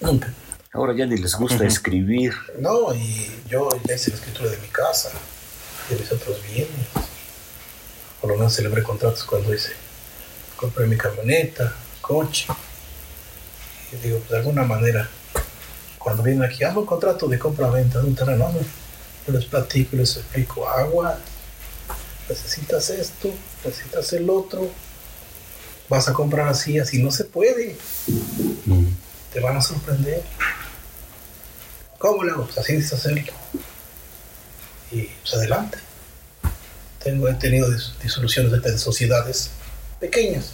[0.00, 0.32] Nunca.
[0.72, 2.32] Ahora ya ni les gusta escribir.
[2.58, 5.10] No, y yo ya hice la escritura de mi casa,
[5.90, 6.68] de mis otros bienes.
[8.20, 9.83] Por lo menos celebré contratos cuando hice.
[10.56, 12.46] Compré mi camioneta, coche.
[13.92, 15.08] Y digo, pues de alguna manera,
[15.98, 18.50] cuando vienen aquí, hago un contrato de compra-venta de un terreno.
[19.26, 21.18] Yo les platico y les explico, agua,
[22.28, 23.30] necesitas esto,
[23.64, 24.68] necesitas el otro,
[25.88, 27.76] vas a comprar así, así no se puede.
[28.66, 28.86] Mm.
[29.32, 30.22] Te van a sorprender.
[31.98, 32.44] ¿Cómo le hago?
[32.44, 33.32] Pues así es hacerlo.
[34.90, 35.78] Y pues adelante.
[37.02, 37.68] Tengo, he tenido
[38.02, 39.50] disoluciones de, sociedades
[40.00, 40.52] pequeñas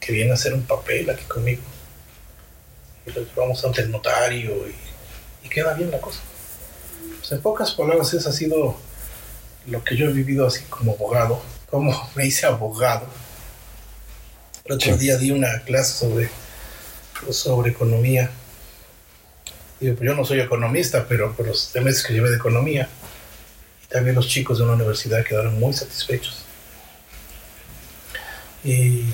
[0.00, 1.62] que vienen a hacer un papel aquí conmigo.
[3.06, 6.20] Y los llevamos ante el notario y, queda bien la cosa.
[7.18, 8.74] Pues en pocas palabras, ese ha sido
[9.66, 13.06] lo que yo he vivido así como abogado, como me hice abogado.
[14.64, 16.30] El otro día di una clase sobre,
[17.30, 18.30] sobre economía
[19.80, 22.88] Yo, yo no soy economista, pero por los semestres que llevé de economía,
[23.90, 26.46] también los chicos de una universidad quedaron muy satisfechos.
[28.64, 29.04] Y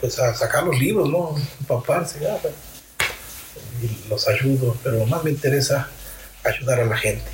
[0.00, 1.36] pues a sacar los libros, ¿no?
[1.60, 2.54] Empaparse, ya, pues,
[3.82, 5.88] y los ayudo, pero más me interesa
[6.44, 7.30] ayudar a la gente.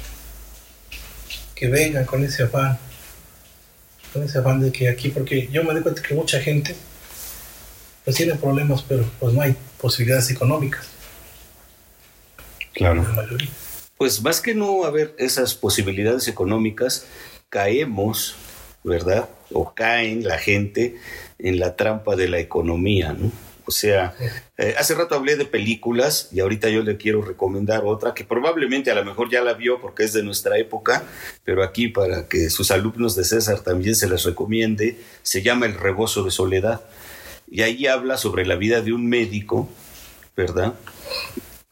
[1.55, 2.79] Que vengan con ese afán,
[4.13, 6.77] con ese afán de que aquí, porque yo me doy cuenta que mucha gente
[8.05, 10.87] pues tiene problemas, pero pues no hay posibilidades económicas.
[12.73, 13.03] Claro.
[13.03, 13.49] La mayoría.
[13.97, 17.07] Pues más que no haber esas posibilidades económicas,
[17.49, 18.37] caemos,
[18.87, 19.29] ¿verdad?
[19.53, 20.97] O caen la gente
[21.39, 23.33] en la trampa de la economía, ¿no?
[23.69, 24.15] O sea,
[24.59, 28.93] eh, hace rato hablé de películas y ahorita yo le quiero recomendar otra que probablemente
[28.93, 31.03] a lo mejor ya la vio porque es de nuestra época,
[31.43, 35.75] pero aquí para que sus alumnos de César también se les recomiende, se llama El
[35.75, 36.83] rebozo de soledad.
[37.51, 39.69] Y ahí habla sobre la vida de un médico,
[40.37, 40.75] ¿verdad?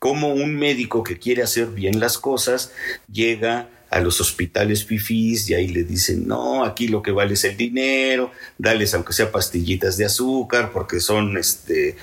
[0.00, 2.72] Cómo un médico que quiere hacer bien las cosas
[3.10, 7.44] llega a los hospitales fifís y ahí le dicen, no, aquí lo que vale es
[7.44, 11.96] el dinero, dales aunque sea pastillitas de azúcar, porque son este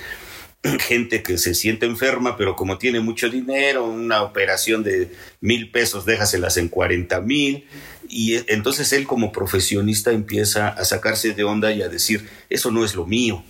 [0.80, 5.12] gente que se siente enferma, pero como tiene mucho dinero, una operación de
[5.42, 7.66] mil pesos, déjaselas en cuarenta mil.
[8.08, 12.70] Y e- entonces él como profesionista empieza a sacarse de onda y a decir, eso
[12.70, 13.44] no es lo mío,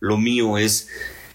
[0.00, 0.88] lo mío es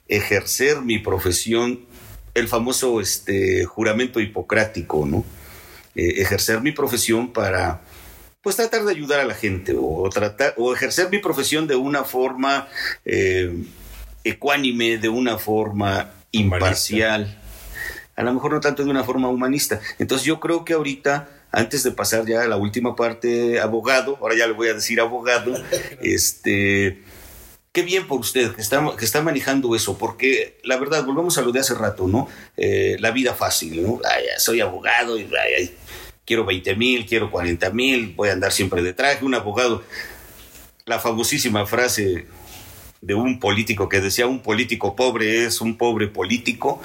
[0.08, 1.86] ejercer mi profesión,
[2.34, 5.24] el famoso este, juramento hipocrático, ¿no?
[5.98, 7.82] Eh, ejercer mi profesión para
[8.44, 12.04] pues tratar de ayudar a la gente o tratar o ejercer mi profesión de una
[12.04, 12.68] forma
[13.04, 13.52] eh,
[14.24, 17.42] ecuánime, de una forma imparcial,
[18.16, 19.82] a lo mejor no tanto de una forma humanista.
[19.98, 24.36] Entonces yo creo que ahorita antes de pasar ya a la última parte abogado, ahora
[24.36, 25.56] ya le voy a decir abogado,
[26.04, 27.02] este
[27.78, 31.60] qué bien por usted que está, manejando eso, porque la verdad, volvemos a lo de
[31.60, 32.28] hace rato, ¿no?
[32.58, 34.02] Eh, la vida fácil, ¿no?
[34.40, 35.30] Soy abogado y
[36.26, 39.84] quiero 20 mil, quiero 40 mil, voy a andar siempre de un abogado.
[40.88, 42.26] La famosísima frase
[43.02, 46.82] de un político que decía, un político pobre es un pobre político.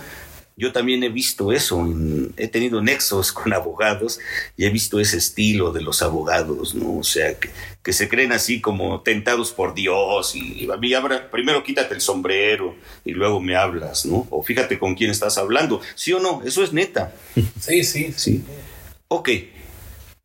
[0.56, 4.18] Yo también he visto eso, en- he tenido nexos con abogados
[4.56, 6.98] y he visto ese estilo de los abogados, ¿no?
[6.98, 7.50] O sea, que,
[7.82, 11.94] que se creen así como tentados por Dios y, y a mí habla, primero quítate
[11.94, 14.26] el sombrero y luego me hablas, ¿no?
[14.30, 16.42] O fíjate con quién estás hablando, ¿sí o no?
[16.44, 17.14] Eso es neta.
[17.60, 18.42] Sí, sí, Sí.
[19.08, 19.28] Ok.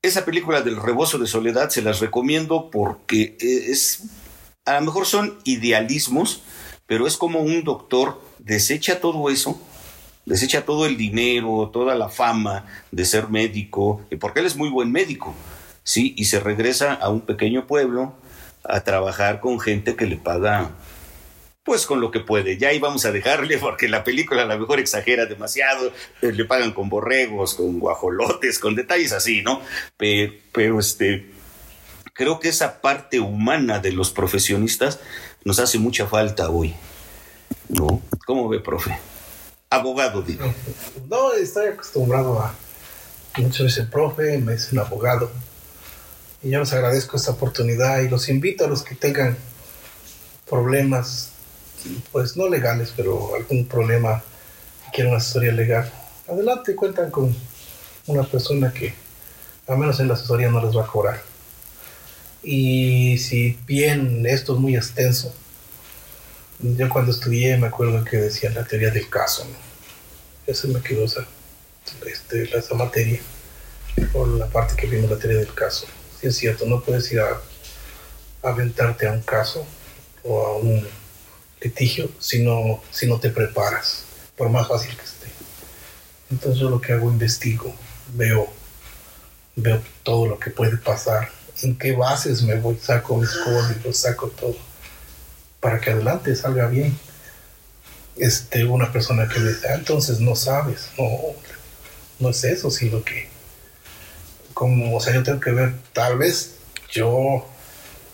[0.02, 4.04] Esa película del rebozo de soledad se las recomiendo porque es.
[4.66, 6.42] A lo mejor son idealismos,
[6.86, 9.60] pero es como un doctor desecha todo eso,
[10.28, 14.92] desecha todo el dinero, toda la fama de ser médico, porque él es muy buen
[14.92, 15.34] médico,
[15.84, 16.14] ¿sí?
[16.18, 18.14] Y se regresa a un pequeño pueblo
[18.64, 20.72] a trabajar con gente que le paga
[21.64, 22.58] pues con lo que puede.
[22.58, 25.92] Ya íbamos a dejarle porque la película a lo mejor exagera demasiado,
[26.22, 29.62] eh, le pagan con borregos, con guajolotes, con detalles así, ¿no?
[29.96, 31.32] Pero, pero este,
[32.14, 35.00] creo que esa parte humana de los profesionistas
[35.46, 36.74] nos hace mucha falta hoy,
[37.70, 38.02] ¿no?
[38.26, 38.98] ¿Cómo ve, profe?
[39.70, 40.54] Abogado, digo.
[41.10, 42.56] No, estoy acostumbrado a
[43.38, 45.30] muchas veces profe, me dicen abogado.
[46.42, 49.38] Y yo les agradezco esta oportunidad y los invito a los que tengan
[50.50, 51.32] problemas,
[52.14, 54.24] pues no legales, pero algún problema
[54.86, 55.92] que quieran una asesoría legal.
[56.30, 57.36] Adelante, cuentan con
[58.06, 58.94] una persona que,
[59.68, 61.22] al menos en la asesoría, no les va a cobrar.
[62.42, 65.34] Y si bien esto es muy extenso,
[66.60, 69.58] yo cuando estudié me acuerdo que decían la teoría del caso, ¿no?
[70.48, 71.26] Eso me quedó esa,
[72.76, 73.20] materia,
[74.14, 75.88] por la parte que vimos la teoría del caso.
[76.22, 77.42] Es cierto, no puedes ir a,
[78.44, 79.66] a aventarte a un caso
[80.24, 80.88] o a un
[81.62, 84.04] litigio si no, si no te preparas,
[84.36, 85.28] por más fácil que esté.
[86.32, 87.74] Entonces yo lo que hago, investigo,
[88.14, 88.48] veo,
[89.56, 91.30] veo todo lo que puede pasar,
[91.62, 94.56] en qué bases me voy, saco mis códigos, saco todo,
[95.60, 96.98] para que adelante salga bien.
[98.18, 101.08] Este, una persona que me dice, ah, entonces no sabes, no,
[102.20, 103.30] no es eso, sino que,
[104.54, 106.56] como, o sea, yo tengo que ver, tal vez
[106.92, 107.48] yo,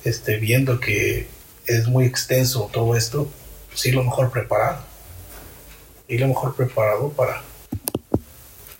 [0.03, 1.27] este, viendo que
[1.67, 3.31] es muy extenso todo esto,
[3.73, 4.83] sí lo mejor preparado,
[6.09, 7.41] y lo mejor preparado para,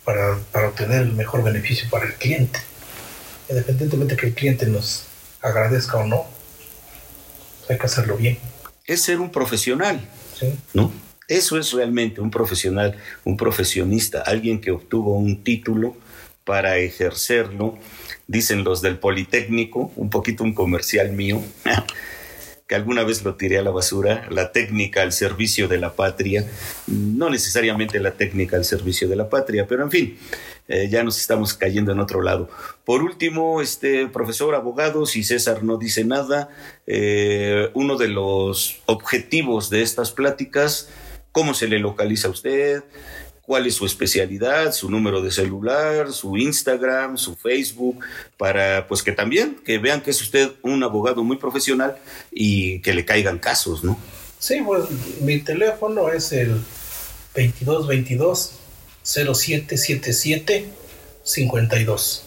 [0.04, 2.60] para, para obtener el mejor beneficio para el cliente,
[3.50, 5.06] independientemente que el cliente nos
[5.42, 6.26] agradezca o no,
[7.70, 8.38] hay que hacerlo bien,
[8.86, 10.02] Es ser un profesional,
[10.40, 10.54] ¿sí?
[10.74, 10.92] ¿no?
[11.28, 15.96] Eso es realmente un profesional, un profesionista, alguien que obtuvo un título
[16.44, 17.78] para ejercerlo.
[18.28, 21.42] Dicen los del Politécnico, un poquito un comercial mío.
[22.68, 26.50] que alguna vez lo tiré a la basura, la técnica al servicio de la patria,
[26.88, 30.18] no necesariamente la técnica al servicio de la patria, pero en fin,
[30.68, 32.50] eh, ya nos estamos cayendo en otro lado.
[32.86, 36.50] Por último, este profesor, abogado, si César no dice nada,
[36.88, 40.90] eh, uno de los objetivos de estas pláticas,
[41.32, 42.84] ¿cómo se le localiza a usted?
[43.46, 48.00] cuál es su especialidad, su número de celular, su Instagram, su Facebook,
[48.38, 51.98] para pues que también que vean que es usted un abogado muy profesional
[52.32, 54.00] y que le caigan casos, ¿no?
[54.40, 54.86] Sí, pues
[55.22, 56.52] mi teléfono es el
[57.36, 58.63] 2222
[59.04, 60.66] 0777
[61.24, 62.24] 52.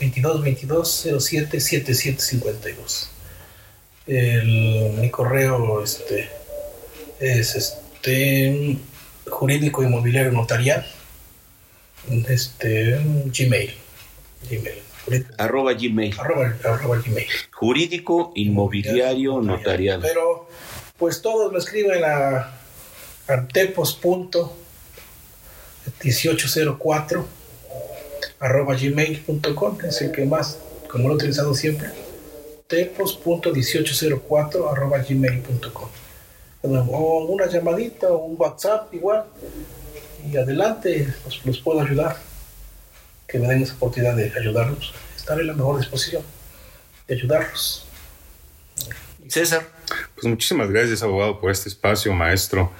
[0.00, 3.10] 2222 0777 52.
[4.06, 6.28] El, mi correo este,
[7.20, 8.78] es este
[9.28, 10.86] jurídico inmobiliario notarial,
[12.28, 13.74] este, Gmail.
[14.48, 14.82] Gmail.
[15.36, 16.14] Arroba Gmail.
[16.18, 17.26] Arroba, Gmail.
[17.52, 20.00] Jurídico inmobiliario notarial.
[20.02, 20.48] Pero,
[20.96, 22.54] pues todos me escriben a
[25.88, 27.24] artepos.1804
[28.40, 30.58] arroba gmail.com, es el que más,
[30.88, 31.90] como lo he utilizado siempre,
[32.68, 35.88] tepos.1804 arroba gmail.com
[36.62, 39.24] o una llamadita o un WhatsApp igual
[40.30, 42.16] y adelante los, puedo ayudar
[43.26, 44.92] que me den esa oportunidad de ayudarlos.
[45.16, 46.22] Estar en la mejor disposición
[47.06, 47.86] de ayudarlos.
[49.28, 49.66] César.
[50.14, 52.72] Pues muchísimas gracias abogado por este espacio maestro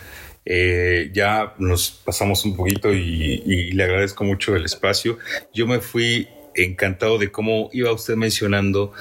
[0.50, 5.18] eh, ya nos pasamos un poquito y, le agradezco mucho el espacio
[5.52, 8.92] yo me fui encantado de cómo iba usted mencionando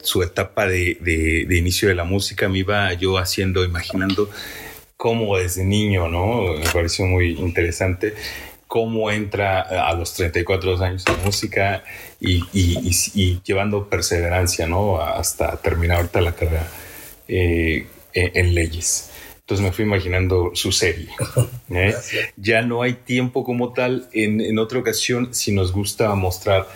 [0.00, 4.28] su etapa de, de, inicio de la música, me iba yo haciendo, imaginando
[4.96, 6.54] cómo desde niño, ¿no?
[6.54, 8.14] Me pareció muy interesante
[8.72, 11.84] cómo entra a los 34 años en música
[12.18, 15.00] y, y, llevando perseverancia, ¿no?
[15.00, 16.66] Hasta terminar ahorita la carrera
[17.28, 19.10] eh, en, leyes.
[19.52, 21.08] Entonces me fui imaginando su serie.
[21.70, 21.94] ¿eh?
[22.38, 24.08] Ya no hay tiempo como tal.
[24.14, 26.66] En, en otra ocasión, si nos gusta mostrar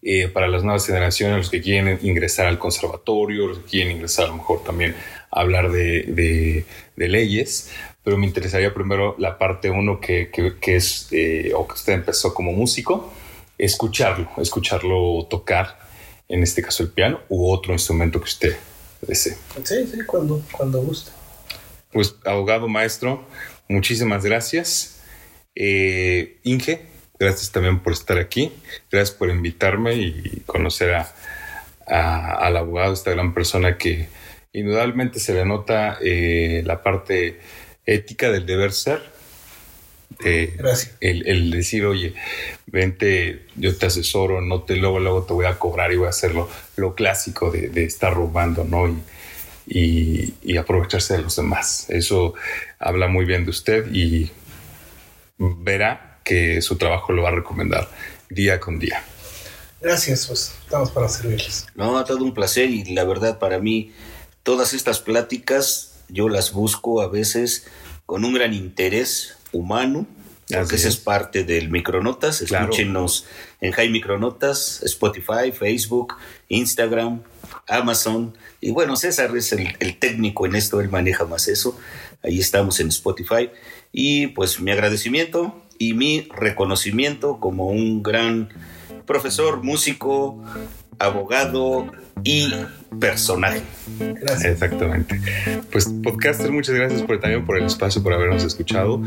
[0.00, 4.24] eh, para las nuevas generaciones, los que quieren ingresar al conservatorio, los que quieren ingresar
[4.24, 4.94] a lo mejor también
[5.30, 6.64] a hablar de,
[6.96, 7.70] de, leyes,
[8.02, 12.32] pero me interesaría primero la parte uno que, que, es, eh, o que usted empezó
[12.32, 13.12] como músico,
[13.58, 15.78] escucharlo, escucharlo tocar,
[16.30, 18.56] en este caso el piano, u otro instrumento que usted
[19.02, 19.36] desee.
[19.64, 21.10] Sí, sí, cuando, cuando guste.
[21.92, 23.24] Pues, abogado maestro,
[23.68, 25.00] muchísimas gracias.
[25.54, 26.92] Eh, Inge,
[27.22, 28.50] Gracias también por estar aquí.
[28.90, 34.08] Gracias por invitarme y conocer a, al abogado, esta gran persona que
[34.52, 37.38] indudablemente se le nota eh, la parte
[37.86, 39.02] ética del deber ser.
[40.18, 40.96] Gracias.
[41.00, 42.14] El, decir, oye,
[42.66, 46.10] vente, yo te asesoro, no te luego, luego te voy a cobrar y voy a
[46.10, 48.88] hacer lo, clásico de, estar robando, ¿no?
[48.88, 48.96] Y,
[49.66, 51.86] y, aprovecharse de los demás.
[51.88, 52.34] Eso
[52.78, 54.30] habla muy bien de usted y
[55.38, 57.88] verá que su trabajo lo va a recomendar
[58.28, 59.02] día con día.
[59.80, 61.66] Gracias, pues estamos para servirles.
[61.74, 63.92] No, ha todo un placer y la verdad para mí
[64.42, 67.66] todas estas pláticas yo las busco a veces
[68.06, 70.06] con un gran interés humano,
[70.48, 72.42] porque esa es parte del Micronotas.
[72.42, 73.26] Escúchenos
[73.60, 76.14] en High Micronotas, Spotify, Facebook,
[76.48, 77.22] Instagram,
[77.66, 78.36] Amazon.
[78.62, 81.78] Y bueno, César es el, el técnico en esto, él maneja más eso.
[82.22, 83.50] Ahí estamos en Spotify.
[83.92, 88.50] Y pues mi agradecimiento y mi reconocimiento como un gran
[89.04, 90.42] profesor, músico,
[91.00, 91.90] abogado
[92.22, 92.52] y
[93.00, 93.62] personaje.
[93.98, 94.44] Gracias.
[94.44, 95.20] Exactamente.
[95.72, 98.98] Pues podcaster, muchas gracias por, también por el espacio, por habernos escuchado.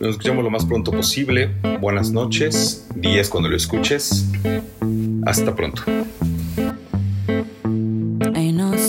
[0.00, 1.50] Nos escuchamos lo más pronto posible.
[1.80, 4.24] Buenas noches, días cuando lo escuches.
[5.26, 5.82] Hasta pronto.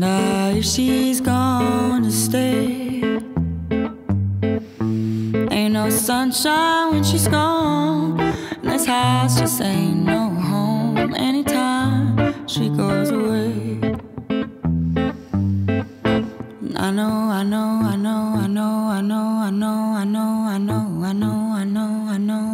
[0.00, 3.02] Wonder if she's gonna stay.
[5.50, 8.16] Ain't no sunshine when she's gone.
[8.62, 13.78] This house just ain't no home anytime she goes away.
[16.76, 20.56] I know, I know, I know, I know, I know, I know, I know, I
[20.56, 22.49] know, I know, I know, I know, I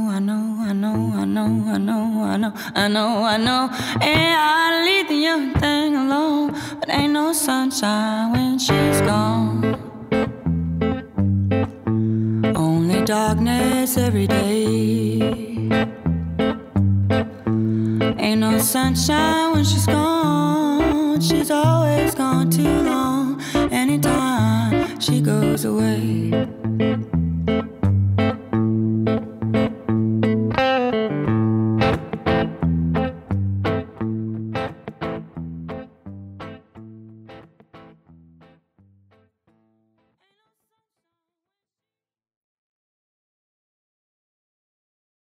[0.76, 3.70] know, I know, I know, I know, I know, I know.
[4.00, 9.74] And I leave the young thing alone, but ain't no sunshine when she's gone.
[12.54, 15.20] Only darkness every day.
[18.18, 21.20] Ain't no sunshine when she's gone.
[21.20, 23.40] She's always gone too long.
[23.72, 26.46] Anytime she goes away.